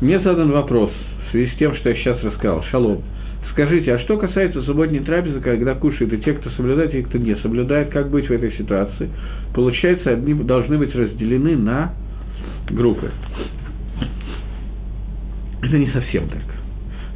Мне 0.00 0.18
задан 0.20 0.50
вопрос 0.50 0.90
в 1.26 1.30
связи 1.30 1.50
с 1.52 1.58
тем, 1.58 1.74
что 1.76 1.90
я 1.90 1.94
сейчас 1.96 2.22
рассказал. 2.22 2.62
Шалом. 2.70 3.02
Скажите, 3.52 3.94
а 3.94 3.98
что 3.98 4.16
касается 4.16 4.62
субботней 4.62 5.00
трапезы, 5.00 5.40
когда 5.40 5.74
кушают 5.74 6.12
и 6.12 6.18
те, 6.18 6.32
кто 6.34 6.50
соблюдает, 6.50 6.94
и 6.94 7.02
кто 7.02 7.18
не 7.18 7.34
соблюдает, 7.36 7.90
как 7.90 8.10
быть 8.10 8.28
в 8.28 8.30
этой 8.30 8.52
ситуации? 8.52 9.10
Получается, 9.54 10.10
одни 10.10 10.34
должны 10.34 10.78
быть 10.78 10.94
разделены 10.94 11.56
на 11.56 11.92
группы. 12.70 13.10
Это 15.62 15.76
не 15.76 15.88
совсем 15.88 16.28
так. 16.28 16.42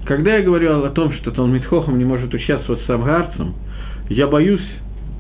Когда 0.07 0.37
я 0.37 0.43
говорю 0.43 0.85
о 0.85 0.91
том, 0.91 1.13
что 1.15 1.31
Талмитхохам 1.31 1.97
не 1.97 2.05
может 2.05 2.35
участвовать 2.35 2.83
с 2.83 2.91
Амгарцем, 2.91 3.55
я 4.11 4.27
боюсь, 4.27 4.61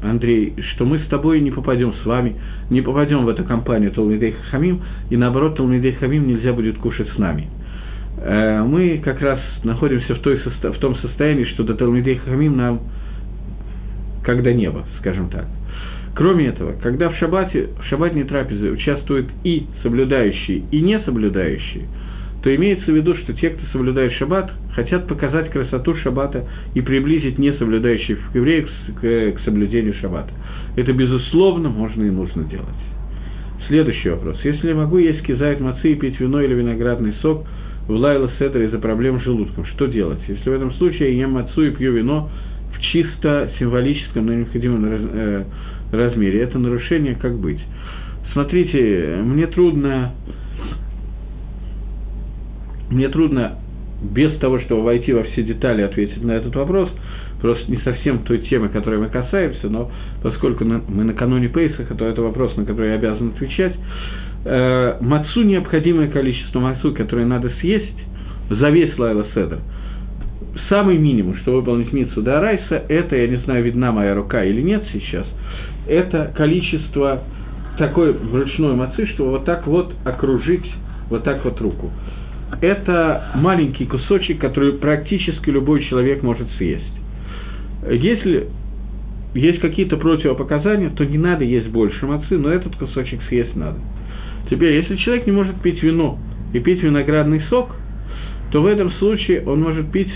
Андрей, 0.04 0.54
что 0.74 0.84
мы 0.84 0.98
с 0.98 1.06
тобой 1.06 1.40
не 1.40 1.50
попадем 1.50 1.94
с 2.02 2.04
вами, 2.04 2.36
не 2.70 2.80
попадем 2.80 3.24
в 3.24 3.28
эту 3.28 3.44
компанию 3.44 3.90
Талмидей 3.90 4.34
Хамим, 4.50 4.82
и 5.10 5.16
наоборот, 5.16 5.56
Талмидей 5.56 5.92
Хамим 5.92 6.26
нельзя 6.26 6.52
будет 6.52 6.78
кушать 6.78 7.08
с 7.08 7.18
нами. 7.18 7.48
Э, 8.18 8.62
мы 8.62 9.00
как 9.04 9.20
раз 9.20 9.40
находимся 9.64 10.14
в, 10.14 10.20
той, 10.20 10.36
в 10.38 10.78
том 10.78 10.96
состоянии, 10.96 11.44
что 11.44 11.64
до 11.64 11.74
Талмидей 11.74 12.16
Хамим 12.16 12.56
нам 12.56 12.80
как 14.24 14.42
до 14.42 14.52
неба, 14.54 14.84
скажем 15.00 15.28
так. 15.28 15.46
Кроме 16.14 16.46
этого, 16.46 16.74
когда 16.80 17.08
в 17.08 17.16
шаббате, 17.16 17.70
в 17.78 17.84
шаббатной 17.86 18.24
трапезе 18.24 18.70
участвуют 18.70 19.26
и 19.42 19.66
соблюдающие, 19.82 20.62
и 20.70 20.80
не 20.80 21.00
соблюдающие, 21.00 21.88
то 22.44 22.54
имеется 22.54 22.92
в 22.92 22.94
виду, 22.94 23.16
что 23.16 23.32
те, 23.32 23.48
кто 23.48 23.66
соблюдает 23.72 24.12
шаббат, 24.12 24.52
хотят 24.74 25.08
показать 25.08 25.48
красоту 25.48 25.96
шаббата 25.96 26.46
и 26.74 26.82
приблизить 26.82 27.38
не 27.38 27.54
соблюдающих 27.54 28.18
евреев 28.34 28.68
к, 29.00 29.40
соблюдению 29.46 29.94
шаббата. 29.94 30.30
Это, 30.76 30.92
безусловно, 30.92 31.70
можно 31.70 32.02
и 32.02 32.10
нужно 32.10 32.44
делать. 32.44 32.68
Следующий 33.66 34.10
вопрос. 34.10 34.38
Если 34.44 34.68
я 34.68 34.74
могу 34.74 34.98
есть 34.98 35.22
кизайт 35.22 35.58
мацы 35.60 35.92
и 35.92 35.94
пить 35.94 36.20
вино 36.20 36.42
или 36.42 36.52
виноградный 36.52 37.14
сок 37.22 37.46
в 37.88 37.92
лайла 37.92 38.30
седр 38.38 38.60
из-за 38.60 38.78
проблем 38.78 39.20
с 39.20 39.24
желудком, 39.24 39.64
что 39.64 39.86
делать? 39.86 40.20
Если 40.28 40.50
в 40.50 40.52
этом 40.52 40.70
случае 40.74 41.14
я 41.14 41.22
ем 41.22 41.30
мацу 41.30 41.62
и 41.62 41.70
пью 41.70 41.94
вино 41.94 42.28
в 42.76 42.80
чисто 42.92 43.52
символическом, 43.58 44.26
но 44.26 44.34
необходимом 44.34 44.84
э, 44.86 45.44
размере, 45.92 46.42
это 46.42 46.58
нарушение, 46.58 47.14
как 47.14 47.38
быть? 47.38 47.60
Смотрите, 48.34 49.16
мне 49.22 49.46
трудно 49.46 50.12
мне 52.90 53.08
трудно 53.08 53.58
без 54.02 54.36
того, 54.38 54.60
чтобы 54.60 54.82
войти 54.82 55.12
во 55.12 55.22
все 55.24 55.42
детали, 55.42 55.82
ответить 55.82 56.22
на 56.22 56.32
этот 56.32 56.54
вопрос, 56.54 56.90
просто 57.40 57.70
не 57.70 57.78
совсем 57.78 58.18
той 58.20 58.38
темы, 58.38 58.68
которой 58.68 58.98
мы 58.98 59.08
касаемся, 59.08 59.68
но 59.68 59.90
поскольку 60.22 60.64
мы 60.64 61.04
накануне 61.04 61.48
Пейсаха, 61.48 61.94
то 61.94 62.04
это 62.04 62.22
вопрос, 62.22 62.56
на 62.56 62.64
который 62.64 62.90
я 62.90 62.94
обязан 62.96 63.32
отвечать. 63.34 63.74
Э, 64.44 64.96
мацу 65.00 65.42
необходимое 65.42 66.08
количество 66.08 66.60
мацу, 66.60 66.92
которое 66.92 67.26
надо 67.26 67.50
съесть 67.60 67.98
за 68.50 68.70
весь 68.70 68.98
Лайла 68.98 69.26
Седр. 69.34 69.58
Самый 70.68 70.98
минимум, 70.98 71.36
что 71.38 71.52
выполнить 71.52 71.92
Митсу 71.92 72.22
до 72.22 72.38
Арайса, 72.38 72.82
это, 72.88 73.16
я 73.16 73.26
не 73.26 73.36
знаю, 73.38 73.64
видна 73.64 73.90
моя 73.90 74.14
рука 74.14 74.44
или 74.44 74.60
нет 74.60 74.84
сейчас, 74.92 75.26
это 75.88 76.32
количество 76.36 77.22
такой 77.78 78.12
вручной 78.12 78.74
мацы, 78.74 79.06
что 79.06 79.30
вот 79.30 79.44
так 79.44 79.66
вот 79.66 79.92
окружить 80.04 80.70
вот 81.10 81.24
так 81.24 81.44
вот 81.44 81.60
руку 81.60 81.90
это 82.60 83.32
маленький 83.34 83.86
кусочек, 83.86 84.40
который 84.40 84.74
практически 84.74 85.50
любой 85.50 85.84
человек 85.84 86.22
может 86.22 86.48
съесть. 86.58 86.84
Если 87.90 88.48
есть 89.34 89.60
какие-то 89.60 89.96
противопоказания, 89.96 90.90
то 90.90 91.04
не 91.04 91.18
надо 91.18 91.44
есть 91.44 91.68
больше 91.68 92.06
мацы, 92.06 92.38
но 92.38 92.48
этот 92.50 92.76
кусочек 92.76 93.20
съесть 93.28 93.56
надо. 93.56 93.78
Теперь, 94.50 94.74
если 94.74 94.96
человек 94.96 95.26
не 95.26 95.32
может 95.32 95.60
пить 95.60 95.82
вино 95.82 96.18
и 96.52 96.60
пить 96.60 96.82
виноградный 96.82 97.42
сок, 97.48 97.74
то 98.52 98.62
в 98.62 98.66
этом 98.66 98.92
случае 98.92 99.42
он 99.46 99.62
может 99.62 99.90
пить 99.90 100.12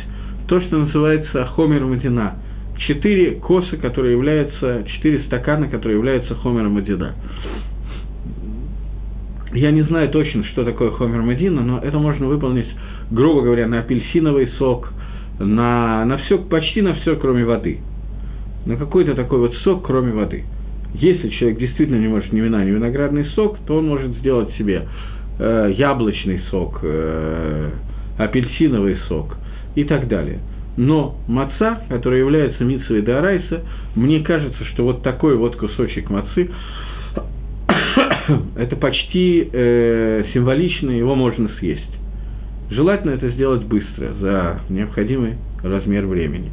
то, 0.47 0.61
что 0.61 0.79
называется 0.79 1.45
хомер 1.47 1.85
мадина. 1.85 2.37
Четыре 2.87 3.33
косы, 3.33 3.77
которые 3.77 4.13
являются, 4.13 4.85
четыре 4.87 5.25
стакана, 5.25 5.69
которые 5.69 5.97
являются 5.97 6.35
хомером 6.37 6.75
мадина. 6.75 7.15
Я 9.53 9.71
не 9.71 9.83
знаю 9.83 10.11
точно, 10.11 10.45
что 10.45 10.65
такое 10.65 10.91
хомер 10.91 11.23
Медина, 11.23 11.63
но 11.63 11.79
это 11.79 11.99
можно 11.99 12.27
выполнить, 12.27 12.69
грубо 13.11 13.43
говоря, 13.43 13.67
на 13.67 13.81
апельсиновый 13.81 14.49
сок, 14.59 14.93
на, 15.39 16.05
на 16.05 16.19
все, 16.19 16.39
почти 16.39 16.83
на 16.83 16.95
все, 16.95 17.17
кроме 17.17 17.45
воды. 17.45 17.79
На 18.67 18.77
какой-то 18.77 19.15
такой 19.15 19.39
вот 19.39 19.55
сок, 19.57 19.87
кроме 19.87 20.13
воды. 20.13 20.45
Если 20.95 21.29
человек 21.31 21.59
действительно 21.59 21.99
не 21.99 22.09
может 22.09 22.33
ни 22.33 22.41
вина, 22.41 22.65
ни 22.65 22.71
виноградный 22.71 23.25
сок, 23.35 23.59
то 23.67 23.77
он 23.77 23.89
может 23.89 24.11
сделать 24.19 24.53
себе 24.57 24.87
э, 25.39 25.73
яблочный 25.77 26.41
сок, 26.51 26.81
э, 26.83 27.71
апельсиновый 28.19 28.97
сок 29.09 29.37
и 29.75 29.85
так 29.85 30.09
далее. 30.09 30.41
Но 30.77 31.17
маца, 31.27 31.83
который 31.89 32.21
является 32.21 32.65
митсовой 32.65 33.03
дарайса, 33.03 33.63
мне 33.97 34.21
кажется, 34.21 34.65
что 34.67 34.85
вот 34.85 35.03
такой 35.03 35.37
вот 35.37 35.57
кусочек 35.57 36.09
мацы, 36.11 36.51
это 38.57 38.77
почти 38.77 39.49
э, 39.53 40.25
символично, 40.33 40.91
его 40.91 41.15
можно 41.15 41.49
съесть. 41.59 41.83
Желательно 42.71 43.13
это 43.13 43.31
сделать 43.31 43.65
быстро, 43.65 44.13
за 44.21 44.61
необходимый 44.69 45.37
размер 45.63 46.07
времени. 46.07 46.51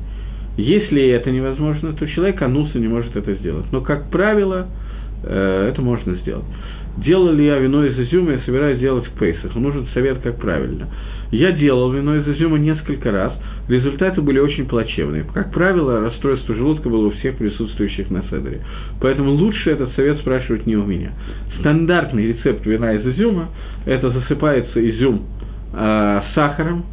Если 0.58 1.10
это 1.10 1.32
невозможно, 1.32 1.94
то 1.94 2.08
человек 2.08 2.42
ануса 2.42 2.80
не 2.80 2.88
может 2.88 3.16
это 3.16 3.34
сделать. 3.36 3.66
Но, 3.72 3.82
как 3.82 4.10
правило, 4.10 4.68
э, 5.24 5.70
это 5.72 5.82
можно 5.82 6.16
сделать. 6.16 6.46
Делал 6.98 7.32
ли 7.32 7.46
я 7.46 7.60
вино 7.60 7.86
из 7.86 8.00
изюма, 8.00 8.34
я 8.34 8.40
собираюсь 8.46 8.80
делать 8.80 9.06
в 9.08 9.20
Пейсах. 9.20 9.54
Нужен 9.56 9.88
совет, 9.94 10.20
как 10.20 10.38
правильно. 10.38 10.88
Я 11.32 11.52
делал 11.52 11.92
вино 11.92 12.16
из 12.16 12.28
изюма 12.28 12.58
несколько 12.58 13.12
раз, 13.12 13.34
результаты 13.68 14.22
были 14.22 14.40
очень 14.40 14.66
плачевные. 14.68 15.26
Как 15.34 15.52
правило, 15.52 16.00
расстройство 16.00 16.56
желудка 16.56 16.88
было 16.88 17.08
у 17.08 17.12
всех 17.12 17.36
присутствующих 17.36 18.10
на 18.10 18.22
седере. 18.24 18.62
Поэтому 19.02 19.32
лучше 19.32 19.72
этот 19.72 19.94
совет 19.96 20.20
спрашивать 20.20 20.66
не 20.66 20.78
у 20.78 20.86
меня. 20.86 21.12
Стандартный 21.60 22.28
рецепт 22.28 22.66
вина 22.66 22.94
из 22.94 23.06
изюма– 23.06 23.50
это 23.86 24.12
засыпается 24.12 24.90
изюм 24.90 25.24
э, 25.74 26.22
сахаром 26.34 26.86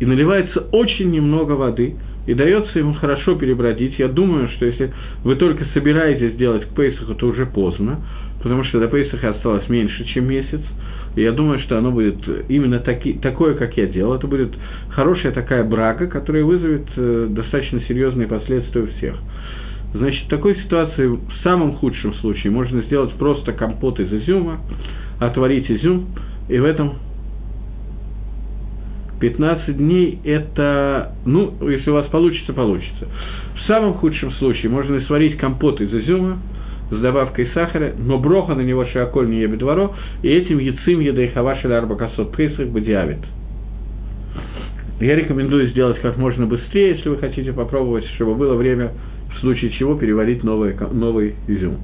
и 0.00 0.06
наливается 0.06 0.60
очень 0.72 1.10
немного 1.10 1.52
воды– 1.52 1.96
и 2.26 2.34
дается 2.34 2.78
ему 2.78 2.94
хорошо 2.94 3.34
перебродить. 3.34 3.98
Я 3.98 4.08
думаю, 4.08 4.48
что 4.50 4.66
если 4.66 4.92
вы 5.24 5.36
только 5.36 5.64
собираетесь 5.74 6.36
делать 6.36 6.64
к 6.66 6.74
Пейсаху, 6.74 7.14
то 7.14 7.26
уже 7.26 7.46
поздно, 7.46 8.00
потому 8.42 8.64
что 8.64 8.80
до 8.80 8.88
Пейсаха 8.88 9.30
осталось 9.30 9.68
меньше, 9.68 10.04
чем 10.06 10.28
месяц. 10.28 10.60
И 11.16 11.22
я 11.22 11.32
думаю, 11.32 11.58
что 11.60 11.76
оно 11.76 11.90
будет 11.90 12.18
именно 12.48 12.78
таки, 12.78 13.14
такое, 13.14 13.54
как 13.54 13.76
я 13.76 13.86
делал. 13.86 14.14
Это 14.14 14.26
будет 14.26 14.50
хорошая 14.90 15.32
такая 15.32 15.64
брага, 15.64 16.06
которая 16.06 16.44
вызовет 16.44 16.86
э, 16.96 17.26
достаточно 17.30 17.80
серьезные 17.88 18.28
последствия 18.28 18.82
у 18.82 18.86
всех. 18.86 19.16
Значит, 19.92 20.26
в 20.26 20.28
такой 20.28 20.54
ситуации, 20.56 21.06
в 21.06 21.42
самом 21.42 21.74
худшем 21.74 22.14
случае, 22.14 22.52
можно 22.52 22.82
сделать 22.82 23.12
просто 23.14 23.52
компот 23.52 23.98
из 23.98 24.12
изюма, 24.12 24.60
отварить 25.18 25.68
изюм, 25.68 26.06
и 26.48 26.58
в 26.58 26.64
этом 26.64 26.94
15 29.20 29.76
дней 29.76 30.20
это, 30.24 31.14
ну, 31.26 31.54
если 31.68 31.90
у 31.90 31.94
вас 31.94 32.06
получится, 32.06 32.52
получится. 32.52 33.08
В 33.56 33.66
самом 33.66 33.94
худшем 33.94 34.30
случае 34.32 34.70
можно 34.70 35.00
сварить 35.02 35.36
компот 35.38 35.80
из 35.80 35.92
изюма, 35.92 36.38
с 36.90 37.00
добавкой 37.00 37.48
сахара, 37.54 37.92
но 37.96 38.18
броха 38.18 38.54
на 38.54 38.62
него 38.62 38.84
шиаколь 38.86 39.28
не 39.28 39.40
ебет 39.40 39.58
дворо, 39.58 39.94
и 40.22 40.28
этим 40.28 40.58
яцим 40.58 41.00
едой 41.00 41.28
хавашель 41.28 41.72
арбакасот 41.72 42.36
пейсах 42.36 42.68
бадиавит. 42.68 43.18
Я 45.00 45.16
рекомендую 45.16 45.68
сделать 45.68 46.00
как 46.00 46.18
можно 46.18 46.46
быстрее, 46.46 46.90
если 46.96 47.08
вы 47.08 47.16
хотите 47.18 47.52
попробовать, 47.52 48.04
чтобы 48.16 48.34
было 48.34 48.54
время, 48.54 48.92
в 49.34 49.40
случае 49.40 49.70
чего, 49.70 49.94
переварить 49.94 50.44
новый, 50.44 50.76
новый 50.92 51.36
изюм. 51.46 51.78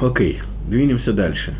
Окей, 0.00 0.40
двинемся 0.68 1.12
дальше. 1.12 1.54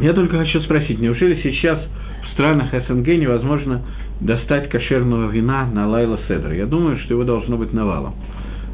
Я 0.00 0.12
только 0.12 0.38
хочу 0.38 0.60
спросить, 0.62 0.98
неужели 0.98 1.40
сейчас 1.42 1.78
в 2.24 2.32
странах 2.32 2.70
СНГ 2.72 3.06
невозможно 3.06 3.82
достать 4.20 4.68
кошерного 4.68 5.30
вина 5.30 5.66
на 5.66 5.88
Лайла 5.88 6.18
Седр. 6.28 6.52
Я 6.52 6.66
думаю, 6.66 6.98
что 6.98 7.14
его 7.14 7.24
должно 7.24 7.56
быть 7.56 7.72
навалом. 7.72 8.14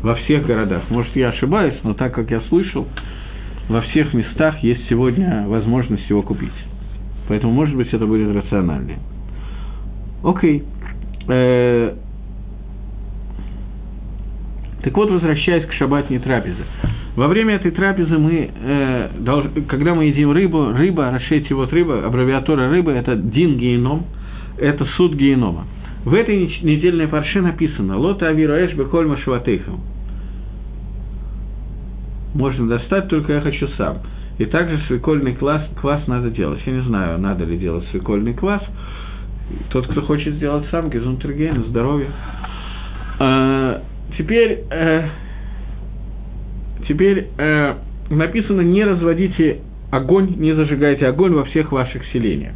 Во 0.03 0.15
всех 0.17 0.45
городах. 0.45 0.83
Может, 0.91 1.15
я 1.17 1.31
ошибаюсь, 1.31 1.75
но 1.83 1.95
так 1.95 2.15
как 2.15 2.31
я 2.31 2.41
слышал, 2.43 2.87
во 3.69 3.81
всех 3.83 4.13
местах 4.13 4.59
есть 4.63 4.89
сегодня 4.89 5.45
возможность 5.47 6.09
его 6.11 6.23
купить. 6.23 6.53
Поэтому, 7.29 7.53
может 7.53 7.77
быть, 7.77 7.93
это 7.93 8.07
будет 8.07 8.35
рациональнее. 8.35 8.99
Окей. 10.23 10.65
Э, 11.29 11.95
так 14.83 14.97
вот, 14.97 15.11
возвращаясь 15.11 15.67
к 15.67 15.73
шабатней 15.73 16.19
трапезе. 16.19 16.63
Во 17.17 17.29
время 17.29 17.55
этой 17.55 17.71
трапезы 17.71 18.19
мы, 18.19 18.51
э, 18.55 19.09
долж... 19.19 19.47
когда 19.69 19.95
мы 19.95 20.05
едим 20.05 20.31
рыбу, 20.33 20.73
рыба, 20.73 21.11
расшейте 21.11 21.55
вот 21.55 21.73
рыба, 21.73 22.05
аббревиатура 22.05 22.69
рыбы– 22.69 22.93
это 22.93 23.17
дин 23.17 23.59
геном– 23.59 24.05
это 24.59 24.85
суд 24.97 25.15
генома. 25.15 25.67
В 26.05 26.15
этой 26.15 26.37
недельной 26.63 27.09
парше 27.09 27.41
написано 27.41 27.99
«Лота 27.99 28.29
авиру 28.29 28.55
эш 28.55 28.75
бекольма 28.75 29.19
шватейхам». 29.19 29.81
Можно 32.35 32.69
достать, 32.69 33.09
только 33.09 33.33
я 33.33 33.41
хочу 33.41 33.67
сам. 33.77 33.99
И 34.39 34.45
также 34.45 34.79
свекольный 34.87 35.35
квас, 35.35 35.63
квас 35.81 36.07
надо 36.07 36.31
делать. 36.31 36.61
Я 36.67 36.75
не 36.75 36.83
знаю, 36.83 37.19
надо 37.19 37.45
ли 37.45 37.57
делать 37.57 37.87
свекольный 37.91 38.35
квас. 38.35 38.63
Тот, 39.71 39.87
кто 39.89 40.03
хочет 40.03 40.35
сделать 40.35 40.67
сам, 40.71 40.91
гезунтерген, 40.91 41.65
здоровье. 41.69 42.11
А, 43.19 43.83
теперь, 44.19 44.65
э, 44.71 45.09
теперь 46.87 47.29
э, 47.39 47.75
написано 48.11 48.61
«Не 48.61 48.85
разводите 48.85 49.61
огонь, 49.91 50.35
не 50.37 50.53
зажигайте 50.53 51.07
огонь 51.07 51.33
во 51.33 51.45
всех 51.45 51.73
ваших 51.73 52.05
селениях» 52.13 52.53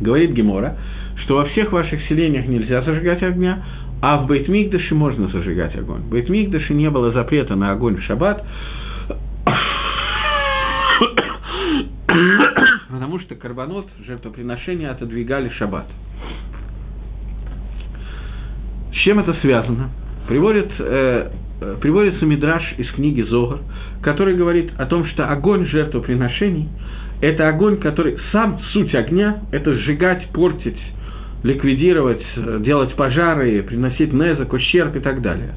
говорит 0.00 0.32
Гемора, 0.32 0.76
что 1.16 1.36
во 1.36 1.44
всех 1.46 1.72
ваших 1.72 2.02
селениях 2.08 2.46
нельзя 2.46 2.82
зажигать 2.82 3.22
огня, 3.22 3.62
а 4.02 4.18
в 4.18 4.26
Бейтмикдаше 4.26 4.94
можно 4.94 5.28
зажигать 5.28 5.76
огонь. 5.76 6.00
В 6.02 6.10
Бейтмикдаше 6.10 6.72
не 6.74 6.88
было 6.90 7.12
запрета 7.12 7.54
на 7.54 7.72
огонь 7.72 7.96
в 7.96 8.02
шаббат, 8.02 8.44
потому 12.90 13.20
что 13.20 13.34
карбонот, 13.34 13.88
жертвоприношения 14.06 14.90
отодвигали 14.90 15.50
шаббат. 15.50 15.86
С 18.92 18.96
чем 19.02 19.18
это 19.18 19.34
связано? 19.40 19.90
Приводит 20.28 20.70
э, 20.78 21.30
э, 21.60 21.76
приводится 21.80 22.24
мидраж 22.24 22.62
из 22.78 22.90
книги 22.92 23.22
Зогар, 23.22 23.60
который 24.02 24.34
говорит 24.34 24.72
о 24.78 24.86
том, 24.86 25.04
что 25.06 25.28
огонь 25.28 25.66
жертвоприношений– 25.66 26.68
это 27.20 27.48
огонь, 27.48 27.76
который 27.76 28.16
сам 28.32 28.58
суть 28.72 28.94
огня– 28.94 29.40
это 29.52 29.74
сжигать, 29.74 30.28
портить, 30.32 30.80
ликвидировать, 31.42 32.24
э, 32.36 32.58
делать 32.60 32.94
пожары, 32.94 33.62
приносить 33.62 34.12
незак, 34.12 34.52
ущерб 34.52 34.96
и 34.96 35.00
так 35.00 35.20
далее. 35.20 35.54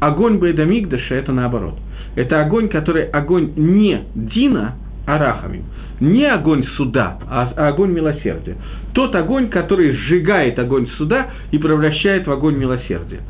Огонь 0.00 0.38
Бейдамигдаша– 0.38 1.14
это 1.16 1.32
наоборот. 1.32 1.78
Это 2.16 2.40
огонь, 2.40 2.68
который 2.68 3.04
огонь 3.04 3.52
не 3.56 4.02
Дина, 4.14 4.74
а 5.06 5.18
Рахами. 5.18 5.64
Не 6.00 6.26
огонь 6.26 6.64
суда, 6.76 7.18
а 7.30 7.52
огонь 7.68 7.92
милосердия. 7.92 8.56
Тот 8.92 9.14
огонь, 9.14 9.48
который 9.48 9.92
сжигает 9.92 10.58
огонь 10.58 10.88
суда 10.96 11.30
и 11.52 11.58
превращает 11.58 12.26
в 12.26 12.32
огонь 12.32 12.56
милосердия. 12.56 13.20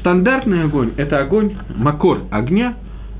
Стандартный 0.00 0.64
огонь– 0.64 0.92
это 0.96 1.18
огонь, 1.18 1.52
макор 1.76 2.22
огня, 2.30 2.74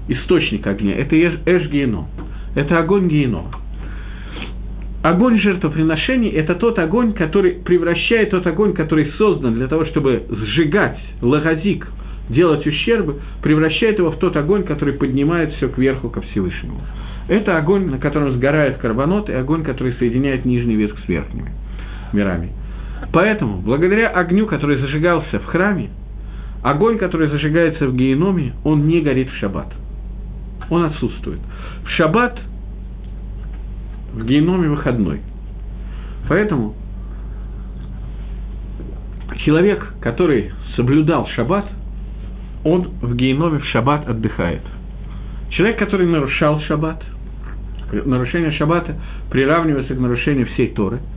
источник 0.09 0.67
огня, 0.67 0.97
это 0.97 1.17
эш 1.17 1.69
геном. 1.71 2.07
Это 2.55 2.79
огонь 2.79 3.09
генома. 3.09 3.53
Огонь 5.09 5.41
жертвоприношений– 5.41 6.29
это 6.33 6.55
тот 6.55 6.79
огонь, 6.79 7.15
который 7.15 7.53
превращает 7.53 8.29
тот 8.29 8.47
огонь, 8.47 8.75
который 8.75 9.11
создан 9.17 9.55
для 9.55 9.67
того, 9.67 9.87
чтобы 9.87 10.25
сжигать 10.29 10.99
лагазик, 11.23 11.89
делать 12.29 12.67
ущербы, 12.67 13.19
превращает 13.43 13.99
его 13.99 14.11
в 14.11 14.19
тот 14.19 14.37
огонь, 14.37 14.65
который 14.65 14.93
поднимает 14.93 15.55
все 15.55 15.71
кверху 15.71 16.11
ко 16.11 16.21
Всевышнему. 16.21 16.83
Это 17.27 17.57
огонь, 17.57 17.87
на 17.87 17.97
котором 17.97 18.33
сгорает 18.35 18.77
карбонот, 18.77 19.31
и 19.31 19.33
огонь, 19.33 19.65
который 19.65 19.95
соединяет 19.95 20.45
нижний 20.45 20.77
верх 20.77 20.99
с 20.99 21.09
верхними 21.09 21.53
мирами. 22.13 22.51
Поэтому, 23.11 23.63
благодаря 23.63 24.09
огню, 24.09 24.45
который 24.45 24.77
зажигался 24.77 25.39
в 25.39 25.47
храме, 25.47 25.89
огонь, 26.63 26.99
который 26.99 27.29
зажигается 27.29 27.87
в 27.87 27.97
геноме, 27.97 28.53
он 28.63 28.87
не 28.87 29.01
горит 29.01 29.31
в 29.31 29.37
шаббат. 29.37 29.73
Он 30.69 30.85
отсутствует. 30.85 31.41
В 31.87 31.89
шаббат 31.93 32.39
в 34.13 34.25
геноме 34.25 34.69
выходной. 34.69 35.21
Поэтому 36.29 36.75
человек, 39.45 39.95
который 40.01 40.53
соблюдал 40.77 41.27
шаббат, 41.29 41.67
он 42.65 42.91
в 43.01 43.15
геноме 43.15 43.59
в 43.59 43.65
шаббат 43.67 44.09
отдыхает. 44.09 44.63
Человек, 45.51 45.79
который 45.79 46.07
нарушал 46.07 46.61
шаббат, 46.63 47.03
нарушение 47.93 48.53
шаббата 48.53 48.97
приравнивается 49.31 49.95
к 49.95 49.99
нарушению 49.99 50.47
всей 50.49 50.69
Торы– 50.69 51.01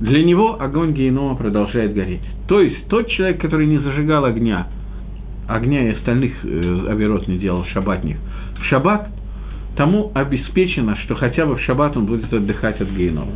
для 0.00 0.22
него 0.22 0.60
огонь 0.60 0.92
генома 0.92 1.34
продолжает 1.34 1.92
гореть. 1.92 2.22
То 2.46 2.60
есть 2.60 2.86
тот 2.88 3.08
человек, 3.08 3.40
который 3.40 3.66
не 3.66 3.78
зажигал 3.78 4.24
огня, 4.24 4.68
огня 5.48 5.88
и 5.88 5.94
остальных 5.94 6.32
э, 6.44 6.86
оверот 6.88 7.26
не 7.26 7.38
делал 7.38 7.64
шаббатник, 7.66 8.16
в 8.60 8.64
шаббат 8.66 9.08
тому 9.78 10.12
обеспечено, 10.14 10.96
что 11.04 11.14
хотя 11.14 11.46
бы 11.46 11.56
в 11.56 11.60
шаббат 11.62 11.96
он 11.96 12.04
будет 12.04 12.32
отдыхать 12.32 12.80
от 12.80 12.90
генома. 12.90 13.32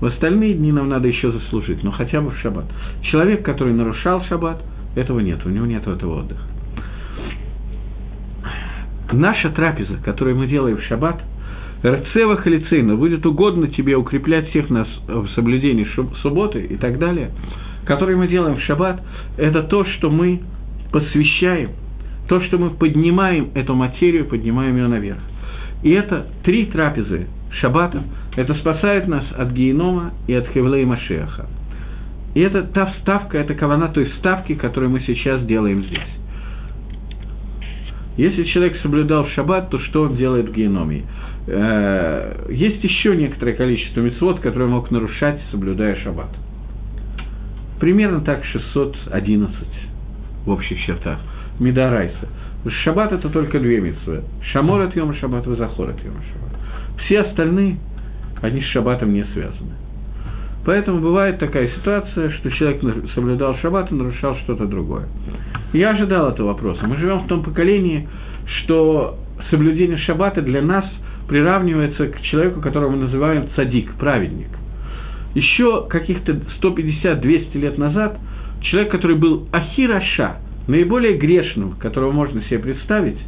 В 0.00 0.06
остальные 0.06 0.54
дни 0.54 0.70
нам 0.70 0.88
надо 0.88 1.08
еще 1.08 1.32
заслужить, 1.32 1.82
но 1.82 1.90
хотя 1.90 2.20
бы 2.20 2.30
в 2.30 2.38
шаббат. 2.38 2.66
Человек, 3.10 3.44
который 3.44 3.72
нарушал 3.72 4.22
шаббат, 4.26 4.62
этого 4.94 5.20
нет, 5.20 5.44
у 5.44 5.48
него 5.48 5.66
нет 5.66 5.86
этого 5.86 6.20
отдыха. 6.20 6.42
Наша 9.10 9.50
трапеза, 9.50 9.96
которую 10.04 10.36
мы 10.36 10.46
делаем 10.46 10.76
в 10.76 10.82
шаббат– 10.82 11.20
Рцева 11.84 12.36
халицейна, 12.36 12.96
будет 12.96 13.24
угодно 13.26 13.68
тебе 13.68 13.96
укреплять 13.96 14.48
всех 14.50 14.70
нас 14.70 14.88
в 15.06 15.28
соблюдении 15.34 15.86
субботы 16.22 16.60
и 16.60 16.76
так 16.76 16.98
далее, 16.98 17.30
которые 17.84 18.16
мы 18.16 18.28
делаем 18.28 18.56
в 18.56 18.62
шаббат, 18.62 19.00
это 19.36 19.62
то, 19.62 19.84
что 19.84 20.10
мы 20.10 20.40
посвящаем, 20.90 21.70
то, 22.28 22.40
что 22.42 22.58
мы 22.58 22.70
поднимаем 22.70 23.50
эту 23.54 23.74
материю, 23.74 24.24
поднимаем 24.24 24.76
ее 24.76 24.88
наверх. 24.88 25.18
И 25.86 25.90
это 25.92 26.26
три 26.42 26.66
трапезы 26.66 27.28
шаббата, 27.60 28.02
это 28.34 28.54
спасает 28.54 29.06
нас 29.06 29.24
от 29.38 29.52
генома 29.52 30.14
и 30.26 30.34
от 30.34 30.48
хевлей 30.48 30.84
Машеха. 30.84 31.46
И 32.34 32.40
это 32.40 32.64
та 32.64 32.86
вставка, 32.86 33.38
это 33.38 33.54
кавана 33.54 33.86
той 33.90 34.06
вставки, 34.06 34.56
которую 34.56 34.90
мы 34.90 34.98
сейчас 35.02 35.46
делаем 35.46 35.84
здесь. 35.84 36.00
Если 38.16 38.42
человек 38.46 38.76
соблюдал 38.82 39.28
шаббат, 39.28 39.70
то 39.70 39.78
что 39.78 40.02
он 40.02 40.16
делает 40.16 40.48
в 40.48 40.52
геноме? 40.52 41.04
Э, 41.46 42.48
есть 42.50 42.82
еще 42.82 43.14
некоторое 43.14 43.52
количество 43.52 44.00
мецвод, 44.00 44.40
которые 44.40 44.68
мог 44.68 44.90
нарушать, 44.90 45.40
соблюдая 45.52 45.94
шаббат. 46.02 46.34
Примерно 47.78 48.22
так 48.22 48.44
611 48.44 49.54
в 50.46 50.50
общих 50.50 50.84
чертах. 50.84 51.20
Мидарайса. 51.60 52.28
Шаббат 52.82 53.12
это 53.12 53.28
только 53.28 53.60
две 53.60 53.80
митцвы. 53.80 54.22
Шамор 54.52 54.82
от 54.82 54.96
Йома 54.96 55.14
Шаббат, 55.14 55.46
Вазахор 55.46 55.90
от 55.90 56.04
Йома 56.04 56.20
Шаббат. 56.32 56.50
Все 57.04 57.20
остальные, 57.20 57.78
они 58.42 58.60
с 58.60 58.66
шаббатом 58.66 59.12
не 59.12 59.24
связаны. 59.32 59.74
Поэтому 60.64 61.00
бывает 61.00 61.38
такая 61.38 61.68
ситуация, 61.68 62.30
что 62.30 62.50
человек 62.50 62.82
соблюдал 63.14 63.56
шаббат 63.58 63.92
и 63.92 63.94
нарушал 63.94 64.36
что-то 64.38 64.66
другое. 64.66 65.06
Я 65.72 65.90
ожидал 65.90 66.30
этого 66.30 66.48
вопроса. 66.48 66.86
Мы 66.86 66.96
живем 66.96 67.20
в 67.20 67.28
том 67.28 67.44
поколении, 67.44 68.08
что 68.46 69.16
соблюдение 69.50 69.98
шаббата 69.98 70.42
для 70.42 70.62
нас– 70.62 70.84
приравнивается 71.28 72.06
к 72.08 72.20
человеку, 72.22 72.60
которого 72.60 72.90
мы 72.90 72.98
называем 72.98 73.48
цадик, 73.56 73.94
праведник. 73.94 74.48
Еще 75.34 75.86
каких-то 75.88 76.40
150-200 76.62 77.58
лет 77.58 77.78
назад 77.78 78.18
человек, 78.62 78.90
который 78.90 79.16
был 79.16 79.48
ахираша, 79.52 80.36
наиболее 80.66 81.16
грешным, 81.16 81.72
которого 81.72 82.12
можно 82.12 82.42
себе 82.44 82.58
представить, 82.58 83.18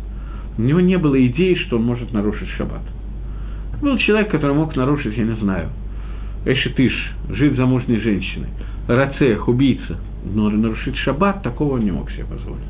у 0.57 0.63
него 0.63 0.81
не 0.81 0.99
было 0.99 1.25
идеи, 1.27 1.55
что 1.55 1.77
он 1.77 1.85
может 1.85 2.13
нарушить 2.13 2.49
шаббат. 2.57 2.83
Был 3.81 3.97
человек, 3.99 4.31
который 4.31 4.57
мог 4.57 4.75
нарушить, 4.75 5.17
я 5.17 5.25
не 5.25 5.37
знаю, 5.37 5.69
Эшетыш, 6.45 6.93
жить 7.31 7.57
замужней 7.57 8.01
женщиной, 8.01 8.49
Рацех, 8.87 9.49
убийца, 9.49 9.99
но 10.25 10.51
нарушить 10.51 10.97
шаббат, 10.97 11.43
такого 11.43 11.75
он 11.75 11.85
не 11.85 11.91
мог 11.91 12.11
себе 12.11 12.25
позволить. 12.25 12.65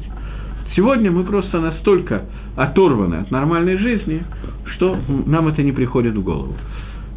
Сегодня 0.74 1.10
мы 1.10 1.24
просто 1.24 1.60
настолько 1.60 2.24
оторваны 2.56 3.16
от 3.16 3.30
нормальной 3.30 3.78
жизни, 3.78 4.22
что 4.74 4.98
нам 5.26 5.48
это 5.48 5.62
не 5.62 5.72
приходит 5.72 6.14
в 6.14 6.22
голову. 6.22 6.54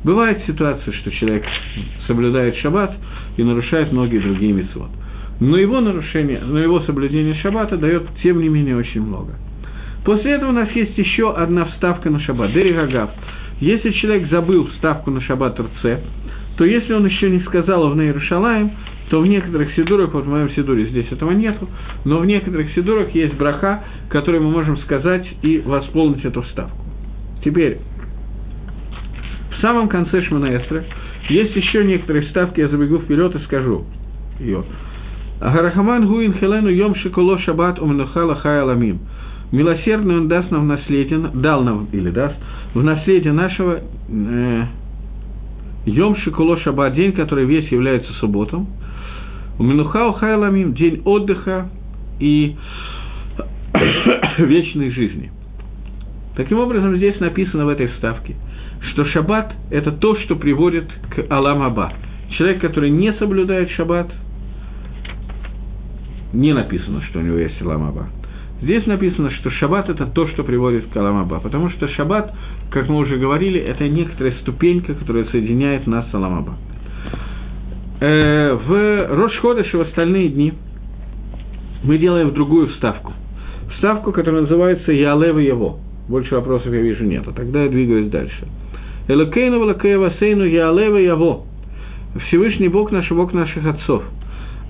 Бывает 0.04 0.42
ситуация, 0.48 0.94
что 0.94 1.12
человек 1.12 1.44
соблюдает 2.08 2.56
шаббат 2.58 2.96
и 3.38 3.44
нарушает 3.44 3.92
многие 3.92 4.20
другие 4.20 4.54
митцвот. 4.54 4.90
Но 5.42 5.58
его 5.58 5.82
нарушение, 5.82 6.40
но 6.46 6.60
его 6.60 6.82
соблюдение 6.82 7.34
шаббата 7.34 7.76
дает, 7.76 8.04
тем 8.22 8.42
не 8.42 8.48
менее, 8.48 8.78
очень 8.78 9.02
много. 9.02 9.34
После 10.06 10.34
этого 10.34 10.50
у 10.50 10.54
нас 10.54 10.70
есть 10.74 10.96
еще 11.00 11.34
одна 11.34 11.66
вставка 11.66 12.12
на 12.12 12.20
шаббат, 12.20 12.54
Деригагав. 12.54 13.10
Если 13.60 13.90
человек 13.90 14.30
забыл 14.30 14.68
вставку 14.68 15.10
на 15.10 15.20
шаббат 15.22 15.60
РЦ, 15.60 16.00
то 16.58 16.64
если 16.64 16.94
он 16.94 17.08
еще 17.08 17.32
не 17.32 17.40
сказал 17.40 17.90
в 17.90 18.00
Иерушалаем, 18.00 18.72
то 19.10 19.20
в 19.20 19.26
некоторых 19.26 19.74
сидурах, 19.74 20.14
вот 20.14 20.26
в 20.26 20.30
моем 20.30 20.52
сидуре 20.52 20.86
здесь 20.86 21.12
этого 21.12 21.32
нету, 21.32 21.68
но 22.06 22.20
в 22.20 22.26
некоторых 22.28 22.72
сидурах 22.74 23.10
есть 23.16 23.34
браха, 23.34 23.84
который 24.10 24.40
мы 24.40 24.52
можем 24.52 24.78
сказать 24.78 25.28
и 25.42 25.58
восполнить 25.66 26.24
эту 26.24 26.44
вставку. 26.44 26.86
Теперь, 27.44 27.80
в 29.58 29.62
самом 29.62 29.90
конце 29.90 30.22
Шманаэстра 30.22 30.84
есть 31.30 31.56
еще 31.56 31.84
некоторые 31.84 32.28
вставки, 32.28 32.60
я 32.60 32.68
забегу 32.68 33.00
вперед 33.00 33.36
и 33.36 33.40
скажу 33.40 33.86
ее. 34.40 34.64
Агарахаман 35.42 36.08
гуин 36.08 36.34
хелену 36.34 36.70
йом 36.70 36.96
шиколо 36.96 37.40
шаббат 37.40 37.80
умнухала 37.80 38.36
хай 38.36 38.62
Милосердный 39.52 40.18
он 40.18 40.28
даст 40.30 40.50
нам 40.50 40.62
в 40.62 40.66
наследие, 40.68 41.20
дал 41.34 41.64
нам, 41.64 41.88
или 41.92 42.10
даст, 42.10 42.36
в 42.74 42.82
наследие 42.82 43.34
нашего 43.34 43.82
э, 44.10 44.64
Йом 45.86 46.16
Шикуло 46.18 46.58
Шаббат, 46.60 46.94
день, 46.94 47.12
который 47.12 47.46
весь 47.46 47.70
является 47.70 48.14
субботом, 48.14 48.68
у 49.60 49.64
Минухау 49.64 50.16
день 50.74 51.02
отдыха 51.04 51.70
и 52.20 52.56
вечной 54.38 54.92
жизни. 54.92 55.32
Таким 56.36 56.60
образом, 56.60 56.96
здесь 56.96 57.20
написано 57.20 57.66
в 57.66 57.70
этой 57.70 57.88
вставке, 57.88 58.36
что 58.92 59.06
шаббат– 59.06 59.54
это 59.70 59.92
то, 59.92 60.16
что 60.20 60.36
приводит 60.36 60.86
к 61.10 61.30
Алам 61.30 61.62
Аба. 61.62 61.92
Человек, 62.38 62.62
который 62.62 62.90
не 62.90 63.12
соблюдает 63.14 63.70
шаббат, 63.72 64.10
не 66.34 66.54
написано, 66.54 67.02
что 67.04 67.20
у 67.20 67.22
него 67.22 67.38
есть 67.38 67.62
Алам 67.62 67.84
Аба. 67.90 68.08
Здесь 68.62 68.86
написано, 68.86 69.32
что 69.32 69.50
шаббат– 69.52 69.90
это 69.90 70.06
то, 70.06 70.28
что 70.28 70.44
приводит 70.44 70.88
к 70.88 70.98
Алам 70.98 71.18
Аба, 71.18 71.40
потому 71.40 71.70
что 71.72 71.88
шаббат, 71.90 72.34
как 72.70 72.90
мы 72.90 72.98
уже 72.98 73.18
говорили, 73.18 73.60
это 73.60 73.88
некоторая 73.88 74.34
ступенька, 74.42 74.94
которая 74.94 75.26
соединяет 75.26 75.88
нас 75.88 76.10
с 76.12 76.14
Алам 76.14 76.40
Аба 76.40 76.58
э, 78.02 78.54
в 78.54 79.16
Рошходыш 79.16 79.74
и 79.74 79.78
в 79.78 79.82
остальные 79.82 80.30
дни 80.30 80.54
мы 81.84 81.98
делаем 81.98 82.34
другую 82.34 82.68
вставку. 82.70 83.14
Вставку, 83.76 84.12
которая 84.12 84.42
называется 84.42 84.92
Ялева 84.92 85.40
Его. 85.40 85.80
Больше 86.10 86.36
вопросов 86.36 86.74
я 86.74 86.82
вижу 86.82 87.06
нет, 87.06 87.24
а 87.28 87.32
тогда 87.32 87.64
я 87.64 87.70
двигаюсь 87.70 88.10
дальше. 88.10 88.48
Элокейну 89.08 89.60
Валакеева 89.60 90.14
Сейну 90.20 90.44
Ялева 90.44 90.98
Его. 90.98 91.46
Всевышний 92.28 92.68
Бог 92.68 92.92
наш, 92.92 93.10
Бог 93.10 93.34
наших 93.34 93.66
отцов. 93.66 94.04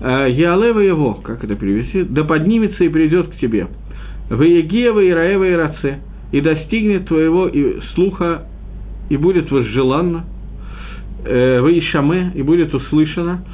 Ялева 0.02 0.80
Его, 0.80 1.14
как 1.14 1.44
это 1.44 1.54
перевести? 1.54 2.02
Да 2.02 2.24
поднимется 2.24 2.82
и 2.82 2.88
придет 2.88 3.28
к 3.28 3.36
тебе. 3.36 3.68
Ваегева 4.30 5.00
и 5.00 5.10
Раева 5.10 5.44
и 5.44 5.52
Раце, 5.52 5.98
и 6.32 6.40
достигнет 6.40 7.06
твоего 7.06 7.50
слуха, 7.94 8.46
и 9.10 9.16
будет 9.16 9.50
возжеланно, 9.50 10.24
э, 11.24 11.60
Ваишаме, 11.60 12.32
и 12.34 12.42
будет 12.42 12.74
услышано, 12.74 13.44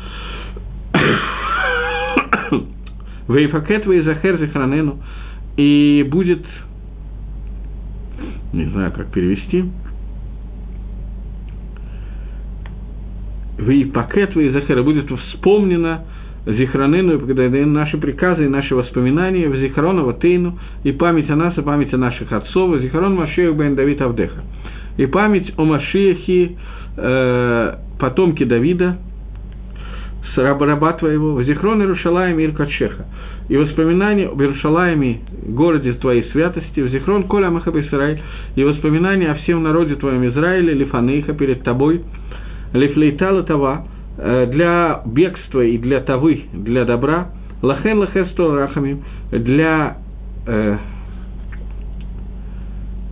Ваифакет 3.26 3.86
Ваизахер 3.86 4.38
Зихранену, 4.38 5.02
и 5.56 6.06
будет, 6.08 6.46
не 8.52 8.64
знаю, 8.66 8.92
как 8.92 9.10
перевести, 9.12 9.64
Ваипакет 13.58 14.34
Ваизахер, 14.36 14.82
будет 14.82 15.10
вспомнено 15.10 16.04
Зихранену, 16.46 17.18
когда 17.18 17.48
наши 17.48 17.98
приказы 17.98 18.46
и 18.46 18.48
наши 18.48 18.74
воспоминания, 18.74 19.48
в 19.48 19.56
Зихарона 19.56 20.12
Тейну, 20.14 20.58
и 20.84 20.92
память 20.92 21.28
о 21.30 21.36
нас, 21.36 21.56
и 21.58 21.62
память 21.62 21.92
о 21.92 21.98
наших 21.98 22.32
отцов, 22.32 22.80
Зихарон 22.80 23.14
Машех 23.16 23.54
Бен 23.54 23.74
Давид 23.74 24.00
Авдеха. 24.00 24.42
И 24.96 25.06
память 25.06 25.52
о 25.56 25.64
Машехе, 25.64 26.56
э, 26.96 27.74
потомке 27.98 28.44
Давида, 28.44 28.96
с 30.34 30.38
раба 30.38 30.92
твоего, 30.94 31.34
в 31.34 31.44
Зихрон 31.44 31.80
Иерушалаем 31.82 32.38
Ир 32.38 32.52
Качеха. 32.52 33.06
И 33.48 33.56
воспоминания 33.56 34.26
об 34.26 34.40
Иерушалаеме, 34.40 35.20
городе 35.48 35.92
твоей 35.94 36.24
святости, 36.32 36.80
в 36.80 36.88
Зихрон 36.90 37.24
Коля 37.24 37.50
Махаб 37.50 37.76
Исраиль, 37.76 38.20
и 38.56 38.62
воспоминания 38.62 39.30
о 39.30 39.34
всем 39.36 39.62
народе 39.62 39.96
твоем 39.96 40.26
Израиле, 40.28 40.74
Лифанейха, 40.74 41.32
перед 41.32 41.62
тобой, 41.62 42.02
Лифлейтала 42.74 43.42
Тава, 43.44 43.86
для 44.18 45.02
бегства 45.06 45.60
и 45.60 45.78
для 45.78 46.00
тавы, 46.00 46.42
для 46.52 46.84
добра, 46.84 47.28
лахен 47.62 47.98
лахесто 47.98 48.54
рахамим, 48.54 49.02
для, 49.30 49.98
э, 50.46 50.76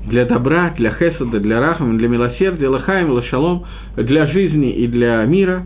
для 0.06 0.24
добра, 0.26 0.74
для 0.76 0.90
хесада, 0.92 1.40
для 1.40 1.60
рахам, 1.60 1.98
для 1.98 2.08
милосердия, 2.08 2.68
лахаем, 2.68 3.10
лашалом, 3.10 3.64
для 3.96 4.26
жизни 4.26 4.72
и 4.72 4.86
для 4.86 5.24
мира, 5.24 5.64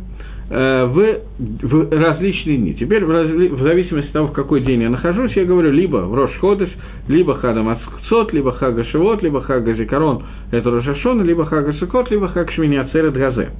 э, 0.50 0.84
в, 0.86 1.66
в 1.66 1.92
различные 1.92 2.56
дни. 2.56 2.74
Теперь, 2.74 3.04
в, 3.04 3.10
разли, 3.10 3.48
в 3.48 3.62
зависимости 3.62 4.08
от 4.08 4.12
того, 4.12 4.28
в 4.28 4.32
какой 4.32 4.62
день 4.62 4.82
я 4.82 4.90
нахожусь, 4.90 5.32
я 5.36 5.44
говорю 5.44 5.70
либо 5.70 5.98
в 5.98 6.14
Рош 6.14 6.32
Ходыш, 6.40 6.70
либо 7.08 7.34
Хадам 7.36 7.68
Аццот, 7.68 8.32
либо 8.32 8.52
Хага 8.52 8.84
Шивот, 8.84 9.22
либо 9.22 9.42
Хага 9.42 9.74
Зикарон, 9.74 10.22
это 10.50 10.70
Рожашон, 10.70 11.22
либо 11.24 11.44
Хага 11.44 11.72
Сукот, 11.74 12.10
либо 12.10 12.28
Хаг 12.28 12.50
Шмини 12.50 12.76
Ацерет 12.76 13.14
Газе. 13.14 13.50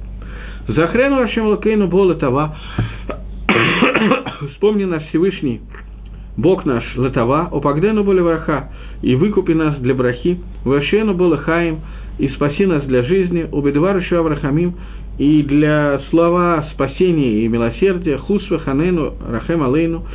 Захрену 0.75 1.19
Рашем 1.19 1.47
Лакейну 1.47 1.87
Бола 1.87 2.15
Това. 2.15 2.55
Вспомни 4.53 4.85
наш 4.85 5.03
Всевышний, 5.09 5.61
Бог 6.37 6.65
наш 6.65 6.83
Латава, 6.95 7.49
Опагдену 7.51 8.03
Боля 8.03 8.23
Враха, 8.23 8.69
и 9.01 9.15
выкупи 9.15 9.51
нас 9.51 9.77
для 9.79 9.93
брахи, 9.93 10.39
Вашену 10.63 11.13
Бола 11.13 11.37
Хаим, 11.37 11.79
и 12.17 12.29
спаси 12.29 12.65
нас 12.65 12.83
для 12.83 13.03
жизни, 13.03 13.47
Убедвару 13.51 14.01
Аврахамим, 14.11 14.75
и 15.17 15.43
для 15.43 16.01
слова 16.09 16.65
спасения 16.73 17.43
и 17.43 17.47
милосердия, 17.47 18.17
Хусва 18.17 18.59
Ханену 18.59 19.13
Рахем 19.29 19.63
Алейну, 19.63 20.05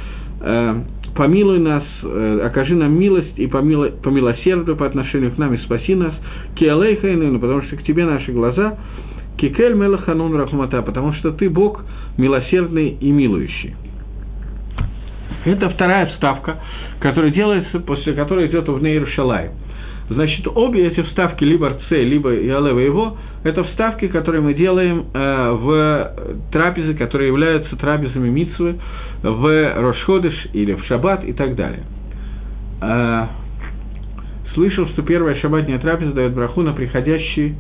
э, 0.40 0.74
помилуй 1.14 1.58
нас, 1.58 1.84
э, 2.02 2.40
окажи 2.44 2.74
нам 2.74 2.98
милость 2.98 3.38
и 3.38 3.46
помилуй, 3.46 3.92
по 4.02 4.08
милосердию 4.08 4.76
по 4.76 4.86
отношению 4.86 5.32
к 5.32 5.38
нам 5.38 5.54
и 5.54 5.58
спаси 5.58 5.94
нас, 5.94 6.14
Киалейхайну, 6.56 7.38
потому 7.38 7.62
что 7.62 7.76
к 7.76 7.82
тебе 7.82 8.04
наши 8.06 8.32
глаза, 8.32 8.78
Кикель 9.36 9.74
Мелаханун 9.74 10.34
Рахмата, 10.36 10.82
потому 10.82 11.12
что 11.14 11.32
ты 11.32 11.48
Бог 11.50 11.84
милосердный 12.16 12.88
и 12.88 13.10
милующий. 13.10 13.74
Это 15.44 15.68
вторая 15.70 16.06
вставка, 16.06 16.56
которая 17.00 17.30
делается, 17.30 17.78
после 17.80 18.14
которой 18.14 18.46
идет 18.48 18.68
в 18.68 18.82
Нейрушалай. 18.82 19.50
Значит, 20.08 20.46
обе 20.46 20.86
эти 20.86 21.02
вставки, 21.02 21.42
либо 21.42 21.70
РЦ, 21.70 21.90
либо 21.90 22.34
Иалева 22.34 22.78
его, 22.78 23.16
это 23.42 23.64
вставки, 23.64 24.06
которые 24.08 24.40
мы 24.40 24.54
делаем 24.54 25.06
э, 25.12 25.50
в 25.52 26.12
трапезы, 26.52 26.94
которые 26.94 27.28
являются 27.28 27.76
трапезами 27.76 28.28
Мицвы, 28.28 28.76
в 29.22 29.74
Рошходыш 29.80 30.48
или 30.52 30.74
в 30.74 30.84
Шаббат 30.84 31.24
и 31.24 31.32
так 31.32 31.56
далее. 31.56 31.82
Э, 32.80 33.26
слышал, 34.54 34.86
что 34.88 35.02
первая 35.02 35.36
шаббатная 35.40 35.78
трапеза 35.78 36.12
дает 36.12 36.34
браху 36.34 36.62
на 36.62 36.72
приходящий 36.72 37.56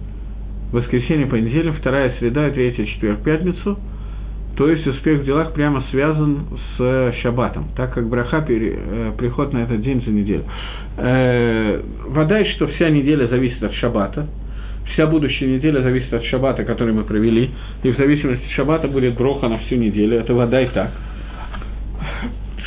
воскресенье, 0.72 1.26
понедельник, 1.26 1.76
вторая 1.78 2.14
среда, 2.18 2.50
третья, 2.50 2.84
четверг, 2.84 3.22
пятницу. 3.22 3.78
То 4.56 4.70
есть 4.70 4.86
успех 4.86 5.20
в 5.20 5.24
делах 5.24 5.52
прямо 5.52 5.84
связан 5.90 6.46
с 6.76 7.14
шаббатом, 7.22 7.68
так 7.76 7.92
как 7.92 8.08
браха 8.08 8.40
пере, 8.40 8.74
э, 8.74 9.12
приход 9.18 9.52
на 9.52 9.58
этот 9.58 9.82
день 9.82 10.02
за 10.02 10.10
неделю. 10.10 10.44
Э, 10.96 11.82
вода, 12.06 12.42
что 12.56 12.66
вся 12.68 12.88
неделя 12.88 13.26
зависит 13.26 13.62
от 13.62 13.74
шаббата, 13.74 14.26
вся 14.92 15.06
будущая 15.06 15.48
неделя 15.48 15.82
зависит 15.82 16.12
от 16.14 16.24
шаббата, 16.24 16.64
который 16.64 16.94
мы 16.94 17.04
провели, 17.04 17.50
и 17.82 17.90
в 17.90 17.98
зависимости 17.98 18.46
от 18.46 18.50
шаббата 18.52 18.88
будет 18.88 19.14
броха 19.14 19.46
на 19.48 19.58
всю 19.58 19.76
неделю, 19.76 20.18
это 20.18 20.32
вода 20.32 20.62
и 20.62 20.68
так. 20.68 20.90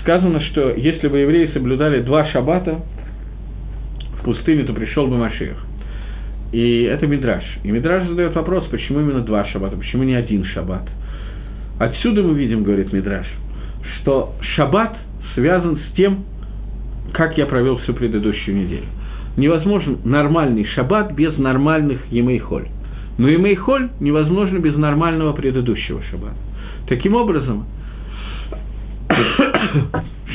Сказано, 0.01 0.41
что 0.41 0.69
если 0.69 1.07
бы 1.07 1.17
евреи 1.17 1.49
соблюдали 1.53 2.01
два 2.01 2.27
шаббата 2.27 2.81
в 4.19 4.23
пустыне, 4.25 4.63
то 4.63 4.73
пришел 4.73 5.07
бы 5.07 5.17
Машиах. 5.17 5.57
И 6.51 6.83
это 6.83 7.05
Мидраш. 7.05 7.43
И 7.63 7.71
Мидраш 7.71 8.07
задает 8.07 8.35
вопрос, 8.35 8.65
почему 8.71 9.01
именно 9.01 9.21
два 9.21 9.45
шаббата, 9.45 9.77
почему 9.77 10.03
не 10.03 10.15
один 10.15 10.45
шаббат. 10.45 10.87
Отсюда 11.79 12.23
мы 12.23 12.33
видим, 12.33 12.63
говорит 12.63 12.91
Мидраш, 12.91 13.27
что 14.01 14.35
шаббат 14.55 14.97
связан 15.35 15.77
с 15.77 15.95
тем, 15.95 16.25
как 17.13 17.37
я 17.37 17.45
провел 17.45 17.77
всю 17.79 17.93
предыдущую 17.93 18.57
неделю. 18.57 18.85
Невозможен 19.37 19.99
нормальный 20.03 20.65
шаббат 20.65 21.13
без 21.13 21.37
нормальных 21.37 21.99
емейхоль. 22.11 22.67
Но 23.17 23.29
емейхоль 23.29 23.89
невозможно 23.99 24.57
без 24.59 24.75
нормального 24.75 25.33
предыдущего 25.33 26.01
шаббата. 26.09 26.35
Таким 26.87 27.15
образом, 27.15 27.65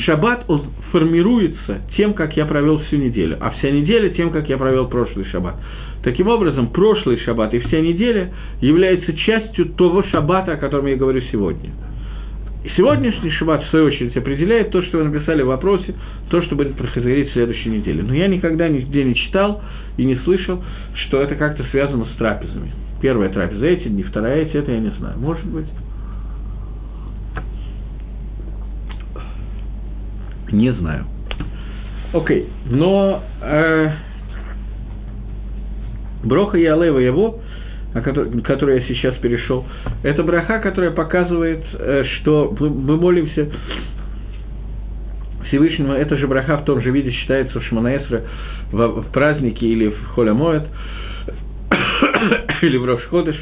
шаббат 0.03 0.45
он 0.47 0.65
формируется 0.91 1.81
тем, 1.95 2.13
как 2.13 2.35
я 2.35 2.45
провел 2.45 2.79
всю 2.79 2.97
неделю, 2.97 3.37
а 3.39 3.51
вся 3.51 3.71
неделя 3.71 4.09
тем, 4.09 4.31
как 4.31 4.49
я 4.49 4.57
провел 4.57 4.87
прошлый 4.87 5.25
шаббат. 5.25 5.55
Таким 6.03 6.27
образом, 6.27 6.67
прошлый 6.67 7.17
шаббат 7.19 7.53
и 7.53 7.59
вся 7.59 7.79
неделя 7.81 8.31
являются 8.61 9.13
частью 9.13 9.69
того 9.69 10.03
шаббата, 10.03 10.53
о 10.53 10.57
котором 10.57 10.85
я 10.87 10.95
говорю 10.95 11.21
сегодня. 11.31 11.71
Сегодняшний 12.75 13.29
шаббат, 13.31 13.63
в 13.63 13.69
свою 13.69 13.85
очередь, 13.85 14.17
определяет 14.17 14.71
то, 14.71 14.81
что 14.81 14.97
вы 14.97 15.05
написали 15.05 15.43
в 15.43 15.47
вопросе, 15.47 15.93
то, 16.29 16.41
что 16.41 16.55
будет 16.55 16.75
происходить 16.75 17.29
в 17.29 17.33
следующей 17.33 17.69
неделе. 17.69 18.01
Но 18.01 18.13
я 18.13 18.27
никогда 18.27 18.67
нигде 18.67 19.03
не 19.03 19.15
читал 19.15 19.61
и 19.97 20.03
не 20.03 20.15
слышал, 20.17 20.63
что 21.05 21.21
это 21.21 21.35
как-то 21.35 21.63
связано 21.65 22.05
с 22.05 22.17
трапезами. 22.17 22.71
Первая 23.01 23.29
трапеза 23.29 23.65
эти 23.65 23.87
дни, 23.87 24.03
вторая 24.03 24.43
эти, 24.43 24.57
это 24.57 24.71
я 24.71 24.79
не 24.79 24.89
знаю. 24.91 25.19
Может 25.19 25.45
быть. 25.45 25.67
Не 30.51 30.71
знаю. 30.71 31.05
Окей, 32.13 32.47
но 32.69 33.23
э, 33.41 33.89
Броха 36.23 36.57
Алева 36.57 36.99
его, 36.99 37.39
о 37.93 38.01
которой, 38.01 38.41
который 38.41 38.81
я 38.81 38.87
сейчас 38.87 39.15
перешел, 39.15 39.65
это 40.03 40.23
браха, 40.23 40.59
которая 40.59 40.91
показывает, 40.91 41.63
э, 41.73 42.03
что 42.17 42.55
мы 42.59 42.97
молимся 42.97 43.49
Всевышнему, 45.47 45.93
это 45.93 46.17
же 46.17 46.27
браха 46.27 46.57
в 46.57 46.65
том 46.65 46.81
же 46.81 46.91
виде 46.91 47.11
считается 47.11 47.59
в 47.59 47.63
Шманаэсре 47.65 48.23
в, 48.71 49.01
в 49.01 49.11
празднике 49.11 49.67
или 49.67 49.89
в 49.89 50.07
Холямоэт, 50.15 50.63
или 52.61 52.77
в 52.77 52.85
Рошходыш. 52.85 53.35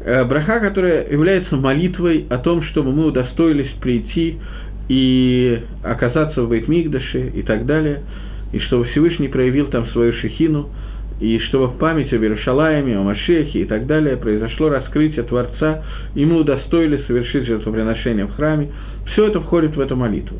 Э, 0.00 0.24
браха, 0.24 0.60
которая 0.60 1.08
является 1.10 1.56
молитвой 1.56 2.26
о 2.28 2.38
том, 2.38 2.62
чтобы 2.62 2.92
мы 2.92 3.06
удостоились 3.06 3.70
прийти 3.80 4.38
и 4.88 5.62
оказаться 5.82 6.42
в 6.42 6.48
Бейтмигдаше 6.48 7.32
и 7.34 7.42
так 7.42 7.66
далее, 7.66 8.02
и 8.52 8.58
чтобы 8.60 8.84
Всевышний 8.86 9.28
проявил 9.28 9.66
там 9.66 9.88
свою 9.88 10.12
шехину– 10.14 10.70
и 11.18 11.38
чтобы 11.48 11.68
в 11.68 11.78
память 11.78 12.12
об 12.12 12.20
Иерушалаеме, 12.20 12.98
о 12.98 13.02
Машехе 13.02 13.60
и 13.60 13.64
так 13.64 13.86
далее 13.86 14.16
произошло 14.16 14.68
раскрытие 14.68 15.24
Творца, 15.24 15.82
и 16.14 16.24
мы 16.26 16.40
удостоили 16.40 17.02
совершить 17.06 17.46
жертвоприношение 17.46 18.26
в 18.26 18.34
храме, 18.34 18.70
все 19.12 19.28
это 19.28 19.40
входит 19.40 19.76
в 19.76 19.80
эту 19.80 19.96
молитву. 19.96 20.36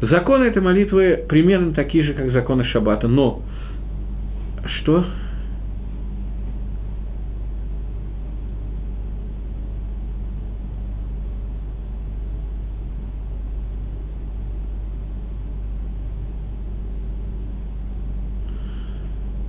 Законы 0.00 0.44
этой 0.44 0.62
молитвы 0.62 1.24
примерно 1.28 1.72
такие 1.72 2.04
же, 2.04 2.14
как 2.14 2.32
законы 2.32 2.64
Шаббата, 2.64 3.06
но 3.06 3.42
что? 4.80 5.04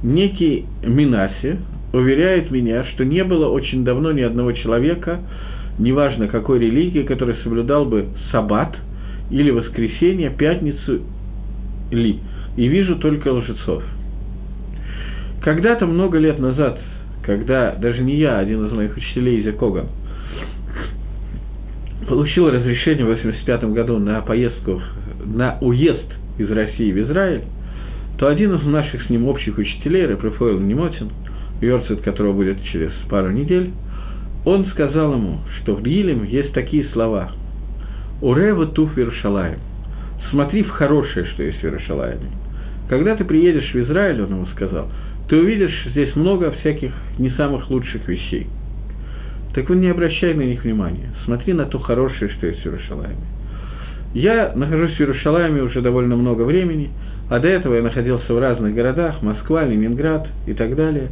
Некий 0.04 0.66
Минаси 0.84 1.58
уверяет 1.94 2.52
меня, 2.52 2.86
что 2.86 3.04
не 3.04 3.24
было 3.24 3.50
очень 3.50 3.84
давно 3.84 4.12
ни 4.12 4.22
одного 4.22 4.52
человека, 4.52 5.20
неважно 5.78 6.28
какой 6.28 6.60
религии, 6.60 7.04
который 7.04 7.36
соблюдал 7.44 7.86
бы 7.86 8.08
саббат 8.32 8.76
или 9.32 9.52
воскресенье, 9.52 10.30
пятницу 10.32 11.02
ли. 11.92 12.20
и 12.58 12.68
вижу 12.68 12.98
только 12.98 13.30
лжецов. 13.32 13.84
Когда-то 15.42 15.86
много 15.86 16.18
лет 16.18 16.38
назад, 16.40 16.80
когда 17.24 17.76
даже 17.76 18.02
не 18.02 18.18
я, 18.18 18.38
а 18.38 18.40
один 18.40 18.66
из 18.66 18.72
моих 18.72 18.96
учителей 18.98 19.40
из 19.40 19.46
Якога, 19.46 19.86
получил 22.08 22.50
разрешение 22.50 23.06
в 23.06 23.10
1985 23.10 23.64
году 23.74 24.00
на 24.00 24.22
поездку, 24.22 24.82
на 25.26 25.58
уезд 25.62 26.06
из 26.38 26.50
России 26.52 26.92
в 26.92 27.00
Израиль, 27.00 27.44
то 28.20 28.28
один 28.28 28.54
из 28.54 28.66
наших 28.66 29.04
с 29.04 29.10
ним 29.10 29.28
общих 29.28 29.58
учителей, 29.58 30.06
Рапрафоил 30.06 30.60
Немотин, 30.60 31.10
Йорцит, 31.62 32.02
которого 32.02 32.34
будет 32.34 32.62
через 32.66 32.92
пару 33.10 33.32
недель, 33.32 33.72
он 34.44 34.66
сказал 34.68 35.14
ему, 35.14 35.40
что 35.58 35.76
в 35.76 35.82
Гилем 35.82 36.26
есть 36.26 36.52
такие 36.54 36.86
слова 36.92 37.32
«Урева 38.22 38.68
туф 38.68 38.98
Иерушалаем»– 38.98 39.60
«Смотри 40.32 40.64
в 40.64 40.70
хорошее, 40.70 41.28
что 41.28 41.44
есть 41.44 41.60
в 41.60 41.64
Иерушалаеме». 41.64 42.30
Когда 42.90 43.16
ты 43.16 43.24
приедешь 43.24 43.72
в 43.72 43.76
Израиль, 43.76 44.22
он 44.22 44.32
ему 44.32 44.46
сказал, 44.48 44.90
ты 45.30 45.38
увидишь 45.38 45.86
здесь 45.92 46.14
много 46.16 46.52
всяких 46.52 46.92
не 47.20 47.30
самых 47.32 47.70
лучших 47.70 48.06
вещей. 48.08 48.48
Так 49.54 49.70
вы 49.70 49.78
не 49.78 49.88
обращай 49.88 50.34
на 50.34 50.42
них 50.42 50.66
внимания. 50.66 51.14
Смотри 51.24 51.54
на 51.54 51.66
то 51.66 51.80
хорошее, 51.80 52.32
что 52.32 52.48
есть 52.48 52.62
в 52.64 52.66
Иерушалайме. 52.66 53.16
Я 54.14 54.52
нахожусь 54.56 54.96
в 54.96 55.00
Иерушалайме 55.00 55.62
уже 55.62 55.82
довольно 55.82 56.18
много 56.18 56.42
времени, 56.42 56.90
а 57.30 57.40
до 57.40 57.48
этого 57.48 57.76
я 57.76 57.84
находился 57.84 58.34
в 58.34 58.40
разных 58.40 58.74
городах, 58.74 59.22
Москва, 59.22 59.64
Ленинград 59.64 60.28
и 60.48 60.54
так 60.54 60.76
далее. 60.76 61.10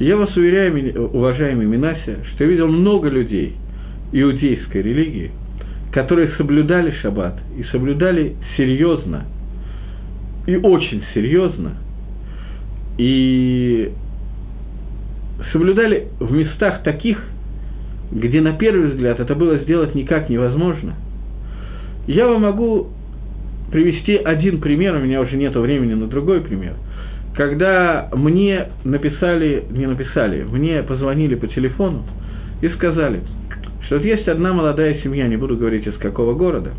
я 0.00 0.16
вас 0.16 0.36
уверяю, 0.36 1.08
уважаемый 1.12 1.66
Минася, 1.66 2.18
что 2.34 2.44
я 2.44 2.50
видел 2.50 2.66
много 2.66 3.08
людей 3.08 3.54
иудейской 4.12 4.82
религии, 4.82 5.30
которые 5.92 6.32
соблюдали 6.36 6.90
шаббат 7.00 7.38
и 7.56 7.62
соблюдали 7.64 8.34
серьезно, 8.56 9.24
и 10.46 10.56
очень 10.56 11.04
серьезно, 11.14 11.76
и 12.98 13.92
соблюдали 15.52 16.08
в 16.18 16.32
местах 16.32 16.82
таких, 16.82 17.22
где 18.10 18.40
на 18.40 18.52
первый 18.54 18.90
взгляд 18.90 19.20
это 19.20 19.34
было 19.36 19.58
сделать 19.58 19.94
никак 19.94 20.28
невозможно. 20.28 20.94
Я 22.08 22.26
вам 22.26 22.42
могу 22.42 22.88
привести 23.72 24.16
один 24.16 24.60
пример, 24.60 24.94
у 24.94 25.00
меня 25.00 25.20
уже 25.20 25.36
нет 25.36 25.56
времени 25.56 25.94
на 25.94 26.06
другой 26.06 26.42
пример. 26.42 26.74
Когда 27.34 28.08
мне 28.12 28.68
написали, 28.84 29.64
не 29.70 29.86
написали, 29.86 30.42
мне 30.42 30.82
позвонили 30.82 31.34
по 31.34 31.48
телефону 31.48 32.04
и 32.60 32.68
сказали, 32.68 33.22
что 33.86 33.96
вот 33.96 34.04
есть 34.04 34.28
одна 34.28 34.52
молодая 34.52 35.00
семья, 35.02 35.26
не 35.26 35.36
буду 35.36 35.56
говорить 35.56 35.86
из 35.86 35.94
какого 35.94 36.34
города, 36.34 36.72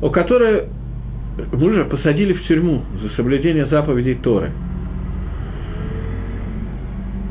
у 0.00 0.08
которой 0.08 0.64
мужа 1.52 1.84
посадили 1.84 2.32
в 2.32 2.42
тюрьму 2.44 2.82
за 3.02 3.10
соблюдение 3.10 3.66
заповедей 3.66 4.14
Торы. 4.14 4.50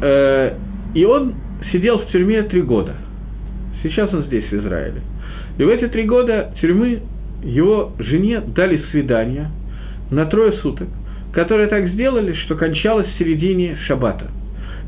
Э, 0.02 0.54
и 0.94 1.04
он 1.06 1.34
сидел 1.72 2.00
в 2.00 2.08
тюрьме 2.08 2.44
три 2.44 2.62
года. 2.62 2.96
Сейчас 3.82 4.14
он 4.14 4.26
здесь, 4.26 4.46
в 4.46 4.54
Израиле. 4.54 5.02
И 5.58 5.64
в 5.64 5.70
эти 5.70 5.88
три 5.88 6.04
года 6.04 6.54
тюрьмы 6.62 7.02
его 7.44 7.94
жене 8.00 8.42
дали 8.42 8.84
свидание 8.92 9.50
на 10.10 10.26
трое 10.26 10.54
суток, 10.60 10.88
которые 11.34 11.68
так 11.68 11.89
сделали, 11.89 12.34
что 12.34 12.56
кончалось 12.56 13.08
в 13.08 13.18
середине 13.18 13.78
шаббата. 13.88 14.28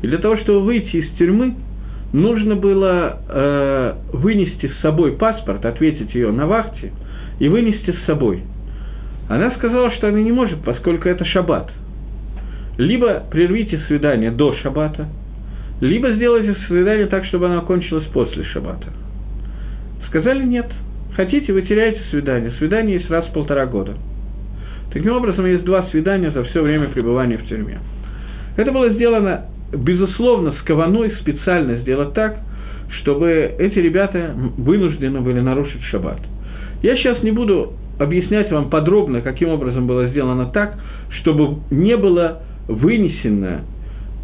И 0.02 0.06
для 0.06 0.18
того, 0.18 0.36
чтобы 0.38 0.60
выйти 0.60 0.96
из 0.96 1.10
тюрьмы, 1.16 1.54
нужно 2.12 2.56
было 2.56 3.18
э, 3.28 3.94
вынести 4.12 4.68
с 4.68 4.80
собой 4.80 5.12
паспорт, 5.12 5.64
ответить 5.64 6.14
ее 6.14 6.30
на 6.30 6.46
вахте 6.46 6.92
и 7.38 7.48
вынести 7.48 7.90
с 7.90 8.06
собой– 8.06 8.42
она 9.28 9.50
сказала, 9.52 9.90
что 9.92 10.08
она 10.08 10.20
не 10.20 10.32
может, 10.32 10.62
поскольку 10.62 11.08
это 11.08 11.24
шаббат. 11.24 11.70
Либо 12.76 13.22
прервите 13.30 13.80
свидание 13.86 14.30
до 14.30 14.54
шаббата, 14.56 15.08
либо 15.80 16.12
сделайте 16.12 16.54
свидание 16.66 17.06
так, 17.06 17.24
чтобы 17.26 17.46
оно 17.46 17.58
окончилось 17.58 18.06
после 18.12 18.44
шаббата. 18.44 18.88
Сказали 20.08 20.44
нет. 20.44 20.66
Хотите, 21.16 21.52
вы 21.52 21.62
теряете 21.62 22.00
свидание. 22.10 22.50
Свидание 22.58 22.96
есть 22.96 23.10
раз 23.10 23.26
в 23.26 23.32
полтора 23.32 23.66
года. 23.66 23.94
Таким 24.92 25.12
образом, 25.12 25.46
есть 25.46 25.64
два 25.64 25.88
свидания 25.90 26.30
за 26.30 26.44
все 26.44 26.62
время 26.62 26.88
пребывания 26.88 27.36
в 27.36 27.46
тюрьме. 27.46 27.78
Это 28.56 28.72
было 28.72 28.90
сделано, 28.90 29.46
безусловно, 29.72 30.52
с 30.52 30.62
кованой 30.62 31.12
специально 31.20 31.76
сделать 31.76 32.14
так, 32.14 32.38
чтобы 33.00 33.54
эти 33.58 33.78
ребята 33.78 34.34
вынуждены 34.56 35.20
были 35.20 35.40
нарушить 35.40 35.82
шаббат. 35.84 36.18
Я 36.82 36.96
сейчас 36.96 37.22
не 37.22 37.30
буду 37.30 37.72
объяснять 37.98 38.50
вам 38.50 38.70
подробно, 38.70 39.20
каким 39.20 39.48
образом 39.48 39.86
было 39.86 40.08
сделано 40.08 40.46
так, 40.46 40.74
чтобы 41.20 41.58
не 41.70 41.96
было 41.96 42.42
вынесено 42.68 43.62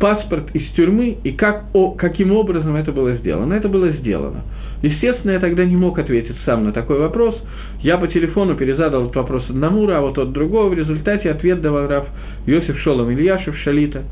паспорт 0.01 0.55
из 0.55 0.67
тюрьмы 0.73 1.19
и 1.23 1.33
как, 1.33 1.67
о, 1.75 1.93
каким 1.93 2.33
образом 2.33 2.75
это 2.75 2.91
было 2.91 3.15
сделано. 3.17 3.55
Это 3.55 3.69
было 3.69 3.91
сделано. 3.91 4.43
Естественно, 4.83 5.33
я 5.33 5.41
тогда 5.41 5.65
не 5.65 5.77
мог 5.77 5.99
ответить 5.99 6.37
сам 6.45 6.65
на 6.65 6.73
такой 6.73 6.99
вопрос. 6.99 7.39
Я 7.83 7.99
по 7.99 8.09
телефону 8.09 8.57
перезадал 8.57 9.03
этот 9.05 9.17
вопрос 9.17 9.45
одному 9.49 9.87
а 9.89 10.13
тот 10.13 10.33
другого. 10.33 10.71
В 10.71 10.75
результате 10.75 11.31
ответ 11.31 11.61
давал 11.61 11.87
Рав 11.87 12.09
Йосиф 12.47 12.79
Шолом 12.81 13.11
Ильяшев 13.11 13.57
Шалита, 13.59 14.03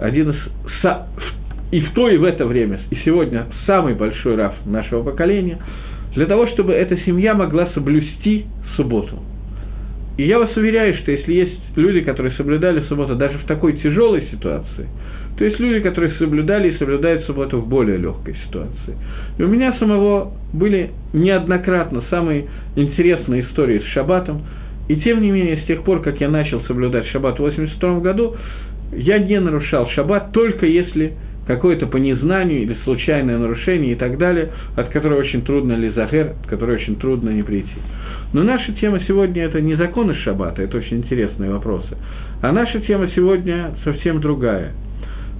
один 0.00 0.30
из 0.30 0.36
и 1.72 1.80
в 1.80 1.92
то, 1.94 2.08
и 2.08 2.18
в 2.18 2.24
это 2.24 2.46
время, 2.46 2.80
и 2.90 2.96
сегодня 3.04 3.46
самый 3.66 3.94
большой 3.94 4.36
Рав 4.36 4.54
нашего 4.66 5.02
поколения– 5.02 5.58
для 6.14 6.26
того, 6.26 6.46
чтобы 6.48 6.72
эта 6.72 6.96
семья 6.98 7.34
могла 7.34 7.66
соблюсти 7.74 8.46
субботу. 8.76 9.18
И 10.16 10.26
я 10.26 10.38
вас 10.38 10.56
уверяю, 10.56 10.96
что 10.98 11.10
если 11.10 11.32
есть 11.32 11.60
люди, 11.76 12.02
которые 12.02 12.32
соблюдали 12.34 12.84
субботу 12.84 13.16
даже 13.16 13.38
в 13.38 13.44
такой 13.46 13.74
тяжелой 13.78 14.28
ситуации, 14.30 14.88
то 15.36 15.44
есть 15.44 15.58
люди, 15.58 15.80
которые 15.80 16.14
соблюдали 16.14 16.70
и 16.70 16.78
соблюдают 16.78 17.24
субботу 17.24 17.58
в 17.58 17.68
более 17.68 17.96
легкой 17.96 18.36
ситуации. 18.46 18.96
И 19.38 19.42
у 19.42 19.48
меня 19.48 19.74
самого 19.78 20.32
были 20.52 20.90
неоднократно 21.12 22.02
самые 22.08 22.46
интересные 22.76 23.42
истории 23.42 23.80
с 23.80 23.92
шаббатом, 23.92 24.42
и 24.88 24.96
тем 24.96 25.22
не 25.22 25.30
менее, 25.30 25.62
с 25.62 25.64
тех 25.64 25.82
пор, 25.82 26.02
как 26.02 26.20
я 26.20 26.28
начал 26.28 26.62
соблюдать 26.64 27.06
шаббат 27.06 27.38
в 27.38 27.42
1982 27.42 28.00
году, 28.00 28.36
я 28.92 29.18
не 29.18 29.40
нарушал 29.40 29.88
шаббат, 29.90 30.32
только 30.32 30.66
если 30.66 31.14
какое-то 31.46 31.86
по 31.86 31.96
незнанию 31.96 32.62
или 32.62 32.76
случайное 32.84 33.38
нарушение 33.38 33.92
и 33.92 33.96
так 33.96 34.18
далее, 34.18 34.50
от 34.76 34.88
которого 34.88 35.18
очень 35.18 35.42
трудно 35.42 35.72
лизахер, 35.72 36.34
от 36.42 36.46
которого 36.48 36.74
очень 36.74 36.96
трудно 36.96 37.30
не 37.30 37.42
прийти. 37.42 37.76
Но 38.32 38.42
наша 38.42 38.72
тема 38.72 39.00
сегодня– 39.06 39.42
это 39.44 39.60
не 39.60 39.74
законы 39.74 40.14
шаббата, 40.14 40.62
это 40.62 40.78
очень 40.78 40.98
интересные 40.98 41.50
вопросы, 41.50 41.96
а 42.42 42.52
наша 42.52 42.80
тема 42.80 43.08
сегодня 43.14 43.74
совсем 43.84 44.20
другая. 44.20 44.72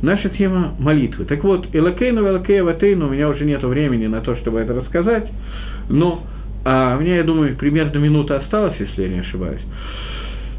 Наша 0.02 0.28
тема– 0.28 0.74
молитвы. 0.78 1.24
Так 1.24 1.42
вот, 1.44 1.66
Элакейну, 1.72 2.28
Элакея, 2.28 2.62
Ватейну, 2.62 3.06
у 3.06 3.10
меня 3.10 3.28
уже 3.28 3.44
нет 3.44 3.62
времени 3.62 4.06
на 4.06 4.20
то, 4.20 4.36
чтобы 4.36 4.60
это 4.60 4.74
рассказать, 4.74 5.28
но 5.88 6.24
а 6.64 6.96
у 6.96 7.00
меня, 7.00 7.16
я 7.16 7.24
думаю, 7.24 7.56
примерно 7.56 7.98
минута 7.98 8.36
осталась, 8.36 8.74
если 8.78 9.02
я 9.02 9.08
не 9.08 9.18
ошибаюсь. 9.20 9.60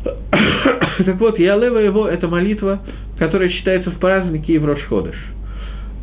так 1.05 1.15
вот, 1.19 1.39
Ялева 1.39 1.79
его– 1.79 2.07
это 2.09 2.27
молитва, 2.27 2.79
которая 3.17 3.49
читается 3.49 3.89
в 3.89 3.97
празднике 3.97 4.53
и 4.53 4.57
в 4.59 4.65
Рошходыш. 4.65 5.15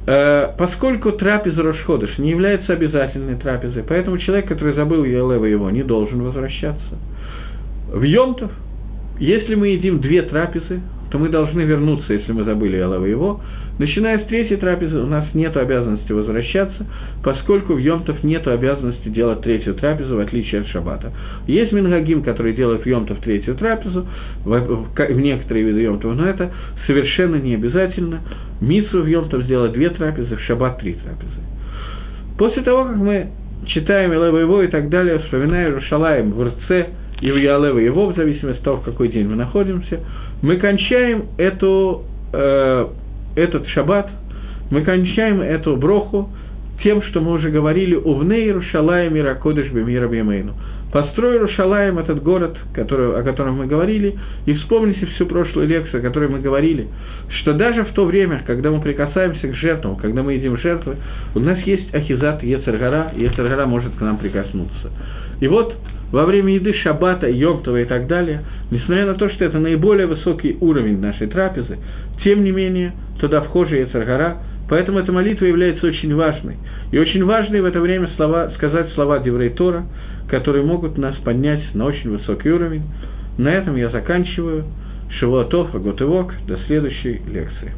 Э, 0.07 0.49
поскольку 0.59 1.13
трапеза 1.13 1.63
Рошходыш 1.63 2.19
не 2.19 2.31
является 2.31 2.73
обязательной 2.73 3.37
трапезой, 3.37 3.85
поэтому 3.89 4.19
человек, 4.19 4.49
который 4.49 4.75
забыл 4.75 5.05
Ялева 5.05 5.45
его, 5.45 5.71
не 5.71 5.85
должен 5.85 6.21
возвращаться. 6.23 6.99
В 7.93 8.03
Йомтов, 8.03 8.51
если 9.21 9.55
мы 9.55 9.69
едим 9.69 10.01
две 10.01 10.23
трапезы, 10.23 10.81
то 11.13 11.19
мы 11.19 11.29
должны 11.29 11.61
вернуться, 11.61 12.13
если 12.13 12.33
мы 12.33 12.43
забыли 12.45 12.77
Ялева 12.79 13.05
его, 13.05 13.41
Начиная 13.79 14.19
с 14.19 14.27
третьей 14.27 14.59
трапезы 14.59 14.99
у 14.99 15.07
нас 15.07 15.25
нет 15.33 15.57
обязанности 15.57 16.13
возвращаться, 16.13 16.87
поскольку 17.25 17.73
в 17.73 17.79
Йомтов 17.79 18.23
нет 18.23 18.47
обязанности 18.47 19.09
делать 19.09 19.41
третью 19.41 19.75
трапезу, 19.75 20.17
в 20.17 20.21
отличие 20.21 20.61
от 20.61 20.69
Шаббата. 20.69 21.11
Есть 21.47 21.73
Мингагим, 21.73 22.23
который 22.23 22.53
делает 22.53 22.83
в 22.83 22.87
Йомтов 22.87 23.19
третью 23.21 23.55
трапезу, 23.55 24.07
в, 24.45 24.87
некоторые 25.15 25.65
виды 25.65 25.81
Йомтов, 25.81 26.15
но 26.15 26.27
это 26.27 26.53
совершенно 26.87 27.37
не 27.37 27.55
обязательно. 27.55 28.21
Митсу 28.61 29.03
в 29.03 29.07
Йомтов 29.07 29.45
сделать 29.45 29.73
две 29.73 29.89
трапезы, 29.89 30.37
в 30.37 30.41
Шаббат 30.43 30.79
три 30.79 30.93
трапезы. 30.93 31.41
После 32.37 32.63
того, 32.63 32.85
как 32.85 32.97
мы 32.97 33.31
читаем 33.67 34.13
Элева 34.13 34.37
его 34.37 34.63
и 34.63 34.69
так 34.69 34.91
далее, 34.91 35.19
вспоминаем 35.21 35.77
Рушалаем 35.77 36.33
в 36.33 36.45
Рце 36.45 36.89
и 37.23 37.31
в 37.31 37.37
Ялева 37.37 37.79
его, 37.79 38.09
в 38.09 38.17
зависимости 38.17 38.59
от 38.59 38.65
того, 38.65 38.77
в 38.79 38.85
какой 38.85 39.09
день 39.09 39.29
мы 39.29 39.37
находимся, 39.37 40.01
мы 40.43 40.57
кончаем 40.57 41.27
эту 41.39 42.03
э, 42.33 42.87
этот 43.37 43.67
шаббат, 43.69 44.11
мы 44.71 44.83
кончаем 44.83 45.41
эту 45.41 45.77
броху 45.77 46.31
тем, 46.83 47.03
что 47.03 47.21
мы 47.21 47.33
уже 47.33 47.51
говорили, 47.51 47.95
«Увне 47.95 48.41
Иерушалая 48.45 49.09
мира 49.09 49.35
кодыш 49.35 49.71
бемира 49.71 50.09
бемейну». 50.09 50.55
Построй 50.93 51.39
Рушалаем 51.39 51.99
этот 51.99 52.23
город, 52.23 52.55
который, 52.75 53.19
о 53.19 53.23
котором 53.23 53.57
мы 53.57 53.67
говорили, 53.67 54.19
и 54.45 54.53
вспомните 54.53 55.07
всю 55.07 55.25
прошлую 55.25 55.67
лекцию, 55.67 56.01
о 56.01 56.03
которой 56.03 56.29
мы 56.29 56.41
говорили, 56.41 56.89
что 57.41 57.55
даже 57.55 57.85
в 57.85 57.93
то 57.93 58.05
время, 58.05 58.43
когда 58.47 58.71
мы 58.71 58.83
прикасаемся 58.83 59.49
к 59.49 59.55
жертвам, 59.55 59.97
когда 59.97 60.23
мы 60.23 60.35
едим 60.35 60.59
жертвы, 60.59 60.97
у 61.35 61.39
нас 61.39 61.59
есть 61.61 61.95
ахизат 61.95 62.43
Ецаргара, 62.43 63.11
и 63.17 63.23
Ецаргара 63.23 63.65
может 63.65 63.95
к 63.95 64.01
нам 64.03 64.19
прикоснуться. 64.19 64.91
И 65.41 65.49
вот 65.49 65.75
во 66.13 66.27
время 66.27 66.55
еды 66.55 66.75
шаббата, 66.75 67.29
йомтова 67.29 67.81
и 67.81 67.85
так 67.85 68.07
далее, 68.07 68.43
несмотря 68.71 69.07
на 69.07 69.15
то, 69.15 69.29
что 69.31 69.45
это 69.45 69.59
наиболее 69.59 70.07
высокий 70.07 70.57
уровень 70.61 71.01
нашей 71.01 71.27
трапезы, 71.27 71.79
тем 72.23 72.45
не 72.45 72.53
менее, 72.53 72.93
туда 73.19 73.41
вхожа 73.41 73.77
Ецаргара, 73.77 74.37
поэтому 74.69 74.99
эта 74.99 75.11
молитва 75.11 75.47
является 75.47 75.87
очень 75.87 76.15
важной. 76.15 76.57
И 76.93 76.99
очень 76.99 77.25
важной 77.25 77.63
в 77.63 77.65
это 77.65 77.81
время 77.81 78.09
слова, 78.17 78.51
сказать 78.57 78.93
слова 78.93 79.19
Деврей 79.19 79.51
Тора, 79.51 79.85
которые 80.29 80.65
могут 80.65 80.99
нас 80.99 81.17
поднять 81.25 81.63
на 81.75 81.87
очень 81.87 82.11
высокий 82.11 82.51
уровень. 82.51 82.83
На 83.39 83.49
этом 83.49 83.77
я 83.77 83.89
заканчиваю. 83.91 84.65
Шивуатов, 85.19 85.75
Аготывок. 85.75 86.33
До 86.47 86.57
следующей 86.67 87.21
лекции. 87.31 87.73